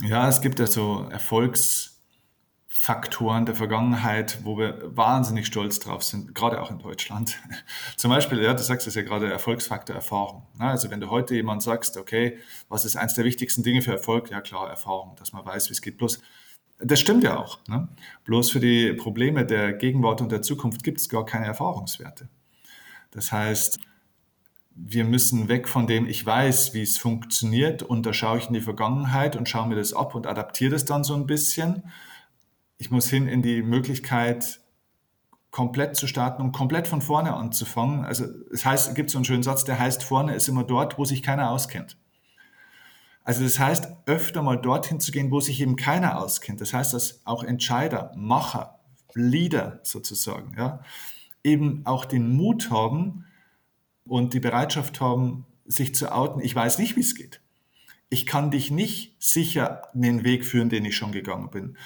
Ja, 0.00 0.28
es 0.28 0.40
gibt 0.40 0.60
ja 0.60 0.68
so 0.68 1.08
Erfolgsfaktoren 1.10 3.46
der 3.46 3.56
Vergangenheit, 3.56 4.38
wo 4.44 4.56
wir 4.56 4.96
wahnsinnig 4.96 5.48
stolz 5.48 5.80
drauf 5.80 6.04
sind, 6.04 6.36
gerade 6.36 6.62
auch 6.62 6.70
in 6.70 6.78
Deutschland. 6.78 7.40
Zum 7.96 8.12
Beispiel, 8.12 8.40
ja, 8.40 8.54
du 8.54 8.62
sagst 8.62 8.86
es 8.86 8.94
ja 8.94 9.02
gerade, 9.02 9.28
Erfolgsfaktor 9.28 9.96
Erfahrung. 9.96 10.46
Also 10.60 10.88
wenn 10.92 11.00
du 11.00 11.10
heute 11.10 11.34
jemand 11.34 11.64
sagst, 11.64 11.96
okay, 11.96 12.38
was 12.68 12.84
ist 12.84 12.94
eines 12.94 13.14
der 13.14 13.24
wichtigsten 13.24 13.64
Dinge 13.64 13.82
für 13.82 13.90
Erfolg? 13.90 14.30
Ja 14.30 14.40
klar, 14.40 14.70
Erfahrung, 14.70 15.16
dass 15.16 15.32
man 15.32 15.44
weiß, 15.44 15.68
wie 15.68 15.72
es 15.72 15.82
geht. 15.82 15.98
Bloß 15.98 16.20
das 16.84 17.00
stimmt 17.00 17.24
ja 17.24 17.38
auch. 17.38 17.58
Ne? 17.68 17.88
Bloß 18.24 18.50
für 18.50 18.60
die 18.60 18.92
Probleme 18.92 19.44
der 19.44 19.72
Gegenwart 19.72 20.20
und 20.20 20.32
der 20.32 20.42
Zukunft 20.42 20.82
gibt 20.82 21.00
es 21.00 21.08
gar 21.08 21.24
keine 21.24 21.46
Erfahrungswerte. 21.46 22.28
Das 23.10 23.32
heißt, 23.32 23.78
wir 24.74 25.04
müssen 25.04 25.48
weg 25.48 25.68
von 25.68 25.86
dem, 25.86 26.06
ich 26.06 26.24
weiß, 26.24 26.74
wie 26.74 26.82
es 26.82 26.96
funktioniert 26.98 27.82
und 27.82 28.06
da 28.06 28.12
schaue 28.12 28.38
ich 28.38 28.48
in 28.48 28.54
die 28.54 28.60
Vergangenheit 28.60 29.36
und 29.36 29.48
schaue 29.48 29.68
mir 29.68 29.76
das 29.76 29.92
ab 29.92 30.14
und 30.14 30.26
adaptiere 30.26 30.70
das 30.70 30.84
dann 30.84 31.04
so 31.04 31.14
ein 31.14 31.26
bisschen. 31.26 31.84
Ich 32.78 32.90
muss 32.90 33.08
hin 33.08 33.28
in 33.28 33.42
die 33.42 33.62
Möglichkeit, 33.62 34.60
komplett 35.50 35.96
zu 35.96 36.06
starten 36.06 36.40
und 36.40 36.52
komplett 36.52 36.88
von 36.88 37.02
vorne 37.02 37.34
anzufangen. 37.34 38.04
Also 38.06 38.24
es 38.50 38.64
heißt, 38.64 38.88
es 38.88 38.94
gibt 38.94 39.10
so 39.10 39.18
einen 39.18 39.26
schönen 39.26 39.42
Satz, 39.42 39.64
der 39.64 39.78
heißt, 39.78 40.02
vorne 40.02 40.34
ist 40.34 40.48
immer 40.48 40.64
dort, 40.64 40.98
wo 40.98 41.04
sich 41.04 41.22
keiner 41.22 41.50
auskennt. 41.50 41.98
Also 43.24 43.44
das 43.44 43.58
heißt, 43.58 43.88
öfter 44.06 44.42
mal 44.42 44.56
dorthin 44.56 45.00
zu 45.00 45.12
gehen, 45.12 45.30
wo 45.30 45.40
sich 45.40 45.60
eben 45.60 45.76
keiner 45.76 46.18
auskennt. 46.18 46.60
Das 46.60 46.74
heißt, 46.74 46.92
dass 46.92 47.24
auch 47.24 47.44
Entscheider, 47.44 48.12
Macher, 48.16 48.80
Leader 49.14 49.80
sozusagen, 49.82 50.54
ja, 50.56 50.80
eben 51.44 51.82
auch 51.84 52.04
den 52.04 52.34
Mut 52.36 52.70
haben 52.70 53.26
und 54.04 54.34
die 54.34 54.40
Bereitschaft 54.40 55.00
haben, 55.00 55.46
sich 55.64 55.94
zu 55.94 56.12
outen. 56.12 56.40
Ich 56.40 56.54
weiß 56.54 56.78
nicht, 56.78 56.96
wie 56.96 57.00
es 57.00 57.14
geht. 57.14 57.40
Ich 58.08 58.26
kann 58.26 58.50
dich 58.50 58.70
nicht 58.70 59.16
sicher 59.22 59.82
den 59.94 60.24
Weg 60.24 60.44
führen, 60.44 60.68
den 60.68 60.84
ich 60.84 60.96
schon 60.96 61.12
gegangen 61.12 61.50
bin 61.50 61.76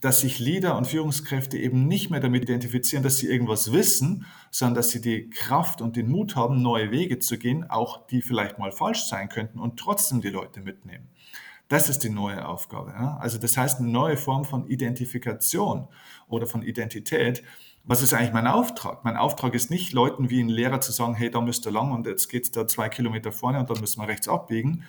dass 0.00 0.20
sich 0.20 0.38
Leader 0.38 0.76
und 0.76 0.86
Führungskräfte 0.86 1.56
eben 1.56 1.88
nicht 1.88 2.10
mehr 2.10 2.20
damit 2.20 2.42
identifizieren, 2.42 3.02
dass 3.02 3.16
sie 3.16 3.28
irgendwas 3.28 3.72
wissen, 3.72 4.26
sondern 4.50 4.74
dass 4.74 4.90
sie 4.90 5.00
die 5.00 5.30
Kraft 5.30 5.80
und 5.80 5.96
den 5.96 6.08
Mut 6.08 6.36
haben, 6.36 6.60
neue 6.60 6.90
Wege 6.90 7.18
zu 7.18 7.38
gehen, 7.38 7.68
auch 7.68 8.06
die 8.06 8.20
vielleicht 8.20 8.58
mal 8.58 8.72
falsch 8.72 9.04
sein 9.04 9.28
könnten 9.28 9.58
und 9.58 9.78
trotzdem 9.78 10.20
die 10.20 10.28
Leute 10.28 10.60
mitnehmen. 10.60 11.08
Das 11.68 11.88
ist 11.88 12.04
die 12.04 12.10
neue 12.10 12.46
Aufgabe. 12.46 12.92
Ja? 12.92 13.16
Also 13.20 13.38
das 13.38 13.56
heißt 13.56 13.80
eine 13.80 13.88
neue 13.88 14.16
Form 14.16 14.44
von 14.44 14.68
Identifikation 14.68 15.88
oder 16.28 16.46
von 16.46 16.62
Identität. 16.62 17.42
Was 17.84 18.02
ist 18.02 18.14
eigentlich 18.14 18.32
mein 18.32 18.46
Auftrag? 18.46 19.04
Mein 19.04 19.16
Auftrag 19.16 19.54
ist 19.54 19.70
nicht, 19.70 19.92
Leuten 19.92 20.30
wie 20.30 20.40
ein 20.40 20.48
Lehrer 20.48 20.80
zu 20.80 20.92
sagen, 20.92 21.14
hey, 21.14 21.30
da 21.30 21.40
müsst 21.40 21.66
ihr 21.66 21.72
lang 21.72 21.92
und 21.92 22.06
jetzt 22.06 22.28
geht 22.28 22.44
es 22.44 22.50
da 22.52 22.68
zwei 22.68 22.88
Kilometer 22.88 23.32
vorne 23.32 23.58
und 23.58 23.70
dann 23.70 23.80
müssen 23.80 24.00
wir 24.00 24.08
rechts 24.08 24.28
abbiegen, 24.28 24.84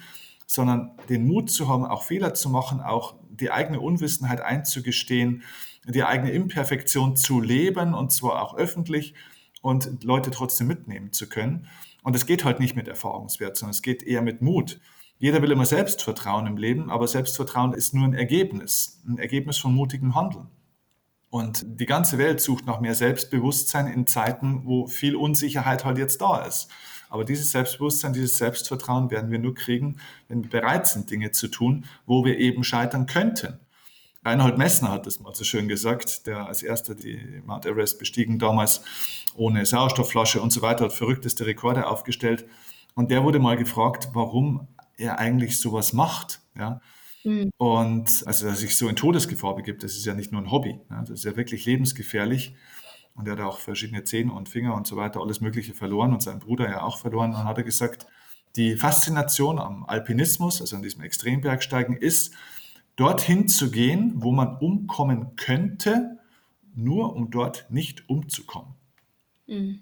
sondern 0.45 0.91
den 1.09 1.25
Mut 1.27 1.49
zu 1.49 1.67
haben, 1.67 1.85
auch 1.85 2.03
Fehler 2.03 2.33
zu 2.33 2.49
machen, 2.49 2.81
auch 2.81 3.15
die 3.39 3.51
eigene 3.51 3.79
Unwissenheit 3.79 4.41
einzugestehen, 4.41 5.43
die 5.85 6.03
eigene 6.03 6.31
Imperfektion 6.31 7.15
zu 7.15 7.39
leben 7.39 7.93
und 7.93 8.11
zwar 8.11 8.41
auch 8.41 8.55
öffentlich 8.55 9.13
und 9.61 10.03
Leute 10.03 10.31
trotzdem 10.31 10.67
mitnehmen 10.67 11.11
zu 11.11 11.29
können. 11.29 11.67
Und 12.03 12.15
es 12.15 12.25
geht 12.25 12.45
halt 12.45 12.59
nicht 12.59 12.75
mit 12.75 12.87
Erfahrungswert, 12.87 13.57
sondern 13.57 13.71
es 13.71 13.81
geht 13.81 14.03
eher 14.03 14.21
mit 14.21 14.41
Mut. 14.41 14.79
Jeder 15.19 15.41
will 15.41 15.51
immer 15.51 15.65
Selbstvertrauen 15.65 16.45
im 16.45 16.57
Leben, 16.57 16.89
aber 16.89 17.07
Selbstvertrauen 17.07 17.73
ist 17.73 17.93
nur 17.93 18.05
ein 18.05 18.13
Ergebnis, 18.13 19.01
ein 19.07 19.17
Ergebnis 19.17 19.57
von 19.57 19.73
mutigem 19.73 20.15
Handeln. 20.15 20.47
Und 21.29 21.65
die 21.65 21.85
ganze 21.85 22.17
Welt 22.17 22.39
sucht 22.39 22.65
nach 22.65 22.79
mehr 22.79 22.95
Selbstbewusstsein 22.95 23.87
in 23.87 24.07
Zeiten, 24.07 24.65
wo 24.65 24.87
viel 24.87 25.15
Unsicherheit 25.15 25.83
halt 25.83 25.97
jetzt 25.97 26.21
da 26.21 26.45
ist. 26.45 26.69
Aber 27.09 27.23
dieses 27.23 27.51
Selbstbewusstsein, 27.51 28.13
dieses 28.13 28.37
Selbstvertrauen 28.37 29.09
werden 29.11 29.31
wir 29.31 29.39
nur 29.39 29.55
kriegen, 29.55 29.97
wenn 30.27 30.43
wir 30.43 30.49
bereit 30.49 30.87
sind, 30.87 31.09
Dinge 31.09 31.31
zu 31.31 31.47
tun, 31.47 31.85
wo 32.05 32.25
wir 32.25 32.37
eben 32.37 32.63
scheitern 32.63 33.05
könnten. 33.05 33.59
Reinhold 34.25 34.57
Messner 34.57 34.91
hat 34.91 35.05
das 35.05 35.21
mal 35.21 35.33
so 35.33 35.45
schön 35.45 35.69
gesagt, 35.69 36.27
der 36.27 36.47
als 36.47 36.61
erster 36.61 36.95
die 36.95 37.41
Mount 37.45 37.65
Everest 37.65 37.97
bestiegen, 37.97 38.39
damals 38.39 38.81
ohne 39.35 39.65
Sauerstoffflasche 39.65 40.41
und 40.41 40.51
so 40.51 40.61
weiter, 40.61 40.85
hat 40.85 40.93
verrückteste 40.93 41.45
Rekorde 41.45 41.87
aufgestellt. 41.87 42.45
Und 42.93 43.09
der 43.09 43.23
wurde 43.23 43.39
mal 43.39 43.55
gefragt, 43.55 44.09
warum 44.13 44.67
er 44.97 45.19
eigentlich 45.19 45.59
sowas 45.59 45.93
macht. 45.93 46.41
Ja? 46.57 46.81
Mhm. 47.23 47.51
Und 47.57 48.23
also, 48.25 48.47
dass 48.47 48.59
sich 48.59 48.75
so 48.75 48.89
in 48.89 48.95
Todesgefahr 48.95 49.55
begibt, 49.55 49.83
das 49.83 49.95
ist 49.95 50.05
ja 50.05 50.13
nicht 50.13 50.31
nur 50.31 50.41
ein 50.41 50.51
Hobby, 50.51 50.79
ja? 50.89 51.01
das 51.01 51.11
ist 51.11 51.25
ja 51.25 51.37
wirklich 51.37 51.65
lebensgefährlich. 51.65 52.55
Und 53.17 53.27
er 53.27 53.33
hat 53.33 53.41
auch 53.41 53.59
verschiedene 53.59 54.03
Zehen 54.03 54.29
und 54.29 54.47
Finger 54.47 54.75
und 54.75 54.87
so 54.87 54.95
weiter, 54.95 55.19
alles 55.19 55.41
Mögliche 55.41 55.73
verloren 55.73 56.13
und 56.13 56.21
sein 56.21 56.39
Bruder 56.39 56.69
ja 56.69 56.83
auch 56.83 56.99
verloren. 56.99 57.31
Und 57.31 57.37
dann 57.37 57.47
hat 57.47 57.57
er 57.57 57.63
gesagt, 57.63 58.05
die 58.55 58.77
Faszination 58.77 59.59
am 59.59 59.85
Alpinismus, 59.85 60.61
also 60.61 60.75
an 60.75 60.83
diesem 60.83 61.01
Extrembergsteigen, 61.01 61.97
ist, 61.97 62.33
dorthin 62.95 63.47
zu 63.47 63.71
gehen, 63.71 64.13
wo 64.15 64.31
man 64.31 64.57
umkommen 64.57 65.35
könnte, 65.35 66.19
nur 66.75 67.15
um 67.15 67.31
dort 67.31 67.65
nicht 67.69 68.07
umzukommen. 68.07 68.73
Mhm. 69.47 69.81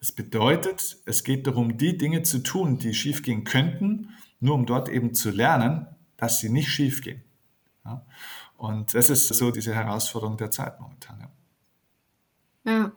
Das 0.00 0.12
bedeutet, 0.12 0.98
es 1.06 1.24
geht 1.24 1.46
darum, 1.46 1.78
die 1.78 1.96
Dinge 1.96 2.22
zu 2.22 2.42
tun, 2.42 2.78
die 2.78 2.94
schiefgehen 2.94 3.44
könnten, 3.44 4.10
nur 4.40 4.54
um 4.54 4.66
dort 4.66 4.88
eben 4.88 5.14
zu 5.14 5.30
lernen, 5.30 5.86
dass 6.16 6.40
sie 6.40 6.48
nicht 6.48 6.68
schiefgehen. 6.68 7.22
Ja? 7.84 8.04
Und 8.56 8.94
das 8.94 9.10
ist 9.10 9.28
so 9.28 9.50
diese 9.50 9.74
Herausforderung 9.74 10.36
der 10.36 10.50
Zeit 10.50 10.80
momentan. 10.80 11.20
Ja. 11.20 11.30
Ja. 12.66 12.92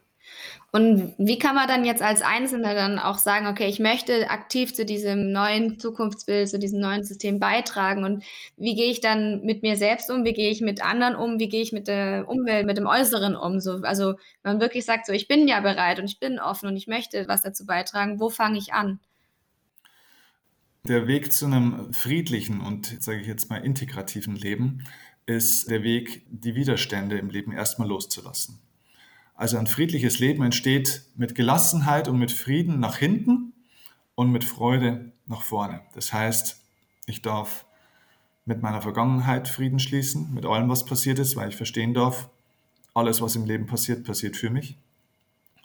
Und 0.71 1.15
wie 1.17 1.39
kann 1.39 1.55
man 1.55 1.67
dann 1.67 1.86
jetzt 1.86 2.01
als 2.03 2.21
Einzelner 2.21 2.75
dann 2.75 2.99
auch 2.99 3.17
sagen: 3.19 3.47
„Okay, 3.47 3.67
ich 3.69 3.79
möchte 3.79 4.29
aktiv 4.29 4.73
zu 4.75 4.86
diesem 4.86 5.32
neuen 5.32 5.79
Zukunftsbild, 5.79 6.49
zu 6.49 6.60
diesem 6.60 6.79
neuen 6.82 7.03
System 7.03 7.39
beitragen?“ 7.39 8.03
Und 8.05 8.23
wie 8.58 8.75
gehe 8.75 8.91
ich 8.91 9.01
dann 9.01 9.41
mit 9.45 9.63
mir 9.63 9.77
selbst 9.77 10.12
um? 10.12 10.25
Wie 10.25 10.34
gehe 10.34 10.51
ich 10.51 10.62
mit 10.62 10.84
anderen 10.86 11.15
um? 11.15 11.39
Wie 11.39 11.49
gehe 11.49 11.62
ich 11.63 11.73
mit 11.73 11.88
der 11.88 12.27
Umwelt, 12.29 12.65
mit 12.67 12.77
dem 12.77 12.88
Äußeren 12.88 13.36
um? 13.36 13.60
So, 13.62 13.82
also, 13.84 14.15
wenn 14.43 14.53
man 14.53 14.62
wirklich 14.62 14.86
sagt 14.86 15.08
so: 15.08 15.13
„Ich 15.13 15.27
bin 15.27 15.47
ja 15.47 15.62
bereit 15.62 15.99
und 15.99 16.05
ich 16.05 16.19
bin 16.19 16.39
offen 16.39 16.67
und 16.69 16.77
ich 16.77 16.88
möchte 16.88 17.27
was 17.27 17.43
dazu 17.43 17.65
beitragen“, 17.65 18.19
wo 18.19 18.29
fange 18.29 18.58
ich 18.60 18.73
an? 18.73 18.99
Der 20.84 21.08
Weg 21.08 21.32
zu 21.32 21.45
einem 21.45 21.93
friedlichen 21.93 22.60
und, 22.62 23.01
sage 23.01 23.21
ich 23.21 23.27
jetzt 23.27 23.49
mal, 23.49 23.63
integrativen 23.63 24.36
Leben 24.36 24.84
ist 25.25 25.69
der 25.69 25.84
Weg, 25.84 26.25
die 26.29 26.55
Widerstände 26.55 27.17
im 27.17 27.29
Leben 27.29 27.51
erstmal 27.53 27.88
loszulassen. 27.88 28.60
Also 29.39 29.58
ein 29.58 29.67
friedliches 29.67 30.19
Leben 30.19 30.43
entsteht 30.43 31.06
mit 31.15 31.34
Gelassenheit 31.34 32.10
und 32.10 32.19
mit 32.19 32.34
Frieden 32.34 32.82
nach 32.82 32.97
hinten 32.97 33.54
und 34.15 34.34
mit 34.34 34.43
Freude 34.43 35.13
nach 35.28 35.43
vorne. 35.43 35.80
Das 35.93 36.12
heißt, 36.12 36.62
ich 37.06 37.21
darf 37.21 37.65
mit 38.44 38.62
meiner 38.62 38.81
Vergangenheit 38.81 39.48
Frieden 39.48 39.79
schließen, 39.79 40.33
mit 40.33 40.46
allem, 40.46 40.67
was 40.67 40.83
passiert 40.83 41.19
ist, 41.19 41.37
weil 41.37 41.48
ich 41.48 41.56
verstehen 41.56 41.94
darf, 41.94 42.29
alles, 42.94 43.21
was 43.21 43.37
im 43.37 43.46
Leben 43.46 43.65
passiert, 43.65 44.04
passiert 44.04 44.35
für 44.35 44.50
mich. 44.50 44.77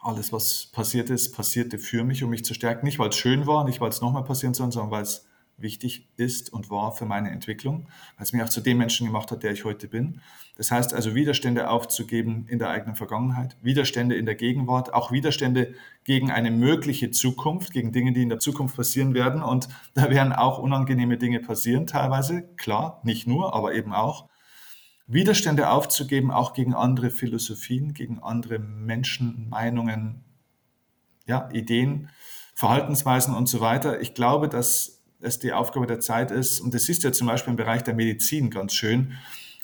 Alles, 0.00 0.32
was 0.32 0.66
passiert 0.66 1.10
ist, 1.10 1.34
passierte 1.34 1.80
für 1.80 2.04
mich, 2.04 2.22
um 2.22 2.30
mich 2.30 2.44
zu 2.44 2.54
stärken. 2.54 2.86
Nicht, 2.86 3.00
weil 3.00 3.08
es 3.08 3.16
schön 3.16 3.48
war, 3.48 3.64
nicht, 3.64 3.80
weil 3.80 3.88
es 3.88 4.00
nochmal 4.00 4.22
passieren 4.22 4.54
soll, 4.54 4.70
sondern 4.70 4.92
weil 4.92 5.02
es 5.02 5.26
wichtig 5.56 6.08
ist 6.16 6.52
und 6.52 6.70
war 6.70 6.92
für 6.92 7.06
meine 7.06 7.30
Entwicklung, 7.30 7.88
weil 8.16 8.24
es 8.24 8.32
mich 8.32 8.42
auch 8.42 8.48
zu 8.48 8.60
dem 8.60 8.78
Menschen 8.78 9.06
gemacht 9.06 9.30
hat, 9.30 9.42
der 9.42 9.52
ich 9.52 9.64
heute 9.64 9.88
bin. 9.88 10.20
Das 10.56 10.70
heißt 10.70 10.94
also, 10.94 11.14
Widerstände 11.14 11.68
aufzugeben 11.68 12.46
in 12.48 12.58
der 12.58 12.70
eigenen 12.70 12.96
Vergangenheit, 12.96 13.56
Widerstände 13.62 14.14
in 14.16 14.26
der 14.26 14.34
Gegenwart, 14.34 14.92
auch 14.94 15.12
Widerstände 15.12 15.74
gegen 16.04 16.30
eine 16.30 16.50
mögliche 16.50 17.10
Zukunft, 17.10 17.72
gegen 17.72 17.92
Dinge, 17.92 18.12
die 18.12 18.22
in 18.22 18.28
der 18.28 18.38
Zukunft 18.38 18.76
passieren 18.76 19.14
werden. 19.14 19.42
Und 19.42 19.68
da 19.94 20.10
werden 20.10 20.32
auch 20.32 20.58
unangenehme 20.58 21.18
Dinge 21.18 21.40
passieren, 21.40 21.86
teilweise, 21.86 22.42
klar, 22.56 23.00
nicht 23.04 23.26
nur, 23.26 23.54
aber 23.54 23.74
eben 23.74 23.92
auch. 23.92 24.28
Widerstände 25.06 25.68
aufzugeben, 25.68 26.30
auch 26.30 26.54
gegen 26.54 26.74
andere 26.74 27.10
Philosophien, 27.10 27.92
gegen 27.92 28.20
andere 28.20 28.58
Menschen, 28.58 29.48
Meinungen, 29.50 30.24
ja, 31.26 31.48
Ideen 31.52 32.08
Verhaltensweisen 32.54 33.34
und 33.34 33.48
so 33.48 33.60
weiter. 33.60 34.00
Ich 34.00 34.14
glaube, 34.14 34.48
dass 34.48 34.93
es 35.24 35.38
die 35.38 35.52
Aufgabe 35.52 35.86
der 35.86 36.00
Zeit 36.00 36.30
ist, 36.30 36.60
und 36.60 36.74
das 36.74 36.88
ist 36.88 37.02
ja 37.02 37.12
zum 37.12 37.26
Beispiel 37.26 37.52
im 37.52 37.56
Bereich 37.56 37.82
der 37.82 37.94
Medizin 37.94 38.50
ganz 38.50 38.74
schön, 38.74 39.14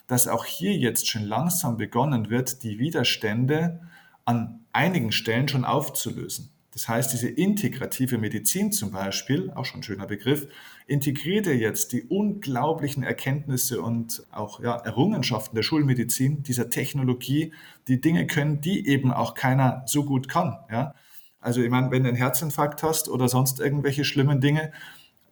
dass 0.07 0.27
auch 0.27 0.45
hier 0.45 0.75
jetzt 0.77 1.09
schon 1.09 1.23
langsam 1.23 1.77
begonnen 1.77 2.31
wird, 2.31 2.63
die 2.63 2.79
Widerstände 2.79 3.81
an 4.25 4.61
einigen 4.73 5.13
Stellen 5.13 5.49
schon 5.49 5.65
aufzulösen. 5.65 6.51
Das 6.73 6.89
heißt, 6.89 7.13
diese 7.13 7.29
integrative 7.29 8.19
Medizin 8.19 8.71
zum 8.71 8.93
Beispiel, 8.93 9.51
auch 9.55 9.65
schon 9.65 9.81
ein 9.81 9.83
schöner 9.83 10.07
Begriff, 10.07 10.47
integriert 10.87 11.47
ja 11.47 11.53
jetzt 11.53 11.93
die 11.93 12.05
unglaublichen 12.05 13.03
Erkenntnisse 13.03 13.83
und 13.83 14.25
auch 14.31 14.61
ja, 14.61 14.77
Errungenschaften 14.77 15.57
der 15.57 15.63
Schulmedizin, 15.63 16.43
dieser 16.43 16.71
Technologie, 16.71 17.53
die 17.89 18.01
Dinge 18.01 18.27
können, 18.27 18.61
die 18.61 18.87
eben 18.87 19.13
auch 19.13 19.35
keiner 19.35 19.83
so 19.87 20.05
gut 20.05 20.29
kann. 20.29 20.59
Ja? 20.71 20.95
Also 21.41 21.61
ich 21.61 21.71
meine, 21.71 21.91
wenn 21.91 22.05
du 22.05 22.09
einen 22.09 22.19
Herzinfarkt 22.19 22.83
hast 22.83 23.09
oder 23.09 23.29
sonst 23.29 23.61
irgendwelche 23.61 24.05
schlimmen 24.05 24.41
Dinge, 24.41 24.73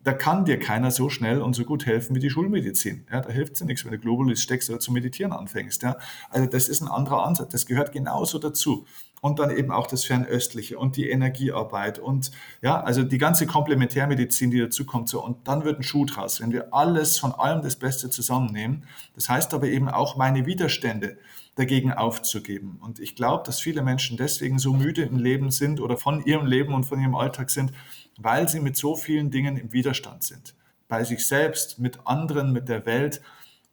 da 0.09 0.15
kann 0.15 0.47
dir 0.47 0.59
keiner 0.59 0.91
so 0.91 1.11
schnell 1.11 1.43
und 1.43 1.53
so 1.53 1.65
gut 1.65 1.85
helfen 1.85 2.17
wie 2.17 2.19
die 2.19 2.31
Schulmedizin. 2.31 3.05
Ja, 3.13 3.21
da 3.21 3.29
hilft 3.29 3.53
es 3.53 3.59
dir 3.59 3.67
nichts, 3.67 3.85
wenn 3.85 3.93
du 3.93 3.99
Globalist 3.99 4.43
steckst 4.43 4.71
oder 4.71 4.81
zu 4.81 4.91
meditieren 4.91 5.33
anfängst. 5.33 5.83
Ja. 5.83 5.99
Also 6.31 6.47
das 6.47 6.71
ist 6.71 6.81
ein 6.81 6.89
anderer 6.89 7.27
Ansatz, 7.27 7.53
das 7.53 7.67
gehört 7.67 7.93
genauso 7.93 8.39
dazu. 8.39 8.87
Und 9.21 9.39
dann 9.39 9.51
eben 9.55 9.71
auch 9.71 9.87
das 9.87 10.07
Fernöstliche 10.07 10.79
und 10.79 10.97
die 10.97 11.11
Energiearbeit 11.11 11.99
und 11.99 12.31
ja, 12.63 12.81
also 12.81 13.03
die 13.03 13.19
ganze 13.19 13.47
Komplementärmedizin, 13.47 14.51
die 14.51 14.61
dazu 14.61 14.87
kommt. 14.87 15.11
So, 15.11 15.23
und 15.23 15.47
dann 15.47 15.65
wird 15.65 15.79
ein 15.79 15.83
Schuh 15.83 16.07
draus, 16.07 16.41
wenn 16.41 16.53
wir 16.53 16.73
alles 16.73 17.19
von 17.19 17.33
allem 17.33 17.61
das 17.61 17.77
Beste 17.77 18.09
zusammennehmen. 18.09 18.85
Das 19.15 19.29
heißt 19.29 19.53
aber 19.53 19.67
eben 19.67 19.91
auch 19.91 20.17
meine 20.17 20.47
Widerstände 20.47 21.19
dagegen 21.57 21.93
aufzugeben. 21.93 22.79
Und 22.81 23.01
ich 23.01 23.15
glaube, 23.15 23.43
dass 23.45 23.61
viele 23.61 23.83
Menschen 23.83 24.17
deswegen 24.17 24.59
so 24.59 24.73
müde 24.73 25.03
im 25.03 25.19
Leben 25.19 25.51
sind 25.51 25.81
oder 25.81 25.99
von 25.99 26.25
ihrem 26.25 26.47
Leben 26.47 26.73
und 26.73 26.85
von 26.85 26.99
ihrem 27.01 27.17
Alltag 27.17 27.51
sind, 27.51 27.73
weil 28.19 28.49
sie 28.49 28.61
mit 28.61 28.77
so 28.77 28.97
vielen 28.97 29.31
Dingen 29.31 29.57
im 29.57 29.73
Widerstand 29.73 30.25
sind. 30.25 30.55
Bei 30.89 31.05
sich 31.05 31.27
selbst, 31.27 31.79
mit 31.79 32.07
anderen, 32.07 32.53
mit 32.53 32.69
der 32.69 32.85
Welt. 32.85 33.23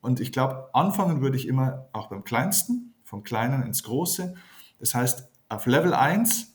Und 0.02 0.20
ich 0.20 0.32
glaube, 0.32 0.70
anfangen 0.74 1.22
würde 1.22 1.36
ich 1.36 1.48
immer 1.48 1.88
auch 1.92 2.08
beim 2.08 2.24
Kleinsten, 2.24 2.94
vom 3.04 3.24
Kleinen 3.24 3.64
ins 3.64 3.84
Große. 3.84 4.36
Das 4.80 4.94
heißt, 4.94 5.28
auf 5.50 5.66
Level 5.66 5.94
1, 5.94 6.54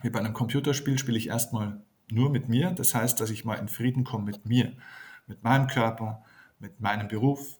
wie 0.00 0.10
bei 0.10 0.20
einem 0.20 0.32
Computerspiel, 0.32 0.96
spiele 0.98 1.18
ich 1.18 1.28
erstmal 1.28 1.80
nur 2.10 2.30
mit 2.30 2.48
mir. 2.48 2.70
Das 2.70 2.94
heißt, 2.94 3.20
dass 3.20 3.30
ich 3.30 3.44
mal 3.44 3.56
in 3.56 3.68
Frieden 3.68 4.04
komme 4.04 4.24
mit 4.24 4.46
mir, 4.46 4.72
mit 5.26 5.42
meinem 5.42 5.66
Körper, 5.66 6.22
mit 6.60 6.80
meinem 6.80 7.08
Beruf, 7.08 7.58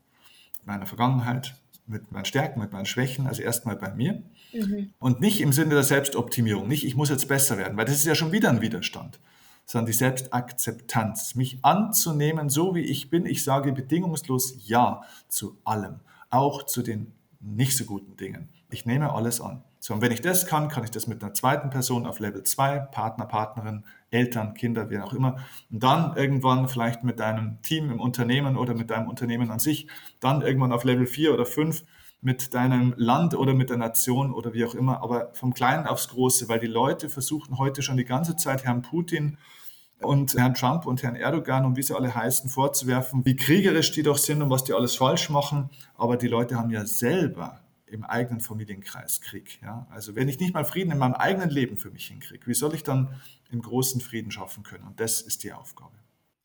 meiner 0.64 0.86
Vergangenheit, 0.86 1.56
mit 1.86 2.12
meinen 2.12 2.26
Stärken, 2.26 2.60
mit 2.60 2.72
meinen 2.72 2.86
Schwächen, 2.86 3.26
also 3.26 3.42
erstmal 3.42 3.76
bei 3.76 3.92
mir. 3.92 4.22
Mhm. 4.52 4.92
Und 5.00 5.20
nicht 5.20 5.40
im 5.40 5.52
Sinne 5.52 5.70
der 5.70 5.82
Selbstoptimierung, 5.82 6.68
nicht 6.68 6.84
ich 6.84 6.94
muss 6.94 7.08
jetzt 7.08 7.26
besser 7.26 7.58
werden, 7.58 7.76
weil 7.76 7.86
das 7.86 7.96
ist 7.96 8.06
ja 8.06 8.14
schon 8.14 8.30
wieder 8.30 8.50
ein 8.50 8.60
Widerstand 8.60 9.18
sondern 9.68 9.86
die 9.86 9.92
Selbstakzeptanz, 9.92 11.34
mich 11.34 11.58
anzunehmen, 11.62 12.48
so 12.48 12.74
wie 12.74 12.80
ich 12.80 13.10
bin. 13.10 13.26
Ich 13.26 13.44
sage 13.44 13.72
bedingungslos 13.72 14.66
Ja 14.66 15.02
zu 15.28 15.58
allem, 15.64 16.00
auch 16.30 16.64
zu 16.64 16.82
den 16.82 17.12
nicht 17.40 17.76
so 17.76 17.84
guten 17.84 18.16
Dingen. 18.16 18.48
Ich 18.70 18.86
nehme 18.86 19.12
alles 19.12 19.42
an. 19.42 19.62
So, 19.78 19.94
und 19.94 20.00
wenn 20.00 20.10
ich 20.10 20.22
das 20.22 20.46
kann, 20.46 20.68
kann 20.68 20.84
ich 20.84 20.90
das 20.90 21.06
mit 21.06 21.22
einer 21.22 21.34
zweiten 21.34 21.68
Person 21.68 22.06
auf 22.06 22.18
Level 22.18 22.42
2, 22.42 22.78
Partner, 22.78 23.26
Partnerin, 23.26 23.84
Eltern, 24.10 24.54
Kinder, 24.54 24.88
wie 24.90 24.98
auch 24.98 25.12
immer. 25.12 25.36
Und 25.70 25.82
dann 25.82 26.16
irgendwann 26.16 26.68
vielleicht 26.68 27.04
mit 27.04 27.20
deinem 27.20 27.60
Team 27.62 27.90
im 27.90 28.00
Unternehmen 28.00 28.56
oder 28.56 28.74
mit 28.74 28.90
deinem 28.90 29.08
Unternehmen 29.08 29.50
an 29.50 29.58
sich, 29.58 29.86
dann 30.18 30.40
irgendwann 30.40 30.72
auf 30.72 30.84
Level 30.84 31.06
4 31.06 31.32
oder 31.32 31.44
5 31.44 31.84
mit 32.20 32.54
deinem 32.54 32.94
Land 32.96 33.34
oder 33.34 33.54
mit 33.54 33.70
der 33.70 33.76
Nation 33.76 34.32
oder 34.32 34.54
wie 34.54 34.64
auch 34.64 34.74
immer, 34.74 35.02
aber 35.02 35.30
vom 35.34 35.54
Kleinen 35.54 35.86
aufs 35.86 36.08
Große, 36.08 36.48
weil 36.48 36.58
die 36.58 36.66
Leute 36.66 37.08
versuchen 37.08 37.58
heute 37.58 37.82
schon 37.82 37.98
die 37.98 38.04
ganze 38.04 38.34
Zeit 38.34 38.64
Herrn 38.64 38.82
Putin 38.82 39.36
und 40.00 40.34
Herrn 40.34 40.54
Trump 40.54 40.86
und 40.86 41.02
Herrn 41.02 41.16
Erdogan 41.16 41.64
und 41.64 41.76
wie 41.76 41.82
sie 41.82 41.94
alle 41.94 42.14
heißen, 42.14 42.48
vorzuwerfen, 42.50 43.24
wie 43.24 43.36
kriegerisch 43.36 43.90
die 43.92 44.02
doch 44.02 44.18
sind 44.18 44.42
und 44.42 44.50
was 44.50 44.64
die 44.64 44.72
alles 44.72 44.96
falsch 44.96 45.30
machen. 45.30 45.70
Aber 45.96 46.16
die 46.16 46.28
Leute 46.28 46.56
haben 46.56 46.70
ja 46.70 46.84
selber 46.86 47.60
im 47.86 48.04
eigenen 48.04 48.40
Familienkreis 48.40 49.20
Krieg. 49.20 49.60
Ja? 49.62 49.86
Also 49.90 50.14
wenn 50.14 50.28
ich 50.28 50.38
nicht 50.38 50.54
mal 50.54 50.64
Frieden 50.64 50.92
in 50.92 50.98
meinem 50.98 51.14
eigenen 51.14 51.50
Leben 51.50 51.76
für 51.76 51.90
mich 51.90 52.06
hinkriege, 52.06 52.46
wie 52.46 52.54
soll 52.54 52.74
ich 52.74 52.82
dann 52.82 53.08
im 53.50 53.62
großen 53.62 54.00
Frieden 54.00 54.30
schaffen 54.30 54.62
können? 54.62 54.86
Und 54.86 55.00
das 55.00 55.20
ist 55.20 55.42
die 55.42 55.52
Aufgabe. 55.52 55.92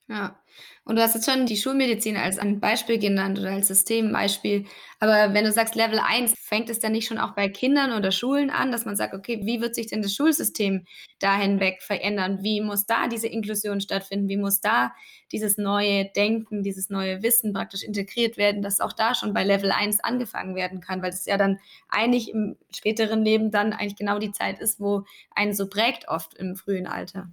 Ja. 0.09 0.37
Und 0.83 0.97
du 0.97 1.01
hast 1.01 1.15
jetzt 1.15 1.29
schon 1.29 1.45
die 1.45 1.55
Schulmedizin 1.55 2.17
als 2.17 2.37
ein 2.37 2.59
Beispiel 2.59 2.99
genannt 2.99 3.39
oder 3.39 3.51
als 3.51 3.69
Systembeispiel. 3.69 4.65
Aber 4.99 5.33
wenn 5.33 5.45
du 5.45 5.51
sagst 5.51 5.75
Level 5.75 5.97
1, 5.99 6.33
fängt 6.37 6.69
es 6.69 6.79
dann 6.79 6.91
nicht 6.91 7.07
schon 7.07 7.17
auch 7.17 7.35
bei 7.35 7.47
Kindern 7.47 7.93
oder 7.93 8.11
Schulen 8.11 8.49
an, 8.49 8.71
dass 8.71 8.83
man 8.85 8.97
sagt: 8.97 9.13
„Okay, 9.13 9.39
wie 9.45 9.61
wird 9.61 9.75
sich 9.75 9.87
denn 9.87 10.01
das 10.01 10.13
Schulsystem 10.13 10.85
da 11.19 11.37
hinweg 11.37 11.81
verändern? 11.81 12.39
Wie 12.43 12.59
muss 12.59 12.85
da 12.85 13.07
diese 13.07 13.27
Inklusion 13.27 13.79
stattfinden? 13.79 14.27
Wie 14.27 14.35
muss 14.37 14.59
da 14.59 14.93
dieses 15.31 15.57
neue 15.57 16.05
Denken, 16.13 16.63
dieses 16.63 16.89
neue 16.89 17.23
Wissen 17.23 17.53
praktisch 17.53 17.83
integriert 17.83 18.35
werden, 18.35 18.61
dass 18.61 18.81
auch 18.81 18.93
da 18.93 19.15
schon 19.15 19.33
bei 19.33 19.45
Level 19.45 19.71
1 19.71 20.03
angefangen 20.03 20.53
werden 20.55 20.81
kann?“ 20.81 21.01
Weil 21.01 21.11
das 21.11 21.25
ja 21.25 21.37
dann 21.37 21.59
eigentlich 21.87 22.29
im 22.29 22.57
späteren 22.75 23.23
Leben 23.23 23.51
dann 23.51 23.71
eigentlich 23.71 23.95
genau 23.95 24.19
die 24.19 24.31
Zeit 24.33 24.59
ist, 24.59 24.81
wo 24.81 25.05
einen 25.33 25.53
so 25.53 25.69
prägt 25.69 26.09
oft 26.09 26.33
im 26.33 26.57
frühen 26.57 26.87
Alter. 26.87 27.29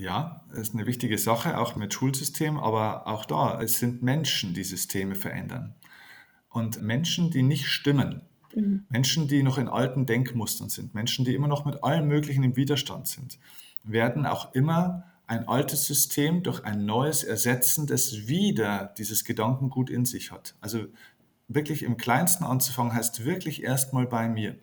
Ja, 0.00 0.40
ist 0.54 0.72
eine 0.72 0.86
wichtige 0.86 1.18
Sache, 1.18 1.58
auch 1.58 1.76
mit 1.76 1.92
Schulsystem, 1.92 2.58
aber 2.58 3.06
auch 3.06 3.26
da, 3.26 3.60
es 3.60 3.78
sind 3.78 4.02
Menschen, 4.02 4.54
die 4.54 4.64
Systeme 4.64 5.14
verändern. 5.14 5.74
Und 6.48 6.80
Menschen, 6.80 7.30
die 7.30 7.42
nicht 7.42 7.66
stimmen, 7.66 8.22
mhm. 8.54 8.86
Menschen, 8.88 9.28
die 9.28 9.42
noch 9.42 9.58
in 9.58 9.68
alten 9.68 10.06
Denkmustern 10.06 10.70
sind, 10.70 10.94
Menschen, 10.94 11.26
die 11.26 11.34
immer 11.34 11.48
noch 11.48 11.66
mit 11.66 11.84
allem 11.84 12.08
Möglichen 12.08 12.42
im 12.44 12.56
Widerstand 12.56 13.08
sind, 13.08 13.38
werden 13.84 14.24
auch 14.24 14.54
immer 14.54 15.04
ein 15.26 15.46
altes 15.46 15.84
System 15.84 16.42
durch 16.42 16.64
ein 16.64 16.86
neues 16.86 17.22
ersetzen, 17.22 17.86
das 17.86 18.26
wieder 18.26 18.94
dieses 18.96 19.26
Gedankengut 19.26 19.90
in 19.90 20.06
sich 20.06 20.32
hat. 20.32 20.54
Also 20.62 20.86
wirklich 21.46 21.82
im 21.82 21.98
Kleinsten 21.98 22.44
anzufangen, 22.44 22.94
heißt 22.94 23.26
wirklich 23.26 23.62
erstmal 23.64 24.06
bei 24.06 24.30
mir. 24.30 24.56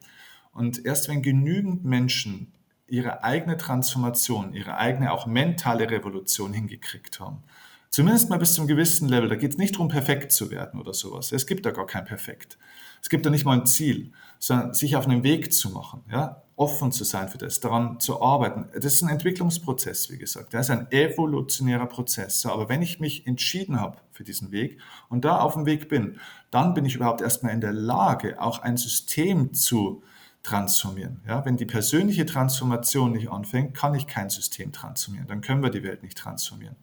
Und 0.52 0.84
erst 0.84 1.10
wenn 1.10 1.22
genügend 1.22 1.86
Menschen 1.86 2.54
ihre 2.88 3.24
eigene 3.24 3.58
Transformation, 3.58 4.54
ihre 4.54 4.78
eigene 4.78 5.12
auch 5.12 5.26
mentale 5.26 5.90
Revolution 5.90 6.54
hingekriegt 6.54 7.20
haben. 7.20 7.44
Zumindest 7.90 8.30
mal 8.30 8.40
bis 8.40 8.54
zum 8.54 8.68
gewissen 8.68 9.10
Level. 9.10 9.30
Da 9.30 9.36
geht 9.36 9.52
es 9.52 9.58
nicht 9.58 9.76
darum, 9.76 9.88
perfekt 9.88 10.32
zu 10.32 10.52
werden 10.52 10.80
oder 10.80 10.94
sowas. 10.94 11.32
Es 11.32 11.48
gibt 11.48 11.66
da 11.66 11.72
gar 11.72 11.86
kein 11.86 12.06
Perfekt. 12.06 12.58
Es 13.02 13.10
gibt 13.10 13.26
da 13.26 13.30
nicht 13.30 13.46
mal 13.46 13.60
ein 13.60 13.66
Ziel, 13.66 14.12
sondern 14.40 14.74
sich 14.74 14.96
auf 14.96 15.08
einen 15.08 15.24
Weg 15.24 15.54
zu 15.54 15.70
machen, 15.70 16.04
ja? 16.12 16.44
offen 16.56 16.92
zu 16.92 17.04
sein 17.04 17.30
für 17.30 17.38
das, 17.38 17.60
daran 17.60 18.00
zu 18.00 18.22
arbeiten. 18.22 18.66
Das 18.74 18.86
ist 18.86 19.04
ein 19.04 19.10
Entwicklungsprozess, 19.10 20.10
wie 20.12 20.18
gesagt. 20.18 20.54
Das 20.54 20.68
ist 20.68 20.72
ein 20.72 20.92
evolutionärer 20.92 21.86
Prozess. 21.86 22.42
So, 22.42 22.52
aber 22.52 22.68
wenn 22.68 22.82
ich 22.82 23.00
mich 23.00 23.28
entschieden 23.28 23.80
habe 23.80 23.98
für 24.12 24.24
diesen 24.24 24.52
Weg 24.52 24.80
und 25.08 25.24
da 25.24 25.40
auf 25.40 25.54
dem 25.54 25.68
Weg 25.68 25.88
bin, 25.88 26.20
dann 26.50 26.74
bin 26.74 26.84
ich 26.84 26.96
überhaupt 26.96 27.22
erstmal 27.22 27.54
in 27.54 27.62
der 27.62 27.74
Lage, 27.74 28.42
auch 28.42 28.60
ein 28.60 28.76
System 28.76 29.54
zu 29.54 30.02
äh, 30.02 30.16
transformieren. 30.48 31.20
Ja, 31.28 31.43
wenn 31.45 31.58
die 31.58 31.66
persönliche 31.66 32.26
Transformation 32.26 33.12
nicht 33.12 33.30
anfängt, 33.30 33.76
kann 33.76 33.93
ich 33.93 34.08
kein 34.08 34.30
System 34.30 34.72
transformieren. 34.72 35.28
Dann 35.28 35.41
können 35.41 35.62
wir 35.62 35.70
die 35.70 35.84
Welt 35.84 36.04
nicht 36.04 36.18
transformieren. 36.18 36.78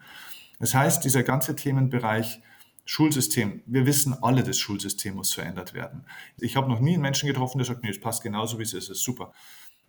Das 0.60 0.74
heißt, 0.74 1.02
dieser 1.02 1.22
ganze 1.22 1.56
Themenbereich 1.56 2.42
Schulsystem, 2.84 3.62
wir 3.64 3.86
wissen 3.86 4.14
alle, 4.22 4.42
das 4.42 4.58
Schulsystem 4.58 5.14
muss 5.14 5.32
verändert 5.32 5.72
werden. 5.72 6.04
Ich 6.38 6.56
habe 6.56 6.68
noch 6.68 6.80
nie 6.80 6.92
einen 6.92 7.02
Menschen 7.02 7.26
getroffen, 7.26 7.56
der 7.56 7.66
sagt, 7.66 7.82
nee, 7.82 7.88
es 7.88 8.00
passt 8.00 8.22
genauso, 8.22 8.58
wie 8.58 8.64
es 8.64 8.74
ist, 8.74 8.84
es 8.84 8.98
ist 8.98 9.04
super. 9.04 9.32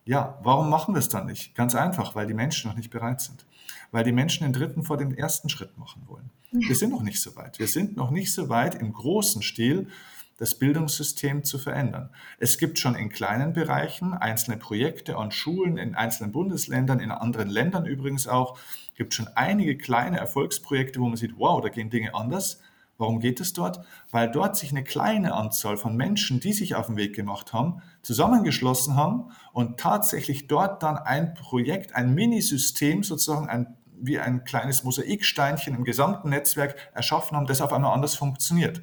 Ja, 0.05 0.39
warum 0.43 0.69
machen 0.69 0.93
wir 0.93 0.99
es 0.99 1.09
dann 1.09 1.25
nicht? 1.25 1.53
Ganz 1.55 1.75
einfach, 1.75 2.15
weil 2.15 2.27
die 2.27 2.33
Menschen 2.33 2.69
noch 2.69 2.77
nicht 2.77 2.91
bereit 2.91 3.19
sind. 3.19 3.45
Weil 3.91 4.05
die 4.05 4.13
Menschen 4.13 4.45
den 4.45 4.53
dritten 4.53 4.83
vor 4.83 4.95
dem 4.95 5.13
ersten 5.13 5.49
Schritt 5.49 5.77
machen 5.77 6.03
wollen. 6.05 6.29
Wir 6.51 6.75
sind 6.75 6.91
noch 6.91 7.01
nicht 7.01 7.21
so 7.21 7.35
weit. 7.35 7.59
Wir 7.59 7.67
sind 7.67 7.97
noch 7.97 8.11
nicht 8.11 8.31
so 8.31 8.47
weit 8.47 8.75
im 8.75 8.93
großen 8.93 9.41
Stil, 9.41 9.89
das 10.37 10.55
Bildungssystem 10.55 11.43
zu 11.43 11.57
verändern. 11.57 12.09
Es 12.39 12.57
gibt 12.57 12.77
schon 12.77 12.95
in 12.95 13.09
kleinen 13.09 13.53
Bereichen 13.53 14.13
einzelne 14.13 14.57
Projekte 14.57 15.17
an 15.17 15.31
Schulen 15.31 15.77
in 15.77 15.95
einzelnen 15.95 16.31
Bundesländern, 16.31 16.99
in 16.99 17.11
anderen 17.11 17.49
Ländern 17.49 17.85
übrigens 17.85 18.27
auch. 18.27 18.57
Gibt 18.95 19.13
schon 19.13 19.29
einige 19.35 19.77
kleine 19.77 20.17
Erfolgsprojekte, 20.17 20.99
wo 20.99 21.07
man 21.07 21.17
sieht, 21.17 21.37
wow, 21.37 21.61
da 21.61 21.69
gehen 21.69 21.89
Dinge 21.89 22.13
anders. 22.13 22.61
Warum 22.97 23.19
geht 23.19 23.41
es 23.41 23.51
dort? 23.53 23.85
Weil 24.11 24.31
dort 24.31 24.55
sich 24.55 24.71
eine 24.71 24.83
kleine 24.83 25.33
Anzahl 25.33 25.75
von 25.75 25.97
Menschen, 25.97 26.39
die 26.39 26.53
sich 26.53 26.75
auf 26.75 26.87
den 26.87 26.95
Weg 26.95 27.13
gemacht 27.13 27.51
haben, 27.51 27.81
zusammengeschlossen 28.01 28.95
haben 28.95 29.31
und 29.51 29.79
tatsächlich 29.79 30.47
dort 30.47 30.81
dann 30.81 30.97
ein 30.97 31.33
Projekt, 31.33 31.93
ein 31.93 32.13
Minisystem, 32.13 33.03
sozusagen 33.03 33.49
ein, 33.49 33.75
wie 33.99 34.19
ein 34.19 34.45
kleines 34.45 34.83
Mosaiksteinchen 34.85 35.75
im 35.75 35.83
gesamten 35.83 36.29
Netzwerk 36.29 36.75
erschaffen 36.93 37.35
haben, 37.35 37.47
das 37.47 37.61
auf 37.61 37.73
einmal 37.73 37.93
anders 37.93 38.15
funktioniert. 38.15 38.81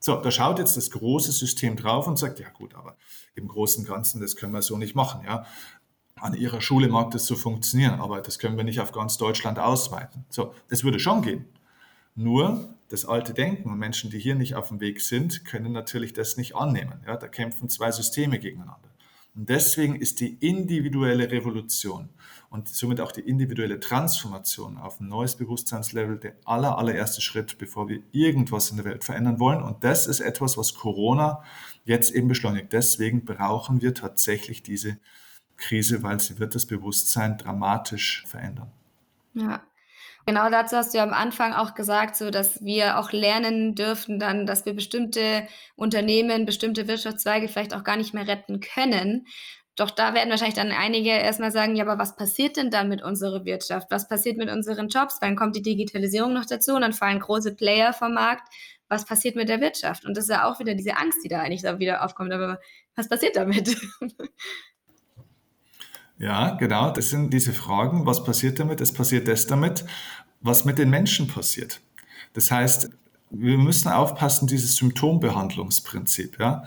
So, 0.00 0.16
da 0.16 0.30
schaut 0.30 0.58
jetzt 0.58 0.76
das 0.76 0.90
große 0.90 1.32
System 1.32 1.76
drauf 1.76 2.06
und 2.06 2.18
sagt, 2.18 2.38
ja 2.38 2.48
gut, 2.50 2.74
aber 2.74 2.96
im 3.34 3.48
Großen 3.48 3.84
und 3.84 3.90
Ganzen, 3.90 4.20
das 4.20 4.36
können 4.36 4.52
wir 4.52 4.62
so 4.62 4.76
nicht 4.78 4.94
machen. 4.94 5.24
Ja. 5.24 5.44
An 6.16 6.34
Ihrer 6.34 6.60
Schule 6.60 6.88
mag 6.88 7.10
das 7.12 7.26
so 7.26 7.36
funktionieren, 7.36 8.00
aber 8.00 8.20
das 8.20 8.38
können 8.38 8.56
wir 8.56 8.64
nicht 8.64 8.80
auf 8.80 8.92
ganz 8.92 9.16
Deutschland 9.18 9.58
ausweiten. 9.58 10.24
So, 10.30 10.54
das 10.68 10.84
würde 10.84 10.98
schon 10.98 11.22
gehen. 11.22 11.46
Nur 12.14 12.74
das 12.88 13.04
alte 13.04 13.34
Denken 13.34 13.70
und 13.70 13.78
Menschen, 13.78 14.10
die 14.10 14.18
hier 14.18 14.34
nicht 14.34 14.54
auf 14.54 14.68
dem 14.68 14.80
Weg 14.80 15.00
sind, 15.00 15.44
können 15.44 15.72
natürlich 15.72 16.12
das 16.12 16.36
nicht 16.36 16.56
annehmen. 16.56 17.00
Ja, 17.06 17.16
da 17.16 17.28
kämpfen 17.28 17.68
zwei 17.68 17.92
Systeme 17.92 18.38
gegeneinander. 18.38 18.87
Und 19.38 19.48
deswegen 19.50 19.94
ist 19.94 20.18
die 20.18 20.34
individuelle 20.40 21.30
Revolution 21.30 22.08
und 22.50 22.66
somit 22.66 23.00
auch 23.00 23.12
die 23.12 23.20
individuelle 23.20 23.78
Transformation 23.78 24.78
auf 24.78 24.98
ein 24.98 25.06
neues 25.06 25.36
Bewusstseinslevel 25.36 26.18
der 26.18 26.34
aller, 26.44 26.76
allererste 26.76 27.20
Schritt, 27.20 27.56
bevor 27.56 27.88
wir 27.88 28.02
irgendwas 28.10 28.70
in 28.70 28.78
der 28.78 28.84
Welt 28.84 29.04
verändern 29.04 29.38
wollen. 29.38 29.62
Und 29.62 29.84
das 29.84 30.08
ist 30.08 30.18
etwas, 30.18 30.58
was 30.58 30.74
Corona 30.74 31.44
jetzt 31.84 32.10
eben 32.10 32.26
beschleunigt. 32.26 32.72
Deswegen 32.72 33.24
brauchen 33.24 33.80
wir 33.80 33.94
tatsächlich 33.94 34.64
diese 34.64 34.98
Krise, 35.56 36.02
weil 36.02 36.18
sie 36.18 36.40
wird 36.40 36.56
das 36.56 36.66
Bewusstsein 36.66 37.38
dramatisch 37.38 38.24
verändern. 38.26 38.72
Ja. 39.34 39.62
Genau 40.28 40.50
dazu 40.50 40.76
hast 40.76 40.92
du 40.92 40.98
ja 40.98 41.04
am 41.04 41.14
Anfang 41.14 41.54
auch 41.54 41.72
gesagt, 41.74 42.14
so 42.14 42.28
dass 42.28 42.62
wir 42.62 42.98
auch 42.98 43.12
lernen 43.12 43.74
dürfen 43.74 44.18
dann, 44.18 44.44
dass 44.44 44.66
wir 44.66 44.74
bestimmte 44.74 45.48
Unternehmen, 45.74 46.44
bestimmte 46.44 46.86
Wirtschaftszweige 46.86 47.48
vielleicht 47.48 47.74
auch 47.74 47.82
gar 47.82 47.96
nicht 47.96 48.12
mehr 48.12 48.28
retten 48.28 48.60
können. 48.60 49.26
Doch 49.74 49.90
da 49.90 50.12
werden 50.12 50.28
wahrscheinlich 50.28 50.54
dann 50.56 50.70
einige 50.70 51.08
erstmal 51.08 51.50
sagen: 51.50 51.76
„Ja, 51.76 51.84
aber 51.86 51.98
was 51.98 52.14
passiert 52.14 52.58
denn 52.58 52.70
dann 52.70 52.90
mit 52.90 53.00
unserer 53.00 53.46
Wirtschaft? 53.46 53.86
Was 53.90 54.06
passiert 54.06 54.36
mit 54.36 54.50
unseren 54.50 54.88
Jobs? 54.88 55.18
Dann 55.18 55.34
kommt 55.34 55.56
die 55.56 55.62
Digitalisierung 55.62 56.34
noch 56.34 56.44
dazu 56.44 56.74
und 56.74 56.82
dann 56.82 56.92
fallen 56.92 57.20
große 57.20 57.54
Player 57.54 57.94
vom 57.94 58.12
Markt. 58.12 58.52
Was 58.90 59.06
passiert 59.06 59.34
mit 59.34 59.48
der 59.48 59.62
Wirtschaft?“ 59.62 60.04
Und 60.04 60.14
das 60.14 60.24
ist 60.24 60.30
ja 60.30 60.44
auch 60.46 60.60
wieder 60.60 60.74
diese 60.74 60.98
Angst, 60.98 61.24
die 61.24 61.28
da 61.28 61.40
eigentlich 61.40 61.62
wieder 61.78 62.04
aufkommt. 62.04 62.34
Aber 62.34 62.60
was 62.96 63.08
passiert 63.08 63.36
damit? 63.36 63.74
Ja, 66.20 66.56
genau, 66.56 66.90
das 66.90 67.10
sind 67.10 67.32
diese 67.32 67.52
Fragen. 67.52 68.04
Was 68.04 68.24
passiert 68.24 68.58
damit? 68.58 68.80
Es 68.80 68.92
passiert 68.92 69.28
das 69.28 69.46
damit, 69.46 69.84
was 70.40 70.64
mit 70.64 70.78
den 70.78 70.90
Menschen 70.90 71.28
passiert. 71.28 71.80
Das 72.32 72.50
heißt, 72.50 72.90
wir 73.30 73.58
müssen 73.58 73.88
aufpassen, 73.88 74.46
dieses 74.46 74.76
Symptombehandlungsprinzip. 74.76 76.38
Ja? 76.38 76.64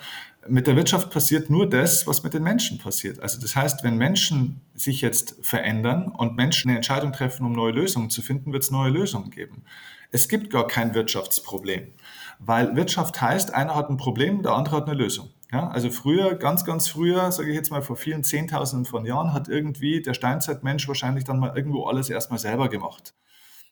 Mit 0.48 0.68
der 0.68 0.76
Wirtschaft 0.76 1.12
passiert 1.12 1.50
nur 1.50 1.70
das, 1.70 2.08
was 2.08 2.24
mit 2.24 2.34
den 2.34 2.44
Menschen 2.44 2.78
passiert. 2.78 3.20
Also 3.20 3.40
das 3.40 3.56
heißt, 3.56 3.84
wenn 3.84 3.98
Menschen 3.98 4.62
sich 4.74 5.02
jetzt 5.02 5.36
verändern 5.42 6.08
und 6.08 6.36
Menschen 6.36 6.70
eine 6.70 6.78
Entscheidung 6.78 7.14
treffen, 7.14 7.46
um 7.46 7.54
neue 7.54 7.72
Lösungen 7.72 8.10
zu 8.10 8.22
finden, 8.22 8.54
wird 8.54 8.64
es 8.64 8.72
neue 8.72 8.92
Lösungen 8.92 9.30
geben. 9.30 9.64
Es 10.12 10.28
gibt 10.28 10.50
gar 10.50 10.68
kein 10.68 10.94
Wirtschaftsproblem, 10.94 11.94
weil 12.40 12.76
Wirtschaft 12.76 13.22
heißt, 13.22 13.54
einer 13.54 13.76
hat 13.76 13.90
ein 13.90 13.98
Problem, 13.98 14.44
der 14.44 14.54
andere 14.54 14.78
hat 14.78 14.88
eine 14.88 14.98
Lösung. 14.98 15.30
Ja, 15.52 15.70
also 15.70 15.90
früher, 15.90 16.36
ganz, 16.36 16.64
ganz 16.64 16.88
früher, 16.88 17.32
sage 17.32 17.50
ich 17.50 17.56
jetzt 17.56 17.72
mal 17.72 17.82
vor 17.82 17.98
vielen 17.98 18.24
Zehntausenden 18.24 18.86
von 18.86 19.06
Jahren, 19.06 19.34
hat 19.34 19.50
irgendwie 19.50 20.02
der 20.02 20.14
Steinzeitmensch 20.14 20.88
wahrscheinlich 20.88 21.26
dann 21.26 21.40
mal 21.40 21.56
irgendwo 21.56 21.86
alles 21.86 22.10
erstmal 22.10 22.40
selber 22.40 22.70
gemacht. 22.70 23.14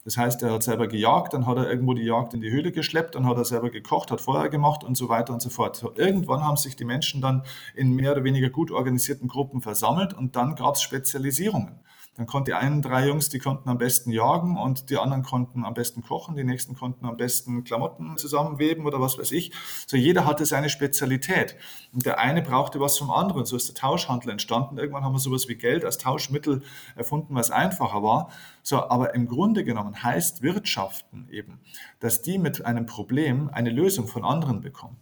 Das 0.06 0.16
heißt, 0.16 0.44
er 0.44 0.54
hat 0.54 0.64
selber 0.64 0.88
gejagt, 0.88 1.34
dann 1.34 1.46
hat 1.46 1.58
er 1.58 1.70
irgendwo 1.70 1.94
die 1.94 2.06
Jagd 2.06 2.34
in 2.34 2.42
die 2.42 2.50
Höhle 2.50 2.72
geschleppt, 2.72 3.16
dann 3.16 3.28
hat 3.28 3.38
er 3.38 3.44
selber 3.44 3.70
gekocht, 3.70 4.12
hat 4.12 4.22
Feuer 4.22 4.48
gemacht 4.48 4.84
und 4.84 4.96
so 4.96 5.10
weiter 5.10 5.34
und 5.34 5.42
so 5.42 5.50
fort. 5.50 5.84
Irgendwann 5.96 6.42
haben 6.42 6.56
sich 6.56 6.78
die 6.78 6.86
Menschen 6.86 7.22
dann 7.22 7.44
in 7.76 7.94
mehr 7.94 8.14
oder 8.14 8.24
weniger 8.24 8.50
gut 8.50 8.72
organisierten 8.72 9.28
Gruppen 9.28 9.62
versammelt 9.62 10.14
und 10.14 10.36
dann 10.38 10.56
gab 10.56 10.76
es 10.76 10.82
Spezialisierungen. 10.82 11.80
Dann 12.20 12.28
konnten 12.28 12.48
die 12.48 12.54
einen 12.54 12.82
drei 12.82 13.08
Jungs, 13.08 13.30
die 13.30 13.40
konnten 13.40 13.70
am 13.70 13.78
besten 13.78 14.12
jagen 14.12 14.58
und 14.58 14.90
die 14.90 14.98
anderen 14.98 15.24
konnten 15.24 15.64
am 15.64 15.74
besten 15.74 16.02
kochen, 16.02 16.36
die 16.36 16.44
nächsten 16.44 16.76
konnten 16.76 17.06
am 17.06 17.16
besten 17.16 17.64
Klamotten 17.64 18.18
zusammenweben 18.18 18.86
oder 18.86 19.00
was 19.00 19.18
weiß 19.18 19.32
ich. 19.32 19.54
So 19.88 19.96
jeder 19.96 20.26
hatte 20.26 20.46
seine 20.46 20.68
Spezialität. 20.68 21.56
Und 21.94 22.06
der 22.06 22.20
eine 22.20 22.42
brauchte 22.42 22.82
was 22.82 22.98
vom 22.98 23.10
anderen. 23.10 23.46
So 23.46 23.56
ist 23.56 23.70
der 23.70 23.76
Tauschhandel 23.76 24.32
entstanden. 24.32 24.78
Irgendwann 24.78 25.06
haben 25.06 25.14
wir 25.14 25.20
sowas 25.20 25.48
wie 25.48 25.56
Geld 25.56 25.86
als 25.86 25.98
Tauschmittel 25.98 26.62
erfunden, 26.98 27.36
was 27.36 27.52
einfacher 27.52 28.04
war. 28.04 28.30
So, 28.64 28.90
aber 28.90 29.16
im 29.16 29.26
Grunde 29.26 29.64
genommen 29.64 30.04
heißt 30.04 30.42
Wirtschaften 30.42 31.30
eben, 31.32 31.62
dass 32.02 32.22
die 32.22 32.38
mit 32.38 32.66
einem 32.66 32.86
Problem 32.86 33.50
eine 33.50 33.70
Lösung 33.70 34.08
von 34.08 34.26
anderen 34.26 34.60
bekommen. 34.60 34.98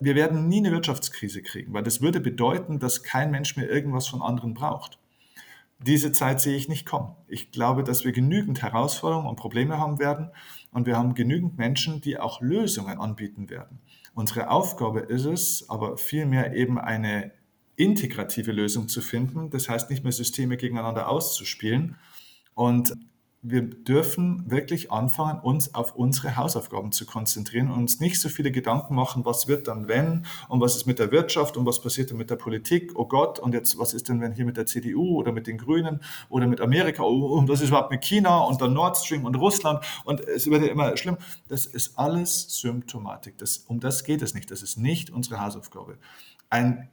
Wir 0.00 0.14
werden 0.14 0.48
nie 0.48 0.60
eine 0.60 0.72
Wirtschaftskrise 0.72 1.42
kriegen, 1.42 1.74
weil 1.74 1.82
das 1.82 2.00
würde 2.00 2.20
bedeuten, 2.20 2.78
dass 2.78 3.02
kein 3.02 3.30
Mensch 3.30 3.54
mehr 3.58 3.68
irgendwas 3.68 4.08
von 4.08 4.22
anderen 4.22 4.54
braucht. 4.54 4.98
Diese 5.78 6.12
Zeit 6.12 6.40
sehe 6.40 6.56
ich 6.56 6.68
nicht 6.68 6.86
kommen. 6.86 7.14
Ich 7.26 7.50
glaube, 7.50 7.84
dass 7.84 8.04
wir 8.04 8.12
genügend 8.12 8.62
Herausforderungen 8.62 9.28
und 9.28 9.36
Probleme 9.36 9.78
haben 9.78 9.98
werden 9.98 10.30
und 10.72 10.86
wir 10.86 10.96
haben 10.96 11.14
genügend 11.14 11.58
Menschen, 11.58 12.00
die 12.00 12.18
auch 12.18 12.40
Lösungen 12.40 12.98
anbieten 12.98 13.50
werden. 13.50 13.80
Unsere 14.14 14.50
Aufgabe 14.50 15.00
ist 15.00 15.24
es, 15.24 15.68
aber 15.68 15.98
vielmehr 15.98 16.54
eben 16.54 16.78
eine 16.78 17.32
integrative 17.76 18.52
Lösung 18.52 18.88
zu 18.88 19.00
finden. 19.00 19.50
Das 19.50 19.68
heißt 19.68 19.90
nicht 19.90 20.04
mehr 20.04 20.12
Systeme 20.12 20.56
gegeneinander 20.56 21.08
auszuspielen. 21.08 21.96
Und 22.54 22.94
wir 23.46 23.60
dürfen 23.60 24.50
wirklich 24.50 24.90
anfangen, 24.90 25.38
uns 25.38 25.74
auf 25.74 25.94
unsere 25.94 26.36
Hausaufgaben 26.36 26.92
zu 26.92 27.04
konzentrieren 27.04 27.70
und 27.70 27.78
uns 27.78 28.00
nicht 28.00 28.18
so 28.18 28.30
viele 28.30 28.50
Gedanken 28.50 28.94
machen, 28.94 29.26
was 29.26 29.48
wird 29.48 29.68
dann 29.68 29.86
wenn 29.86 30.24
und 30.48 30.62
was 30.62 30.76
ist 30.76 30.86
mit 30.86 30.98
der 30.98 31.12
Wirtschaft 31.12 31.58
und 31.58 31.66
was 31.66 31.82
passiert 31.82 32.10
dann 32.10 32.16
mit 32.16 32.30
der 32.30 32.36
Politik, 32.36 32.92
oh 32.94 33.04
Gott, 33.06 33.38
und 33.38 33.52
jetzt 33.52 33.78
was 33.78 33.92
ist 33.92 34.08
denn 34.08 34.22
wenn 34.22 34.32
hier 34.32 34.46
mit 34.46 34.56
der 34.56 34.64
CDU 34.64 35.18
oder 35.18 35.30
mit 35.30 35.46
den 35.46 35.58
Grünen 35.58 36.00
oder 36.30 36.46
mit 36.46 36.62
Amerika 36.62 37.02
oh, 37.02 37.36
und 37.36 37.46
was 37.50 37.60
ist 37.60 37.68
überhaupt 37.68 37.90
mit 37.90 38.02
China 38.02 38.38
und 38.38 38.62
dann 38.62 38.72
Nord 38.72 38.96
Stream 38.96 39.26
und 39.26 39.34
Russland 39.34 39.84
und 40.06 40.20
es 40.20 40.46
wird 40.46 40.62
ja 40.62 40.68
immer 40.68 40.96
schlimm. 40.96 41.18
Das 41.48 41.66
ist 41.66 41.98
alles 41.98 42.60
Symptomatik. 42.60 43.36
Das, 43.36 43.58
um 43.58 43.78
das 43.78 44.04
geht 44.04 44.22
es 44.22 44.32
nicht. 44.32 44.50
Das 44.50 44.62
ist 44.62 44.78
nicht 44.78 45.10
unsere 45.10 45.42
Hausaufgabe. 45.42 45.98
Ein 46.48 46.88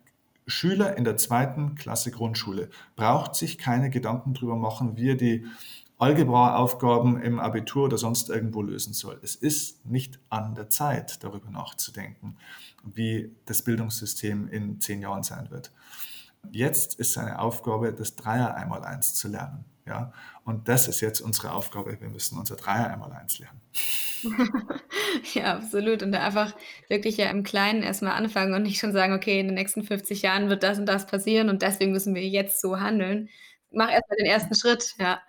Schüler 0.47 0.97
in 0.97 1.05
der 1.05 1.15
zweiten 1.15 1.75
Klasse 1.75 2.11
Grundschule 2.11 2.69
braucht 2.97 3.35
sich 3.35 3.57
keine 3.57 3.89
Gedanken 3.89 4.33
darüber 4.33 4.57
machen, 4.57 4.97
wie 4.97 5.11
er 5.11 5.15
die 5.15 5.45
Algebra-Aufgaben 6.01 7.21
im 7.21 7.39
Abitur 7.39 7.85
oder 7.85 7.97
sonst 7.97 8.29
irgendwo 8.29 8.63
lösen 8.63 8.93
soll. 8.93 9.19
Es 9.21 9.35
ist 9.35 9.85
nicht 9.85 10.19
an 10.29 10.55
der 10.55 10.69
Zeit, 10.69 11.23
darüber 11.23 11.51
nachzudenken, 11.51 12.37
wie 12.83 13.35
das 13.45 13.61
Bildungssystem 13.61 14.47
in 14.47 14.81
zehn 14.81 15.01
Jahren 15.01 15.21
sein 15.21 15.51
wird. 15.51 15.71
Jetzt 16.49 16.95
ist 16.95 17.13
seine 17.13 17.37
Aufgabe, 17.37 17.93
das 17.93 18.15
Dreier 18.15 18.55
einmal 18.55 18.83
eins 18.83 19.13
zu 19.13 19.27
lernen. 19.27 19.63
Ja? 19.85 20.11
Und 20.43 20.67
das 20.67 20.87
ist 20.87 21.01
jetzt 21.01 21.21
unsere 21.21 21.51
Aufgabe. 21.51 21.95
Wir 22.01 22.09
müssen 22.09 22.39
unser 22.39 22.55
Dreier 22.55 22.89
einmal 22.89 23.11
eins 23.13 23.37
lernen. 23.37 23.61
ja, 25.35 25.57
absolut. 25.57 26.01
Und 26.01 26.15
einfach 26.15 26.55
wirklich 26.87 27.17
ja 27.17 27.29
im 27.29 27.43
Kleinen 27.43 27.83
erstmal 27.83 28.13
anfangen 28.13 28.55
und 28.55 28.63
nicht 28.63 28.79
schon 28.79 28.91
sagen, 28.91 29.13
okay, 29.13 29.39
in 29.39 29.47
den 29.47 29.55
nächsten 29.55 29.83
50 29.83 30.23
Jahren 30.23 30.49
wird 30.49 30.63
das 30.63 30.79
und 30.79 30.87
das 30.87 31.05
passieren 31.05 31.49
und 31.49 31.61
deswegen 31.61 31.91
müssen 31.91 32.15
wir 32.15 32.27
jetzt 32.27 32.59
so 32.59 32.79
handeln. 32.79 33.29
Mach 33.69 33.91
erstmal 33.91 34.17
den 34.17 34.25
ersten 34.25 34.55
Schritt, 34.55 34.95
ja. 34.99 35.21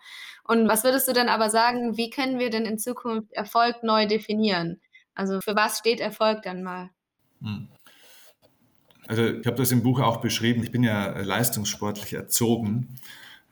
Und 0.45 0.69
was 0.69 0.85
würdest 0.85 1.09
du 1.09 1.13
denn 1.13 1.29
aber 1.29 1.51
sagen, 1.51 1.97
wie 1.97 2.11
können 2.11 2.39
wir 2.39 2.51
denn 2.51 2.65
in 2.65 2.79
Zukunft 2.79 3.33
Erfolg 3.33 3.83
neu 3.83 4.07
definieren? 4.07 4.81
Also 5.15 5.41
für 5.41 5.55
was 5.55 5.79
steht 5.79 6.01
Erfolg 6.01 6.43
dann 6.43 6.63
mal? 6.63 6.91
Hm. 7.43 7.69
Also 9.07 9.25
ich 9.27 9.47
habe 9.47 9.57
das 9.57 9.73
im 9.73 9.83
Buch 9.83 10.01
auch 10.01 10.21
beschrieben. 10.21 10.63
Ich 10.63 10.71
bin 10.71 10.83
ja 10.83 11.19
leistungssportlich 11.21 12.15
erzogen. 12.15 12.99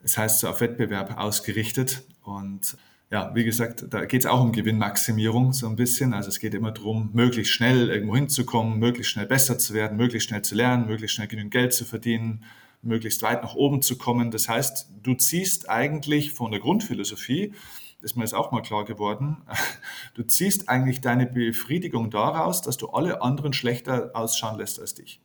Das 0.03 0.16
heißt, 0.16 0.41
so 0.41 0.49
auf 0.49 0.61
Wettbewerb 0.61 1.18
ausgerichtet. 1.18 2.03
Und 2.22 2.76
ja, 3.11 3.34
wie 3.34 3.45
gesagt, 3.45 3.86
da 3.91 4.05
geht 4.05 4.22
es 4.22 4.26
auch 4.26 4.41
um 4.41 4.53
Gewinnmaximierung 4.53 5.53
so 5.53 5.66
ein 5.68 5.76
bisschen. 5.76 6.14
Also 6.14 6.28
es 6.28 6.38
geht 6.38 6.55
immer 6.55 6.70
darum, 6.70 7.11
möglichst 7.12 7.53
schnell 7.53 7.91
irgendwo 7.91 8.14
hinzukommen, 8.14 8.78
möglichst 8.78 9.12
schnell 9.12 9.26
besser 9.26 9.59
zu 9.59 9.74
werden, 9.74 9.97
möglichst 9.97 10.28
schnell 10.28 10.43
zu 10.43 10.55
lernen, 10.55 10.86
möglichst 10.86 11.16
schnell 11.16 11.28
genügend 11.28 11.53
Geld 11.53 11.74
zu 11.74 11.84
verdienen, 11.84 12.45
möglichst 12.83 13.22
weit 13.22 13.43
nach 13.43 13.55
oben 13.55 13.83
zu 13.83 13.99
kommen. 13.99 14.31
Das 14.31 14.49
heißt, 14.49 14.91
du 15.03 15.14
ziehst 15.14 15.68
eigentlich 15.68 16.33
von 16.33 16.51
der 16.51 16.61
Grundphilosophie, 16.61 17.53
ist 18.01 18.16
mir 18.16 18.22
jetzt 18.22 18.35
auch 18.35 18.51
mal 18.51 18.62
klar 18.62 18.85
geworden, 18.85 19.43
du 20.14 20.22
ziehst 20.22 20.68
eigentlich 20.68 21.01
deine 21.01 21.26
Befriedigung 21.26 22.11
daraus, 22.11 22.62
dass 22.62 22.76
du 22.76 22.89
alle 22.89 23.22
anderen 23.22 23.53
schlechter 23.53 24.11
ausschauen 24.14 24.59
lässt 24.59 24.81
als 24.81 24.95
dich. 24.95 25.20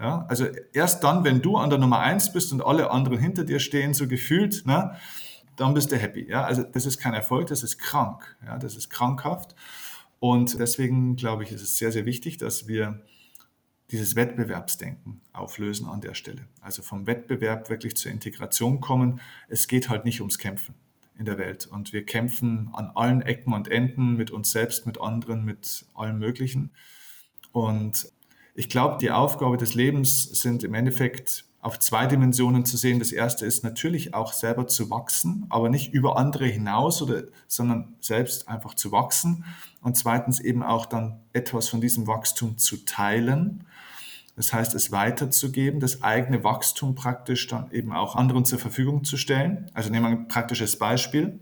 Ja, 0.00 0.24
also 0.28 0.46
erst 0.72 1.04
dann, 1.04 1.24
wenn 1.24 1.42
du 1.42 1.58
an 1.58 1.68
der 1.68 1.78
Nummer 1.78 2.00
eins 2.00 2.32
bist 2.32 2.52
und 2.52 2.62
alle 2.62 2.90
anderen 2.90 3.18
hinter 3.18 3.44
dir 3.44 3.60
stehen, 3.60 3.92
so 3.92 4.08
gefühlt, 4.08 4.64
ne, 4.64 4.96
dann 5.56 5.74
bist 5.74 5.92
du 5.92 5.96
happy. 5.96 6.26
Ja, 6.26 6.44
also 6.44 6.62
das 6.62 6.86
ist 6.86 6.98
kein 6.98 7.12
Erfolg, 7.12 7.48
das 7.48 7.62
ist 7.62 7.78
krank. 7.78 8.36
Ja, 8.46 8.56
das 8.58 8.76
ist 8.76 8.88
krankhaft. 8.88 9.54
Und 10.18 10.58
deswegen 10.58 11.16
glaube 11.16 11.44
ich, 11.44 11.52
ist 11.52 11.60
es 11.60 11.76
sehr, 11.76 11.92
sehr 11.92 12.06
wichtig, 12.06 12.38
dass 12.38 12.66
wir 12.66 13.02
dieses 13.90 14.16
Wettbewerbsdenken 14.16 15.20
auflösen 15.32 15.88
an 15.88 16.00
der 16.00 16.14
Stelle. 16.14 16.46
Also 16.60 16.82
vom 16.82 17.06
Wettbewerb 17.06 17.70
wirklich 17.70 17.96
zur 17.96 18.12
Integration 18.12 18.80
kommen. 18.80 19.20
Es 19.48 19.68
geht 19.68 19.88
halt 19.88 20.04
nicht 20.04 20.20
ums 20.20 20.38
Kämpfen 20.38 20.74
in 21.18 21.24
der 21.24 21.38
Welt. 21.38 21.66
Und 21.66 21.92
wir 21.92 22.06
kämpfen 22.06 22.70
an 22.72 22.90
allen 22.94 23.20
Ecken 23.20 23.52
und 23.52 23.68
Enden 23.68 24.16
mit 24.16 24.30
uns 24.30 24.52
selbst, 24.52 24.86
mit 24.86 25.00
anderen, 25.00 25.44
mit 25.44 25.86
allem 25.94 26.18
Möglichen. 26.18 26.70
Und 27.52 28.10
ich 28.54 28.68
glaube, 28.68 28.98
die 29.00 29.10
Aufgabe 29.10 29.56
des 29.56 29.74
Lebens 29.74 30.24
sind 30.24 30.64
im 30.64 30.74
Endeffekt 30.74 31.44
auf 31.60 31.78
zwei 31.78 32.06
Dimensionen 32.06 32.64
zu 32.64 32.76
sehen. 32.76 32.98
Das 32.98 33.12
erste 33.12 33.44
ist 33.44 33.64
natürlich 33.64 34.14
auch 34.14 34.32
selber 34.32 34.66
zu 34.66 34.90
wachsen, 34.90 35.46
aber 35.50 35.68
nicht 35.68 35.92
über 35.92 36.16
andere 36.16 36.46
hinaus, 36.46 37.02
oder, 37.02 37.24
sondern 37.48 37.94
selbst 38.00 38.48
einfach 38.48 38.74
zu 38.74 38.92
wachsen. 38.92 39.44
Und 39.82 39.96
zweitens 39.96 40.40
eben 40.40 40.62
auch 40.62 40.86
dann 40.86 41.20
etwas 41.32 41.68
von 41.68 41.80
diesem 41.80 42.06
Wachstum 42.06 42.58
zu 42.58 42.84
teilen 42.84 43.64
das 44.40 44.54
heißt, 44.54 44.74
es 44.74 44.90
weiterzugeben, 44.90 45.80
das 45.80 46.02
eigene 46.02 46.42
Wachstum 46.42 46.94
praktisch 46.94 47.46
dann 47.46 47.70
eben 47.72 47.92
auch 47.92 48.16
anderen 48.16 48.46
zur 48.46 48.58
Verfügung 48.58 49.04
zu 49.04 49.18
stellen. 49.18 49.70
Also 49.74 49.90
nehmen 49.90 50.06
wir 50.06 50.10
ein 50.10 50.28
praktisches 50.28 50.78
Beispiel. 50.78 51.38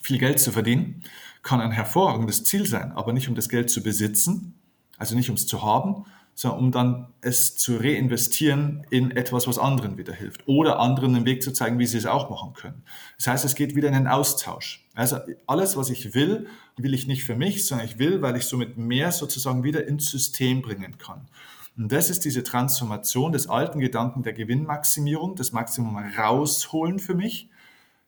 Viel 0.00 0.18
Geld 0.18 0.38
zu 0.38 0.52
verdienen 0.52 1.02
kann 1.42 1.60
ein 1.60 1.72
hervorragendes 1.72 2.44
Ziel 2.44 2.66
sein, 2.66 2.92
aber 2.92 3.12
nicht 3.12 3.28
um 3.28 3.34
das 3.34 3.48
Geld 3.48 3.68
zu 3.68 3.82
besitzen, 3.82 4.54
also 4.96 5.16
nicht 5.16 5.28
um 5.28 5.34
es 5.34 5.48
zu 5.48 5.62
haben, 5.62 6.04
sondern 6.34 6.60
um 6.60 6.72
dann 6.72 7.06
es 7.20 7.54
zu 7.56 7.76
reinvestieren 7.76 8.86
in 8.90 9.12
etwas, 9.12 9.46
was 9.46 9.58
anderen 9.58 9.96
wieder 9.96 10.12
hilft 10.12 10.46
oder 10.46 10.80
anderen 10.80 11.14
den 11.14 11.24
Weg 11.24 11.42
zu 11.42 11.52
zeigen, 11.52 11.78
wie 11.78 11.86
sie 11.86 11.98
es 11.98 12.06
auch 12.06 12.28
machen 12.28 12.52
können. 12.54 12.82
Das 13.16 13.28
heißt, 13.28 13.44
es 13.44 13.54
geht 13.54 13.74
wieder 13.74 13.88
in 13.88 13.94
den 13.94 14.08
Austausch. 14.08 14.86
Also 14.94 15.18
alles, 15.46 15.76
was 15.76 15.90
ich 15.90 16.14
will, 16.14 16.46
will 16.76 16.94
ich 16.94 17.06
nicht 17.06 17.24
für 17.24 17.36
mich, 17.36 17.66
sondern 17.66 17.86
ich 17.86 17.98
will, 17.98 18.20
weil 18.20 18.36
ich 18.36 18.44
somit 18.44 18.76
mehr 18.76 19.12
sozusagen 19.12 19.62
wieder 19.62 19.86
ins 19.86 20.10
System 20.10 20.60
bringen 20.60 20.98
kann. 20.98 21.28
Und 21.76 21.90
das 21.90 22.10
ist 22.10 22.24
diese 22.24 22.42
Transformation 22.42 23.32
des 23.32 23.48
alten 23.48 23.80
Gedanken 23.80 24.22
der 24.22 24.32
Gewinnmaximierung, 24.32 25.34
das 25.34 25.52
Maximum 25.52 25.96
rausholen 25.96 26.98
für 26.98 27.14
mich, 27.14 27.48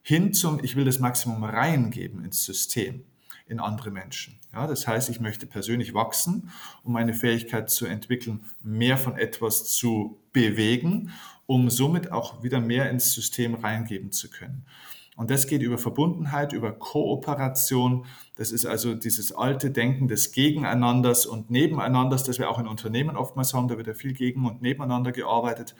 hin 0.01 0.33
zum, 0.33 0.63
ich 0.63 0.77
will 0.77 0.85
das 0.85 0.99
Maximum 0.99 1.43
reingeben 1.43 2.23
ins 2.23 2.45
System, 2.45 3.03
in 3.45 3.59
andere 3.59 3.91
Menschen. 3.91 4.36
Ja, 4.53 4.65
das 4.65 4.87
heißt, 4.87 5.09
ich 5.09 5.19
möchte 5.19 5.45
persönlich 5.45 5.93
wachsen, 5.93 6.51
um 6.83 6.93
meine 6.93 7.13
Fähigkeit 7.13 7.69
zu 7.69 7.85
entwickeln, 7.85 8.45
mehr 8.63 8.97
von 8.97 9.17
etwas 9.17 9.65
zu 9.65 10.19
bewegen, 10.33 11.11
um 11.45 11.69
somit 11.69 12.11
auch 12.11 12.43
wieder 12.43 12.59
mehr 12.59 12.89
ins 12.89 13.13
System 13.13 13.55
reingeben 13.55 14.11
zu 14.11 14.29
können. 14.29 14.65
Und 15.17 15.31
das 15.31 15.47
geht 15.47 15.63
über 15.63 15.79
Verbundenheit, 15.79 16.53
über 16.53 16.71
Kooperation. 16.71 18.05
Das 18.35 18.51
ist 18.51 18.67
also 18.67 18.93
dieses 18.93 19.31
alte 19.31 19.71
Denken 19.71 20.07
des 20.07 20.31
Gegeneinanders 20.31 21.25
und 21.25 21.49
Nebeneinanders, 21.49 22.23
das 22.23 22.37
wir 22.37 22.51
auch 22.51 22.59
in 22.59 22.67
Unternehmen 22.67 23.17
oftmals 23.17 23.53
haben. 23.55 23.67
Da 23.67 23.77
wird 23.77 23.87
ja 23.87 23.95
viel 23.95 24.13
gegen 24.13 24.45
und 24.45 24.61
nebeneinander 24.61 25.11
gearbeitet. 25.11 25.75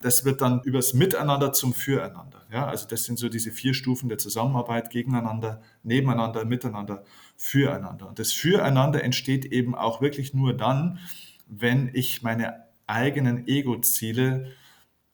Das 0.00 0.26
wird 0.26 0.42
dann 0.42 0.60
übers 0.64 0.92
Miteinander 0.92 1.54
zum 1.54 1.72
Füreinander. 1.72 2.42
Ja, 2.52 2.66
also 2.66 2.86
das 2.86 3.04
sind 3.04 3.18
so 3.18 3.30
diese 3.30 3.52
vier 3.52 3.72
Stufen 3.72 4.10
der 4.10 4.18
Zusammenarbeit, 4.18 4.90
gegeneinander, 4.90 5.62
nebeneinander, 5.82 6.44
miteinander, 6.44 7.04
füreinander. 7.38 8.08
Und 8.08 8.18
das 8.18 8.32
Füreinander 8.32 9.02
entsteht 9.02 9.46
eben 9.46 9.74
auch 9.74 10.02
wirklich 10.02 10.34
nur 10.34 10.54
dann, 10.54 10.98
wenn 11.46 11.88
ich 11.94 12.22
meine 12.22 12.64
eigenen 12.86 13.46
Ego-Ziele 13.46 14.52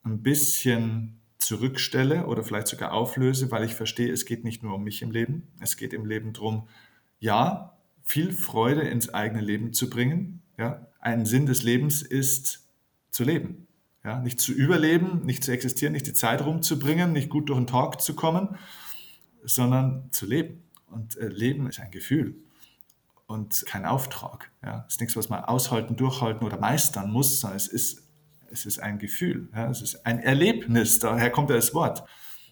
ein 0.02 0.22
bisschen 0.22 1.20
zurückstelle 1.38 2.26
oder 2.26 2.42
vielleicht 2.42 2.68
sogar 2.68 2.92
auflöse, 2.92 3.50
weil 3.50 3.64
ich 3.64 3.74
verstehe, 3.74 4.10
es 4.10 4.24
geht 4.24 4.42
nicht 4.42 4.62
nur 4.62 4.74
um 4.74 4.82
mich 4.82 5.02
im 5.02 5.10
Leben. 5.10 5.48
Es 5.60 5.76
geht 5.76 5.92
im 5.92 6.06
Leben 6.06 6.32
darum, 6.32 6.68
ja, 7.20 7.76
viel 8.02 8.32
Freude 8.32 8.82
ins 8.82 9.12
eigene 9.12 9.42
Leben 9.42 9.72
zu 9.72 9.90
bringen. 9.90 10.42
Ja, 10.58 10.86
ein 11.00 11.26
Sinn 11.26 11.46
des 11.46 11.62
Lebens 11.62 12.02
ist 12.02 12.66
zu 13.10 13.24
leben. 13.24 13.66
Ja, 14.02 14.20
nicht 14.20 14.40
zu 14.40 14.52
überleben, 14.52 15.24
nicht 15.24 15.44
zu 15.44 15.52
existieren, 15.52 15.92
nicht 15.92 16.06
die 16.06 16.12
Zeit 16.12 16.44
rumzubringen, 16.44 17.12
nicht 17.12 17.28
gut 17.30 17.48
durch 17.48 17.58
den 17.58 17.66
Tag 17.66 18.00
zu 18.00 18.14
kommen, 18.14 18.56
sondern 19.42 20.10
zu 20.10 20.26
leben. 20.26 20.63
Und 20.94 21.16
äh, 21.16 21.28
Leben 21.28 21.66
ist 21.68 21.80
ein 21.80 21.90
Gefühl 21.90 22.36
und 23.26 23.64
kein 23.66 23.84
Auftrag. 23.84 24.50
Ja, 24.62 24.84
es 24.86 24.94
ist 24.94 25.00
nichts, 25.00 25.16
was 25.16 25.28
man 25.28 25.44
aushalten, 25.44 25.96
durchhalten 25.96 26.46
oder 26.46 26.58
meistern 26.58 27.10
muss, 27.10 27.40
sondern 27.40 27.56
es 27.56 27.68
ist 27.68 28.04
es 28.54 28.66
ist 28.66 28.78
ein 28.78 28.98
Gefühl, 28.98 29.48
ja, 29.52 29.68
es 29.68 29.82
ist 29.82 30.06
ein 30.06 30.20
Erlebnis, 30.20 31.00
daher 31.00 31.30
kommt 31.30 31.50
ja 31.50 31.56
das 31.56 31.74
Wort. 31.74 32.04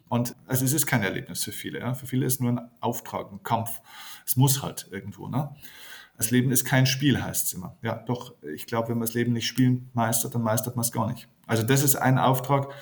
Und 0.09 0.35
also 0.47 0.65
es 0.65 0.73
ist 0.73 0.87
kein 0.87 1.03
Erlebnis 1.03 1.45
für 1.45 1.53
viele. 1.53 1.79
Ja. 1.79 1.95
Für 1.95 2.07
viele 2.07 2.27
ist 2.27 2.35
es 2.35 2.41
nur 2.41 2.51
ein 2.51 2.71
Auftrag, 2.81 3.33
ein 3.33 3.43
Kampf. 3.43 3.81
Es 4.27 4.37
muss 4.37 4.63
halt 4.63 4.89
irgendwo. 4.91 5.29
Ne? 5.29 5.55
Das 6.19 6.31
Leben 6.31 6.51
ist 6.51 6.65
kein 6.65 6.87
Spiel, 6.87 7.23
heißt 7.23 7.47
es 7.47 7.53
immer. 7.55 7.79
Ja, 7.83 7.97
doch, 7.97 8.35
ich 8.55 8.67
glaube, 8.67 8.89
wenn 8.89 8.99
man 8.99 9.07
das 9.07 9.15
Leben 9.15 9.33
nicht 9.33 9.47
spielen 9.47 9.91
meistert, 9.95 10.35
dann 10.35 10.43
meistert 10.43 10.77
man 10.77 10.85
es 10.85 10.93
gar 10.93 11.11
nicht. 11.11 11.29
Also 11.47 11.63
das 11.63 11.83
ist 11.83 11.97
ein 11.97 12.19
Auftrag, 12.19 12.75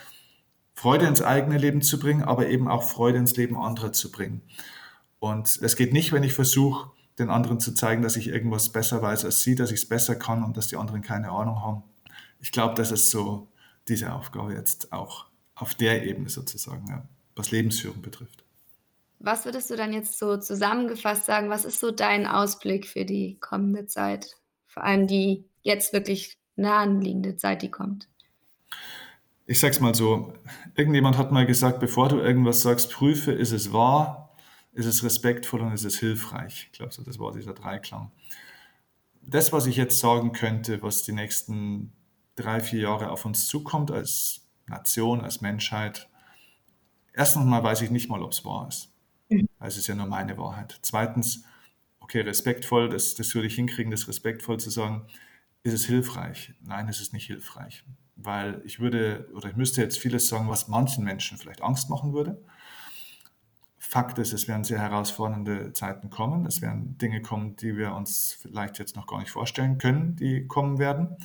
Freude 0.74 1.06
ins 1.06 1.22
eigene 1.22 1.58
Leben 1.58 1.82
zu 1.82 2.00
bringen, 2.00 2.24
aber 2.24 2.48
eben 2.48 2.66
auch 2.66 2.82
Freude 2.82 3.18
ins 3.18 3.36
Leben 3.36 3.56
anderer 3.56 3.92
zu 3.92 4.10
bringen. 4.10 4.42
Und 5.20 5.60
es 5.62 5.76
geht 5.76 5.92
nicht, 5.92 6.12
wenn 6.12 6.24
ich 6.24 6.32
versuche, 6.32 6.90
den 7.18 7.30
anderen 7.30 7.60
zu 7.60 7.74
zeigen, 7.74 8.02
dass 8.02 8.16
ich 8.16 8.28
irgendwas 8.28 8.70
besser 8.70 9.00
weiß 9.00 9.24
als 9.24 9.42
sie, 9.42 9.54
dass 9.54 9.70
ich 9.70 9.80
es 9.80 9.88
besser 9.88 10.16
kann 10.16 10.42
und 10.42 10.56
dass 10.56 10.66
die 10.66 10.76
anderen 10.76 11.02
keine 11.02 11.30
Ahnung 11.30 11.62
haben 11.62 11.84
ich 12.40 12.52
glaube, 12.52 12.74
das 12.74 12.90
ist 12.90 13.10
so 13.10 13.48
diese 13.88 14.12
Aufgabe 14.12 14.54
jetzt 14.54 14.92
auch 14.92 15.26
auf 15.54 15.74
der 15.74 16.04
Ebene 16.04 16.28
sozusagen, 16.28 16.86
ja, 16.88 17.06
was 17.36 17.50
Lebensführung 17.50 18.02
betrifft. 18.02 18.44
Was 19.18 19.44
würdest 19.44 19.68
du 19.70 19.76
dann 19.76 19.92
jetzt 19.92 20.18
so 20.18 20.38
zusammengefasst 20.38 21.26
sagen? 21.26 21.50
Was 21.50 21.66
ist 21.66 21.80
so 21.80 21.90
dein 21.90 22.26
Ausblick 22.26 22.86
für 22.86 23.04
die 23.04 23.36
kommende 23.38 23.86
Zeit? 23.86 24.36
Vor 24.66 24.82
allem 24.82 25.06
die 25.06 25.44
jetzt 25.62 25.92
wirklich 25.92 26.38
nahenliegende 26.56 27.36
Zeit, 27.36 27.60
die 27.60 27.70
kommt. 27.70 28.08
Ich 29.46 29.60
sag's 29.60 29.80
mal 29.80 29.94
so: 29.94 30.32
Irgendjemand 30.74 31.18
hat 31.18 31.32
mal 31.32 31.44
gesagt, 31.44 31.80
bevor 31.80 32.08
du 32.08 32.18
irgendwas 32.18 32.62
sagst, 32.62 32.90
prüfe, 32.92 33.32
ist 33.32 33.52
es 33.52 33.72
wahr, 33.72 34.29
ist 34.72 34.86
es 34.86 35.02
respektvoll 35.02 35.60
und 35.60 35.72
ist 35.72 35.84
es 35.84 35.98
hilfreich. 35.98 36.68
Ich 36.70 36.78
glaube, 36.78 36.92
so 36.92 37.02
das 37.02 37.18
war 37.18 37.32
dieser 37.32 37.54
Dreiklang. 37.54 38.10
Das, 39.22 39.52
was 39.52 39.66
ich 39.66 39.76
jetzt 39.76 39.98
sagen 39.98 40.32
könnte, 40.32 40.82
was 40.82 41.02
die 41.02 41.12
nächsten 41.12 41.92
drei, 42.36 42.60
vier 42.60 42.80
Jahre 42.80 43.10
auf 43.10 43.24
uns 43.24 43.46
zukommt 43.46 43.90
als 43.90 44.46
Nation, 44.66 45.20
als 45.20 45.40
Menschheit. 45.40 46.08
Erstens 47.12 47.44
mal 47.44 47.62
weiß 47.62 47.82
ich 47.82 47.90
nicht 47.90 48.08
mal, 48.08 48.22
ob 48.22 48.32
es 48.32 48.44
wahr 48.44 48.68
ist. 48.68 48.92
Mhm. 49.28 49.48
Es 49.58 49.76
ist 49.76 49.88
ja 49.88 49.94
nur 49.94 50.06
meine 50.06 50.38
Wahrheit. 50.38 50.78
Zweitens, 50.82 51.44
okay, 51.98 52.20
respektvoll, 52.20 52.88
das, 52.88 53.14
das 53.14 53.34
würde 53.34 53.48
ich 53.48 53.54
hinkriegen, 53.54 53.90
das 53.90 54.08
respektvoll 54.08 54.58
zu 54.58 54.70
sagen. 54.70 55.06
Ist 55.62 55.74
es 55.74 55.84
hilfreich? 55.84 56.54
Nein, 56.62 56.88
es 56.88 57.00
ist 57.00 57.12
nicht 57.12 57.26
hilfreich. 57.26 57.84
Weil 58.16 58.62
ich 58.64 58.80
würde 58.80 59.28
oder 59.34 59.50
ich 59.50 59.56
müsste 59.56 59.82
jetzt 59.82 59.98
vieles 59.98 60.28
sagen, 60.28 60.48
was 60.48 60.68
manchen 60.68 61.04
Menschen 61.04 61.36
vielleicht 61.36 61.62
Angst 61.62 61.90
machen 61.90 62.14
würde. 62.14 62.42
Fakt 63.82 64.18
ist, 64.18 64.34
es 64.34 64.46
werden 64.46 64.62
sehr 64.62 64.78
herausfordernde 64.78 65.72
Zeiten 65.72 66.10
kommen. 66.10 66.44
Es 66.44 66.60
werden 66.60 66.98
Dinge 66.98 67.22
kommen, 67.22 67.56
die 67.56 67.78
wir 67.78 67.94
uns 67.94 68.36
vielleicht 68.40 68.78
jetzt 68.78 68.94
noch 68.94 69.06
gar 69.06 69.18
nicht 69.20 69.30
vorstellen 69.30 69.78
können, 69.78 70.16
die 70.16 70.46
kommen 70.46 70.78
werden. 70.78 71.16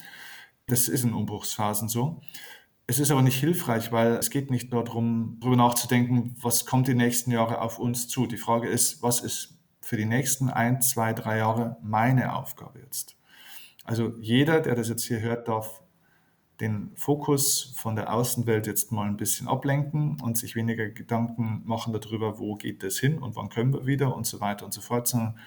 Das 0.65 0.87
ist 0.87 1.03
in 1.03 1.13
Umbruchsphasen 1.13 1.89
so. 1.89 2.21
Es 2.87 2.97
ist 2.99 3.11
aber 3.11 3.21
nicht 3.21 3.39
hilfreich, 3.39 3.91
weil 3.91 4.13
es 4.13 4.29
geht 4.29 4.51
nicht 4.51 4.71
nur 4.71 4.85
darum, 4.85 5.37
darüber 5.41 5.57
nachzudenken, 5.57 6.33
was 6.41 6.65
kommt 6.65 6.87
die 6.87 6.95
nächsten 6.95 7.29
Jahre 7.29 7.59
auf 7.59 7.77
uns 7.77 8.07
zu. 8.07 8.25
Die 8.25 8.37
Frage 8.37 8.69
ist, 8.69 9.03
was 9.03 9.19
ist 9.19 9.59
für 9.81 9.97
die 9.97 10.05
nächsten 10.05 10.49
ein, 10.49 10.81
zwei, 10.81 11.11
drei 11.11 11.39
Jahre 11.39 11.77
meine 11.83 12.35
Aufgabe 12.35 12.79
jetzt? 12.79 13.17
Also 13.83 14.13
jeder, 14.19 14.61
der 14.61 14.75
das 14.75 14.87
jetzt 14.87 15.03
hier 15.03 15.19
hört, 15.19 15.49
darf 15.49 15.81
den 16.61 16.91
Fokus 16.95 17.73
von 17.75 17.95
der 17.95 18.13
Außenwelt 18.13 18.67
jetzt 18.67 18.91
mal 18.91 19.07
ein 19.07 19.17
bisschen 19.17 19.47
ablenken 19.47 20.17
und 20.21 20.37
sich 20.37 20.55
weniger 20.55 20.87
Gedanken 20.87 21.61
machen 21.65 21.93
darüber, 21.93 22.39
wo 22.39 22.55
geht 22.55 22.83
es 22.83 22.99
hin 22.99 23.17
und 23.17 23.35
wann 23.35 23.49
können 23.49 23.73
wir 23.73 23.85
wieder 23.85 24.15
und 24.15 24.25
so 24.25 24.39
weiter 24.39 24.65
und 24.65 24.73
so 24.73 24.81
fort, 24.81 25.07
sondern 25.07 25.37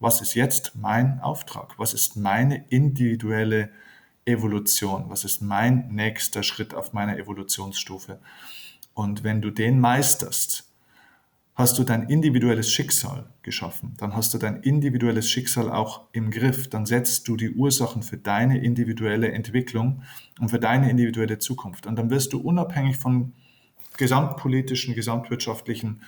was 0.00 0.20
ist 0.20 0.34
jetzt 0.34 0.74
mein 0.74 1.20
Auftrag? 1.20 1.78
Was 1.78 1.94
ist 1.94 2.16
meine 2.16 2.64
individuelle 2.68 3.70
Evolution? 4.24 5.04
Was 5.08 5.24
ist 5.24 5.42
mein 5.42 5.88
nächster 5.88 6.42
Schritt 6.42 6.74
auf 6.74 6.92
meiner 6.92 7.18
Evolutionsstufe? 7.18 8.18
Und 8.94 9.24
wenn 9.24 9.42
du 9.42 9.50
den 9.50 9.80
meisterst, 9.80 10.63
hast 11.54 11.78
du 11.78 11.84
dein 11.84 12.08
individuelles 12.08 12.70
Schicksal 12.70 13.32
geschaffen. 13.42 13.94
Dann 13.98 14.16
hast 14.16 14.34
du 14.34 14.38
dein 14.38 14.62
individuelles 14.62 15.30
Schicksal 15.30 15.70
auch 15.70 16.06
im 16.12 16.30
Griff. 16.30 16.68
Dann 16.68 16.84
setzt 16.84 17.28
du 17.28 17.36
die 17.36 17.50
Ursachen 17.50 18.02
für 18.02 18.16
deine 18.16 18.58
individuelle 18.58 19.30
Entwicklung 19.30 20.02
und 20.40 20.48
für 20.48 20.58
deine 20.58 20.90
individuelle 20.90 21.38
Zukunft. 21.38 21.86
Und 21.86 21.96
dann 21.96 22.10
wirst 22.10 22.32
du 22.32 22.40
unabhängig 22.40 22.96
von 22.96 23.32
gesamtpolitischen, 23.96 24.94
gesamtwirtschaftlichen, 24.94 26.02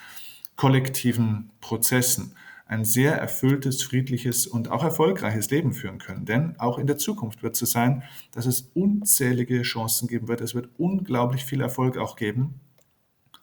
kollektiven 0.57 1.51
Prozessen 1.61 2.35
ein 2.69 2.85
sehr 2.85 3.17
erfülltes, 3.17 3.83
friedliches 3.83 4.47
und 4.49 4.71
auch 4.73 4.83
erfolgreiches 4.83 5.51
Leben 5.51 5.73
führen 5.73 5.99
können. 5.99 6.27
Denn 6.27 6.59
auch 6.59 6.79
in 6.79 6.89
der 6.89 6.99
Zukunft 6.99 7.45
wird 7.45 7.55
es 7.55 7.61
so 7.61 7.67
sein, 7.67 8.03
dass 8.33 8.47
es 8.47 8.73
unzählige 8.75 9.63
Chancen 9.63 10.09
geben 10.09 10.27
wird. 10.27 10.41
Es 10.41 10.57
wird 10.57 10.71
unglaublich 10.77 11.45
viel 11.45 11.61
Erfolg 11.61 11.97
auch 11.97 12.17
geben. 12.17 12.61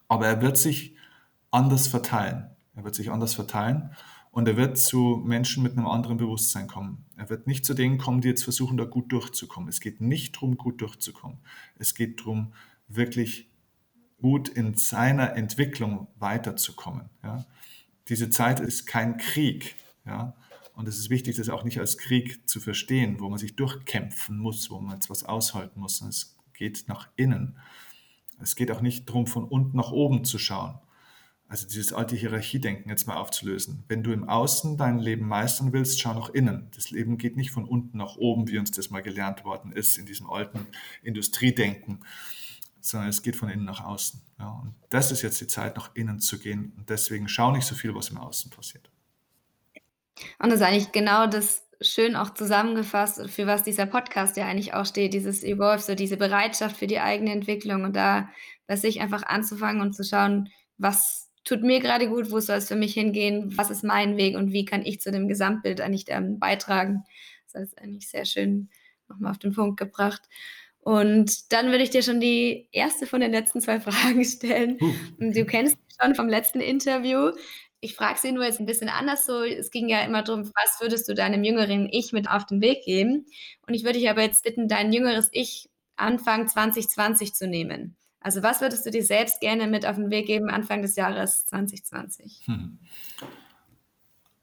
Aber 0.08 0.26
er 0.26 0.42
wird 0.42 0.58
sich 0.58 0.93
anders 1.54 1.86
verteilen. 1.86 2.50
Er 2.74 2.84
wird 2.84 2.94
sich 2.94 3.10
anders 3.10 3.34
verteilen 3.34 3.94
und 4.30 4.48
er 4.48 4.56
wird 4.56 4.78
zu 4.78 5.22
Menschen 5.24 5.62
mit 5.62 5.72
einem 5.72 5.86
anderen 5.86 6.16
Bewusstsein 6.16 6.66
kommen. 6.66 7.06
Er 7.16 7.30
wird 7.30 7.46
nicht 7.46 7.64
zu 7.64 7.74
denen 7.74 7.98
kommen, 7.98 8.20
die 8.20 8.28
jetzt 8.28 8.44
versuchen, 8.44 8.76
da 8.76 8.84
gut 8.84 9.12
durchzukommen. 9.12 9.68
Es 9.68 9.80
geht 9.80 10.00
nicht 10.00 10.36
darum, 10.36 10.56
gut 10.56 10.80
durchzukommen. 10.80 11.38
Es 11.78 11.94
geht 11.94 12.20
darum, 12.20 12.52
wirklich 12.88 13.50
gut 14.20 14.48
in 14.48 14.74
seiner 14.74 15.36
Entwicklung 15.36 16.08
weiterzukommen. 16.16 17.10
Ja? 17.22 17.44
diese 18.08 18.30
Zeit 18.30 18.60
ist 18.60 18.86
kein 18.86 19.16
Krieg. 19.16 19.76
Ja? 20.04 20.34
Und 20.74 20.88
es 20.88 20.98
ist 20.98 21.10
wichtig, 21.10 21.36
das 21.36 21.48
auch 21.48 21.64
nicht 21.64 21.78
als 21.78 21.98
Krieg 21.98 22.48
zu 22.48 22.60
verstehen, 22.60 23.20
wo 23.20 23.28
man 23.28 23.38
sich 23.38 23.56
durchkämpfen 23.56 24.36
muss, 24.38 24.70
wo 24.70 24.80
man 24.80 24.94
jetzt 24.96 25.10
was 25.10 25.24
aushalten 25.24 25.80
muss. 25.80 26.00
Es 26.02 26.36
geht 26.52 26.88
nach 26.88 27.08
innen. 27.16 27.58
Es 28.40 28.56
geht 28.56 28.70
auch 28.70 28.80
nicht 28.80 29.08
darum, 29.08 29.26
von 29.26 29.44
unten 29.44 29.76
nach 29.76 29.92
oben 29.92 30.24
zu 30.24 30.38
schauen. 30.38 30.78
Also 31.48 31.66
dieses 31.66 31.92
alte 31.92 32.16
Hierarchiedenken 32.16 32.88
jetzt 32.88 33.06
mal 33.06 33.16
aufzulösen. 33.16 33.84
Wenn 33.86 34.02
du 34.02 34.12
im 34.12 34.28
Außen 34.28 34.76
dein 34.76 34.98
Leben 34.98 35.28
meistern 35.28 35.72
willst, 35.72 36.00
schau 36.00 36.14
nach 36.14 36.30
innen. 36.30 36.68
Das 36.74 36.90
Leben 36.90 37.18
geht 37.18 37.36
nicht 37.36 37.50
von 37.50 37.64
unten 37.64 37.98
nach 37.98 38.16
oben, 38.16 38.48
wie 38.48 38.58
uns 38.58 38.70
das 38.70 38.90
mal 38.90 39.02
gelernt 39.02 39.44
worden 39.44 39.70
ist 39.72 39.98
in 39.98 40.06
diesem 40.06 40.28
alten 40.28 40.66
Industriedenken 41.02 42.00
sondern 42.84 43.08
es 43.08 43.22
geht 43.22 43.36
von 43.36 43.48
innen 43.48 43.64
nach 43.64 43.82
außen. 43.82 44.20
Ja, 44.38 44.60
und 44.62 44.74
das 44.90 45.10
ist 45.10 45.22
jetzt 45.22 45.40
die 45.40 45.46
Zeit, 45.46 45.76
nach 45.76 45.94
innen 45.94 46.20
zu 46.20 46.38
gehen. 46.38 46.74
Und 46.76 46.90
deswegen 46.90 47.28
schau 47.28 47.50
nicht 47.50 47.66
so 47.66 47.74
viel, 47.74 47.94
was 47.94 48.10
im 48.10 48.18
Außen 48.18 48.50
passiert. 48.50 48.90
Und 50.38 50.50
das 50.50 50.60
ist 50.60 50.66
eigentlich 50.66 50.92
genau 50.92 51.26
das 51.26 51.66
schön 51.80 52.14
auch 52.14 52.34
zusammengefasst, 52.34 53.28
für 53.30 53.46
was 53.46 53.62
dieser 53.62 53.86
Podcast 53.86 54.36
ja 54.36 54.46
eigentlich 54.46 54.74
auch 54.74 54.86
steht, 54.86 55.14
dieses 55.14 55.42
Evolve, 55.42 55.82
so 55.82 55.94
diese 55.94 56.16
Bereitschaft 56.16 56.76
für 56.76 56.86
die 56.86 57.00
eigene 57.00 57.32
Entwicklung 57.32 57.84
und 57.84 57.96
da 57.96 58.28
bei 58.66 58.76
sich 58.76 59.00
einfach 59.00 59.22
anzufangen 59.24 59.80
und 59.80 59.94
zu 59.94 60.04
schauen, 60.04 60.50
was 60.78 61.23
tut 61.44 61.62
mir 61.62 61.80
gerade 61.80 62.08
gut, 62.08 62.30
wo 62.30 62.40
soll 62.40 62.56
es 62.56 62.68
für 62.68 62.76
mich 62.76 62.94
hingehen, 62.94 63.56
was 63.56 63.70
ist 63.70 63.84
mein 63.84 64.16
Weg 64.16 64.36
und 64.36 64.52
wie 64.52 64.64
kann 64.64 64.84
ich 64.84 65.00
zu 65.00 65.10
dem 65.10 65.28
Gesamtbild 65.28 65.80
eigentlich 65.80 66.06
ähm, 66.08 66.38
beitragen. 66.38 67.04
Das 67.52 67.62
ist 67.62 67.78
eigentlich 67.78 68.08
sehr 68.08 68.24
schön 68.24 68.70
nochmal 69.08 69.32
auf 69.32 69.38
den 69.38 69.54
Punkt 69.54 69.78
gebracht. 69.78 70.22
Und 70.80 71.52
dann 71.52 71.70
würde 71.70 71.82
ich 71.82 71.90
dir 71.90 72.02
schon 72.02 72.20
die 72.20 72.68
erste 72.72 73.06
von 73.06 73.20
den 73.20 73.30
letzten 73.30 73.60
zwei 73.60 73.80
Fragen 73.80 74.24
stellen. 74.24 74.78
Uh. 74.80 75.32
Du 75.32 75.44
kennst 75.44 75.76
mich 75.76 75.96
schon 76.00 76.14
vom 76.14 76.28
letzten 76.28 76.60
Interview. 76.60 77.32
Ich 77.80 77.94
frage 77.94 78.18
sie 78.18 78.32
nur 78.32 78.44
jetzt 78.44 78.60
ein 78.60 78.66
bisschen 78.66 78.88
anders 78.88 79.26
so. 79.26 79.42
Es 79.42 79.70
ging 79.70 79.88
ja 79.88 80.00
immer 80.02 80.22
darum, 80.22 80.50
was 80.54 80.80
würdest 80.80 81.08
du 81.08 81.14
deinem 81.14 81.44
jüngeren 81.44 81.88
Ich 81.90 82.12
mit 82.12 82.28
auf 82.28 82.46
den 82.46 82.60
Weg 82.60 82.84
geben? 82.84 83.26
Und 83.66 83.74
ich 83.74 83.84
würde 83.84 83.98
dich 83.98 84.08
aber 84.08 84.22
jetzt 84.22 84.44
bitten, 84.44 84.68
dein 84.68 84.92
jüngeres 84.92 85.28
Ich 85.32 85.68
Anfang 85.96 86.48
2020 86.48 87.34
zu 87.34 87.46
nehmen. 87.46 87.96
Also 88.24 88.42
was 88.42 88.62
würdest 88.62 88.86
du 88.86 88.90
dir 88.90 89.04
selbst 89.04 89.40
gerne 89.40 89.66
mit 89.66 89.84
auf 89.84 89.96
den 89.96 90.10
Weg 90.10 90.26
geben 90.26 90.48
Anfang 90.48 90.80
des 90.80 90.96
Jahres 90.96 91.44
2020? 91.44 92.40
Hm. 92.46 92.78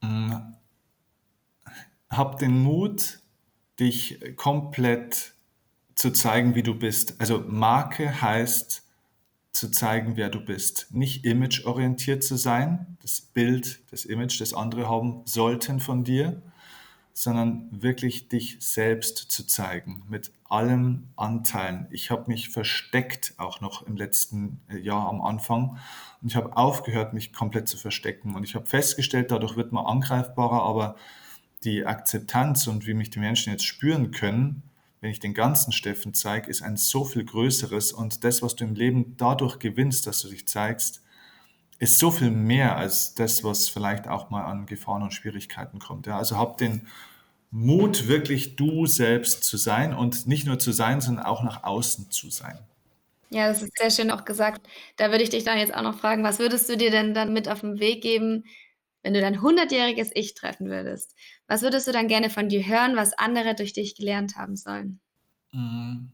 hm. 0.03 0.55
Hab 2.07 2.37
den 2.37 2.61
Mut, 2.61 3.19
dich 3.79 4.35
komplett 4.35 5.33
zu 5.95 6.11
zeigen, 6.11 6.53
wie 6.53 6.61
du 6.61 6.75
bist. 6.75 7.19
Also 7.19 7.43
Marke 7.47 8.21
heißt 8.21 8.85
zu 9.51 9.71
zeigen, 9.71 10.15
wer 10.15 10.29
du 10.29 10.45
bist. 10.45 10.87
Nicht 10.91 11.25
imageorientiert 11.25 12.23
zu 12.23 12.35
sein, 12.35 12.97
das 13.01 13.19
Bild, 13.21 13.81
das 13.89 14.05
Image, 14.05 14.39
das 14.39 14.53
andere 14.53 14.87
haben 14.89 15.23
sollten 15.25 15.79
von 15.79 16.03
dir, 16.03 16.43
sondern 17.13 17.67
wirklich 17.71 18.27
dich 18.29 18.57
selbst 18.59 19.17
zu 19.17 19.45
zeigen 19.45 20.03
mit 20.09 20.31
allen 20.49 21.11
Anteilen. 21.15 21.87
Ich 21.91 22.11
habe 22.11 22.25
mich 22.27 22.49
versteckt 22.49 23.33
auch 23.37 23.61
noch 23.61 23.85
im 23.87 23.95
letzten 23.95 24.59
äh, 24.69 24.77
Jahr 24.77 25.07
am 25.07 25.21
Anfang 25.21 25.77
und 26.21 26.27
ich 26.27 26.35
habe 26.35 26.55
aufgehört, 26.57 27.13
mich 27.13 27.33
komplett 27.33 27.67
zu 27.67 27.77
verstecken 27.77 28.35
und 28.35 28.43
ich 28.43 28.55
habe 28.55 28.65
festgestellt, 28.65 29.31
dadurch 29.31 29.55
wird 29.55 29.71
man 29.71 29.85
angreifbarer, 29.85 30.63
aber 30.63 30.95
die 31.63 31.85
Akzeptanz 31.85 32.67
und 32.67 32.87
wie 32.87 32.93
mich 32.93 33.09
die 33.09 33.19
Menschen 33.19 33.51
jetzt 33.51 33.65
spüren 33.65 34.11
können, 34.11 34.63
wenn 34.99 35.11
ich 35.11 35.19
den 35.19 35.33
ganzen 35.33 35.71
Steffen 35.71 36.13
zeige, 36.13 36.49
ist 36.49 36.61
ein 36.61 36.77
so 36.77 37.05
viel 37.05 37.25
größeres 37.25 37.91
und 37.91 38.23
das, 38.23 38.41
was 38.41 38.55
du 38.55 38.65
im 38.65 38.75
Leben 38.75 39.15
dadurch 39.17 39.59
gewinnst, 39.59 40.05
dass 40.05 40.21
du 40.21 40.29
dich 40.29 40.47
zeigst, 40.47 41.01
ist 41.81 41.97
so 41.97 42.11
viel 42.11 42.29
mehr 42.29 42.77
als 42.77 43.15
das, 43.15 43.43
was 43.43 43.67
vielleicht 43.67 44.07
auch 44.07 44.29
mal 44.29 44.45
an 44.45 44.67
Gefahren 44.67 45.01
und 45.01 45.15
Schwierigkeiten 45.15 45.79
kommt. 45.79 46.05
Ja, 46.05 46.19
also 46.19 46.37
hab 46.37 46.59
den 46.59 46.87
Mut, 47.49 48.07
wirklich 48.07 48.55
du 48.55 48.85
selbst 48.85 49.43
zu 49.43 49.57
sein 49.57 49.91
und 49.91 50.27
nicht 50.27 50.45
nur 50.45 50.59
zu 50.59 50.73
sein, 50.73 51.01
sondern 51.01 51.25
auch 51.25 51.41
nach 51.41 51.63
außen 51.63 52.11
zu 52.11 52.29
sein. 52.29 52.59
Ja, 53.31 53.47
das 53.47 53.63
ist 53.63 53.75
sehr 53.75 53.89
schön 53.89 54.11
auch 54.11 54.25
gesagt. 54.25 54.67
Da 54.95 55.09
würde 55.09 55.23
ich 55.23 55.31
dich 55.31 55.43
dann 55.43 55.57
jetzt 55.57 55.73
auch 55.73 55.81
noch 55.81 55.97
fragen, 55.97 56.23
was 56.23 56.37
würdest 56.37 56.69
du 56.69 56.77
dir 56.77 56.91
denn 56.91 57.15
dann 57.15 57.33
mit 57.33 57.49
auf 57.49 57.61
den 57.61 57.79
Weg 57.79 58.03
geben, 58.03 58.43
wenn 59.01 59.15
du 59.15 59.21
dein 59.21 59.39
100-jähriges 59.39 60.11
Ich 60.13 60.35
treffen 60.35 60.67
würdest? 60.67 61.15
Was 61.47 61.63
würdest 61.63 61.87
du 61.87 61.91
dann 61.91 62.07
gerne 62.07 62.29
von 62.29 62.47
dir 62.47 62.63
hören, 62.63 62.95
was 62.95 63.13
andere 63.13 63.55
durch 63.55 63.73
dich 63.73 63.95
gelernt 63.95 64.35
haben 64.35 64.55
sollen? 64.55 64.99
Mhm. 65.51 66.11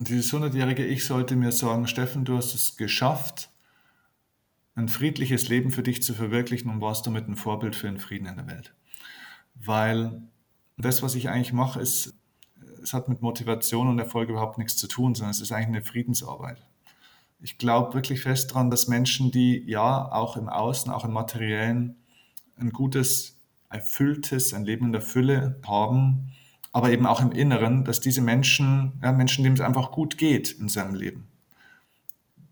Dieses 0.00 0.32
100-jährige 0.32 0.84
Ich 0.84 1.06
sollte 1.06 1.36
mir 1.36 1.52
sagen, 1.52 1.86
Steffen, 1.86 2.24
du 2.24 2.36
hast 2.36 2.52
es 2.52 2.76
geschafft, 2.76 3.48
ein 4.76 4.88
friedliches 4.88 5.48
Leben 5.48 5.70
für 5.70 5.82
dich 5.82 6.02
zu 6.02 6.14
verwirklichen 6.14 6.70
und 6.70 6.80
warst 6.80 7.06
damit 7.06 7.26
ein 7.26 7.34
Vorbild 7.36 7.74
für 7.74 7.86
den 7.86 7.98
Frieden 7.98 8.26
in 8.26 8.36
der 8.36 8.46
Welt. 8.46 8.74
Weil 9.54 10.22
das, 10.76 11.02
was 11.02 11.14
ich 11.14 11.30
eigentlich 11.30 11.54
mache, 11.54 11.80
ist, 11.80 12.14
es 12.82 12.92
hat 12.92 13.08
mit 13.08 13.22
Motivation 13.22 13.88
und 13.88 13.98
Erfolg 13.98 14.28
überhaupt 14.28 14.58
nichts 14.58 14.76
zu 14.76 14.86
tun, 14.86 15.14
sondern 15.14 15.30
es 15.30 15.40
ist 15.40 15.50
eigentlich 15.50 15.68
eine 15.68 15.82
Friedensarbeit. 15.82 16.64
Ich 17.40 17.58
glaube 17.58 17.94
wirklich 17.94 18.20
fest 18.20 18.50
daran, 18.50 18.70
dass 18.70 18.86
Menschen, 18.86 19.30
die 19.30 19.64
ja 19.66 20.12
auch 20.12 20.36
im 20.36 20.48
Außen, 20.48 20.92
auch 20.92 21.04
im 21.04 21.12
Materiellen 21.12 21.96
ein 22.56 22.70
gutes 22.70 23.40
erfülltes, 23.70 24.52
ein 24.52 24.64
Leben 24.64 24.86
in 24.86 24.92
der 24.92 25.00
Fülle 25.00 25.58
haben, 25.66 26.32
aber 26.72 26.90
eben 26.90 27.06
auch 27.06 27.22
im 27.22 27.32
Inneren, 27.32 27.84
dass 27.84 28.00
diese 28.00 28.20
Menschen, 28.20 29.00
ja, 29.02 29.12
Menschen, 29.12 29.42
denen 29.42 29.56
es 29.56 29.62
einfach 29.62 29.90
gut 29.90 30.18
geht 30.18 30.52
in 30.52 30.68
seinem 30.68 30.94
Leben, 30.94 31.28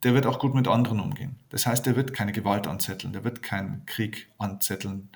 der 0.05 0.15
wird 0.15 0.27
auch 0.27 0.39
gut 0.39 0.55
mit 0.55 0.69
anderen 0.69 1.01
umgehen. 1.01 1.37
Das 1.49 1.67
heißt, 1.67 1.87
der 1.87 1.97
wird 1.97 2.13
keine 2.13 2.33
Gewalt 2.33 2.67
anzetteln, 2.67 3.13
der 3.13 3.25
wird 3.25 3.43
keinen 3.43 3.85
Krieg 3.87 4.31
anzetteln, 4.39 5.09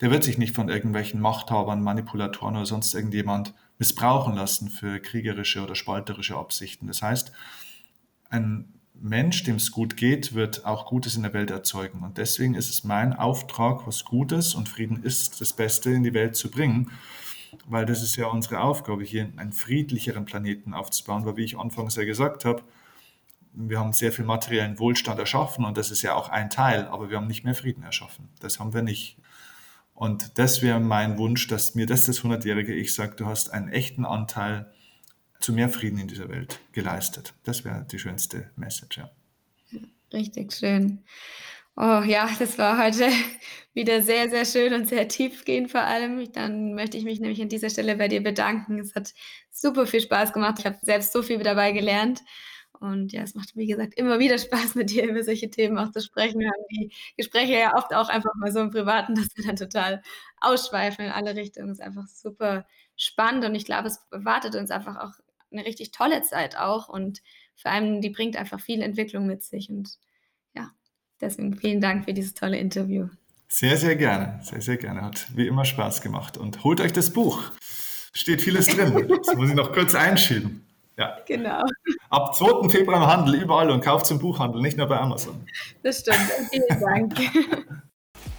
der 0.00 0.10
wird 0.10 0.22
sich 0.22 0.38
nicht 0.38 0.54
von 0.54 0.68
irgendwelchen 0.68 1.20
Machthabern, 1.20 1.82
Manipulatoren 1.82 2.56
oder 2.56 2.66
sonst 2.66 2.94
irgendjemand 2.94 3.54
missbrauchen 3.78 4.34
lassen 4.34 4.68
für 4.68 5.00
kriegerische 5.00 5.62
oder 5.62 5.74
spalterische 5.74 6.36
Absichten. 6.36 6.86
Das 6.86 7.02
heißt, 7.02 7.32
ein 8.28 8.74
Mensch, 8.94 9.42
dem 9.44 9.56
es 9.56 9.72
gut 9.72 9.96
geht, 9.96 10.34
wird 10.34 10.64
auch 10.64 10.86
Gutes 10.86 11.16
in 11.16 11.22
der 11.22 11.32
Welt 11.32 11.50
erzeugen. 11.50 12.02
Und 12.02 12.18
deswegen 12.18 12.54
ist 12.54 12.70
es 12.70 12.84
mein 12.84 13.12
Auftrag, 13.12 13.86
was 13.86 14.04
Gutes 14.04 14.54
und 14.54 14.68
Frieden 14.68 15.02
ist, 15.02 15.40
das 15.40 15.52
Beste 15.52 15.90
in 15.90 16.04
die 16.04 16.14
Welt 16.14 16.36
zu 16.36 16.50
bringen. 16.50 16.90
Weil 17.66 17.86
das 17.86 18.02
ist 18.02 18.16
ja 18.16 18.26
unsere 18.26 18.60
Aufgabe, 18.60 19.04
hier 19.04 19.28
einen 19.36 19.52
friedlicheren 19.52 20.24
Planeten 20.24 20.74
aufzubauen. 20.74 21.24
Weil, 21.26 21.36
wie 21.36 21.44
ich 21.44 21.58
anfangs 21.58 21.96
ja 21.96 22.04
gesagt 22.04 22.44
habe, 22.44 22.62
wir 23.54 23.78
haben 23.78 23.92
sehr 23.92 24.12
viel 24.12 24.24
materiellen 24.24 24.78
Wohlstand 24.78 25.18
erschaffen 25.18 25.64
und 25.64 25.76
das 25.76 25.90
ist 25.90 26.02
ja 26.02 26.14
auch 26.14 26.28
ein 26.28 26.50
Teil, 26.50 26.86
aber 26.86 27.10
wir 27.10 27.16
haben 27.16 27.26
nicht 27.26 27.44
mehr 27.44 27.54
Frieden 27.54 27.82
erschaffen. 27.82 28.28
Das 28.40 28.58
haben 28.58 28.74
wir 28.74 28.82
nicht. 28.82 29.16
Und 29.94 30.38
das 30.38 30.60
wäre 30.60 30.80
mein 30.80 31.18
Wunsch, 31.18 31.46
dass 31.46 31.74
mir 31.74 31.86
das 31.86 32.06
das 32.06 32.22
100-jährige 32.22 32.74
Ich 32.74 32.94
sagt, 32.94 33.20
du 33.20 33.26
hast 33.26 33.50
einen 33.50 33.68
echten 33.68 34.04
Anteil 34.04 34.72
zu 35.38 35.52
mehr 35.52 35.68
Frieden 35.68 35.98
in 35.98 36.08
dieser 36.08 36.28
Welt 36.28 36.58
geleistet. 36.72 37.34
Das 37.44 37.64
wäre 37.64 37.86
die 37.90 37.98
schönste 37.98 38.50
Message, 38.56 38.98
ja. 38.98 39.10
Richtig 40.12 40.52
schön. 40.52 41.04
Oh 41.76 42.02
ja, 42.06 42.30
das 42.38 42.56
war 42.58 42.78
heute 42.82 43.08
wieder 43.74 44.02
sehr, 44.02 44.30
sehr 44.30 44.44
schön 44.44 44.74
und 44.74 44.88
sehr 44.88 45.08
tiefgehend 45.08 45.70
vor 45.70 45.82
allem. 45.82 46.32
Dann 46.32 46.74
möchte 46.74 46.96
ich 46.96 47.04
mich 47.04 47.20
nämlich 47.20 47.42
an 47.42 47.48
dieser 47.48 47.70
Stelle 47.70 47.96
bei 47.96 48.08
dir 48.08 48.22
bedanken. 48.22 48.78
Es 48.78 48.94
hat 48.94 49.12
super 49.50 49.86
viel 49.86 50.00
Spaß 50.00 50.32
gemacht. 50.32 50.56
Ich 50.60 50.66
habe 50.66 50.78
selbst 50.82 51.12
so 51.12 51.22
viel 51.22 51.38
dabei 51.38 51.72
gelernt. 51.72 52.22
Und 52.84 53.12
ja, 53.12 53.22
es 53.22 53.34
macht, 53.34 53.56
wie 53.56 53.66
gesagt, 53.66 53.94
immer 53.94 54.18
wieder 54.18 54.36
Spaß, 54.38 54.74
mit 54.74 54.90
dir 54.90 55.08
über 55.08 55.22
solche 55.24 55.50
Themen 55.50 55.78
auch 55.78 55.90
zu 55.90 56.00
sprechen. 56.02 56.40
Wir 56.40 56.48
haben 56.48 56.64
die 56.70 56.92
Gespräche 57.16 57.54
ja 57.54 57.76
oft 57.76 57.94
auch 57.94 58.10
einfach 58.10 58.34
mal 58.36 58.52
so 58.52 58.60
im 58.60 58.70
Privaten, 58.70 59.14
dass 59.14 59.28
wir 59.34 59.44
dann 59.44 59.56
total 59.56 60.02
ausschweifen 60.40 61.06
in 61.06 61.10
alle 61.10 61.34
Richtungen. 61.34 61.70
Es 61.70 61.78
ist 61.78 61.84
einfach 61.84 62.06
super 62.06 62.66
spannend 62.96 63.44
und 63.44 63.54
ich 63.54 63.64
glaube, 63.64 63.88
es 63.88 64.00
erwartet 64.10 64.54
uns 64.54 64.70
einfach 64.70 64.96
auch 64.96 65.12
eine 65.50 65.64
richtig 65.64 65.92
tolle 65.92 66.22
Zeit 66.22 66.58
auch 66.58 66.88
und 66.88 67.22
vor 67.56 67.70
allem, 67.70 68.00
die 68.00 68.10
bringt 68.10 68.36
einfach 68.36 68.60
viel 68.60 68.82
Entwicklung 68.82 69.26
mit 69.26 69.42
sich 69.42 69.70
und 69.70 69.96
ja, 70.54 70.70
deswegen 71.20 71.56
vielen 71.56 71.80
Dank 71.80 72.04
für 72.04 72.12
dieses 72.12 72.34
tolle 72.34 72.58
Interview. 72.58 73.08
Sehr, 73.48 73.76
sehr 73.76 73.96
gerne, 73.96 74.40
sehr, 74.42 74.60
sehr 74.60 74.76
gerne. 74.76 75.02
Hat 75.02 75.26
wie 75.34 75.46
immer 75.46 75.64
Spaß 75.64 76.02
gemacht 76.02 76.36
und 76.36 76.64
holt 76.64 76.80
euch 76.80 76.92
das 76.92 77.12
Buch. 77.12 77.50
Steht 78.12 78.42
vieles 78.42 78.66
drin. 78.66 79.08
Das 79.08 79.36
muss 79.36 79.48
ich 79.48 79.54
noch 79.54 79.72
kurz 79.72 79.94
einschieben. 79.94 80.66
Ja. 80.96 81.16
Genau. 81.26 81.62
Ab 82.10 82.34
2. 82.34 82.68
Februar 82.68 82.98
im 82.98 83.06
Handel 83.06 83.34
überall 83.34 83.70
und 83.70 83.80
kauft 83.80 84.06
zum 84.06 84.18
Buchhandel, 84.18 84.60
nicht 84.62 84.76
nur 84.76 84.86
bei 84.86 84.98
Amazon. 84.98 85.44
Das 85.82 86.00
stimmt. 86.00 86.30
Vielen 86.50 86.80
Dank. 86.80 87.14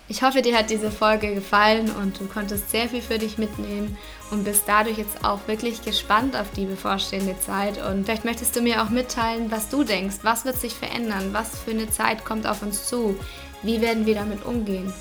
Ich 0.08 0.22
hoffe, 0.22 0.43
dir 0.43 0.56
hat 0.56 0.70
diese 0.70 0.91
Folge 0.91 1.34
gefallen 1.34 1.89
und 1.89 2.20
du 2.20 2.28
konntest 2.28 2.70
sehr 2.70 2.88
viel 2.88 3.01
für 3.01 3.18
dich 3.18 3.39
mitnehmen 3.39 3.97
und 4.30 4.43
bist 4.43 4.66
dadurch 4.68 4.99
jetzt 4.99 5.26
auch 5.26 5.39
wirklich 5.47 5.82
gespannt 5.82 6.36
auf 6.36 6.51
die 6.51 6.66
bevorstehende 6.66 7.39
Zeit. 7.39 7.84
Und 7.84 8.06
vielleicht 8.06 8.24
möchtest 8.24 8.56
du 8.56 8.62
mir 8.62 8.84
auch 8.84 8.89
mitteilen, 8.89 9.49
was 9.49 9.70
du 9.70 9.84
denkst. 9.84 10.18
Was 10.22 10.45
wird 10.45 10.58
sich 10.58 10.76
verändern? 10.76 11.30
Was 11.32 11.58
für 11.58 11.72
eine 11.72 11.89
Zeit 11.89 12.24
kommt 12.24 12.45
auf 12.45 12.62
uns 12.62 12.88
zu? 12.88 13.18
Wie 13.64 13.82
werden 13.82 14.06
wir 14.06 14.14
damit 14.14 14.45
umgehen? 14.45 14.93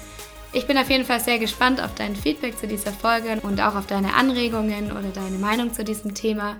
Ich 0.54 0.66
bin 0.66 0.78
auf 0.78 0.88
jeden 0.88 1.04
Fall 1.04 1.20
sehr 1.20 1.38
gespannt 1.38 1.82
auf 1.82 1.94
dein 1.94 2.16
Feedback 2.16 2.56
zu 2.56 2.66
dieser 2.66 2.92
Folge 2.92 3.40
und 3.42 3.60
auch 3.60 3.74
auf 3.74 3.86
deine 3.86 4.14
Anregungen 4.14 4.90
oder 4.90 5.10
deine 5.12 5.36
Meinung 5.36 5.74
zu 5.74 5.84
diesem 5.84 6.14
Thema. 6.14 6.56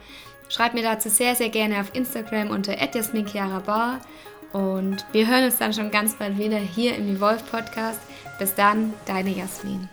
Schreib 0.55 0.75
mir 0.75 0.85
dazu 0.85 1.09
sehr, 1.09 1.35
sehr 1.35 1.49
gerne 1.49 1.81
auf 1.81 1.93
Instagram 1.95 2.51
unter 2.51 2.75
bar 3.67 4.01
und 4.53 5.05
wir 5.11 5.27
hören 5.27 5.47
uns 5.47 5.57
dann 5.57 5.73
schon 5.73 5.91
ganz 5.91 6.15
bald 6.15 6.39
wieder 6.39 6.59
hier 6.59 6.95
im 6.95 7.17
Evolve 7.17 7.43
Podcast. 7.51 8.01
Bis 8.39 8.55
dann, 8.55 8.95
deine 9.05 9.31
Jasmin. 9.31 9.89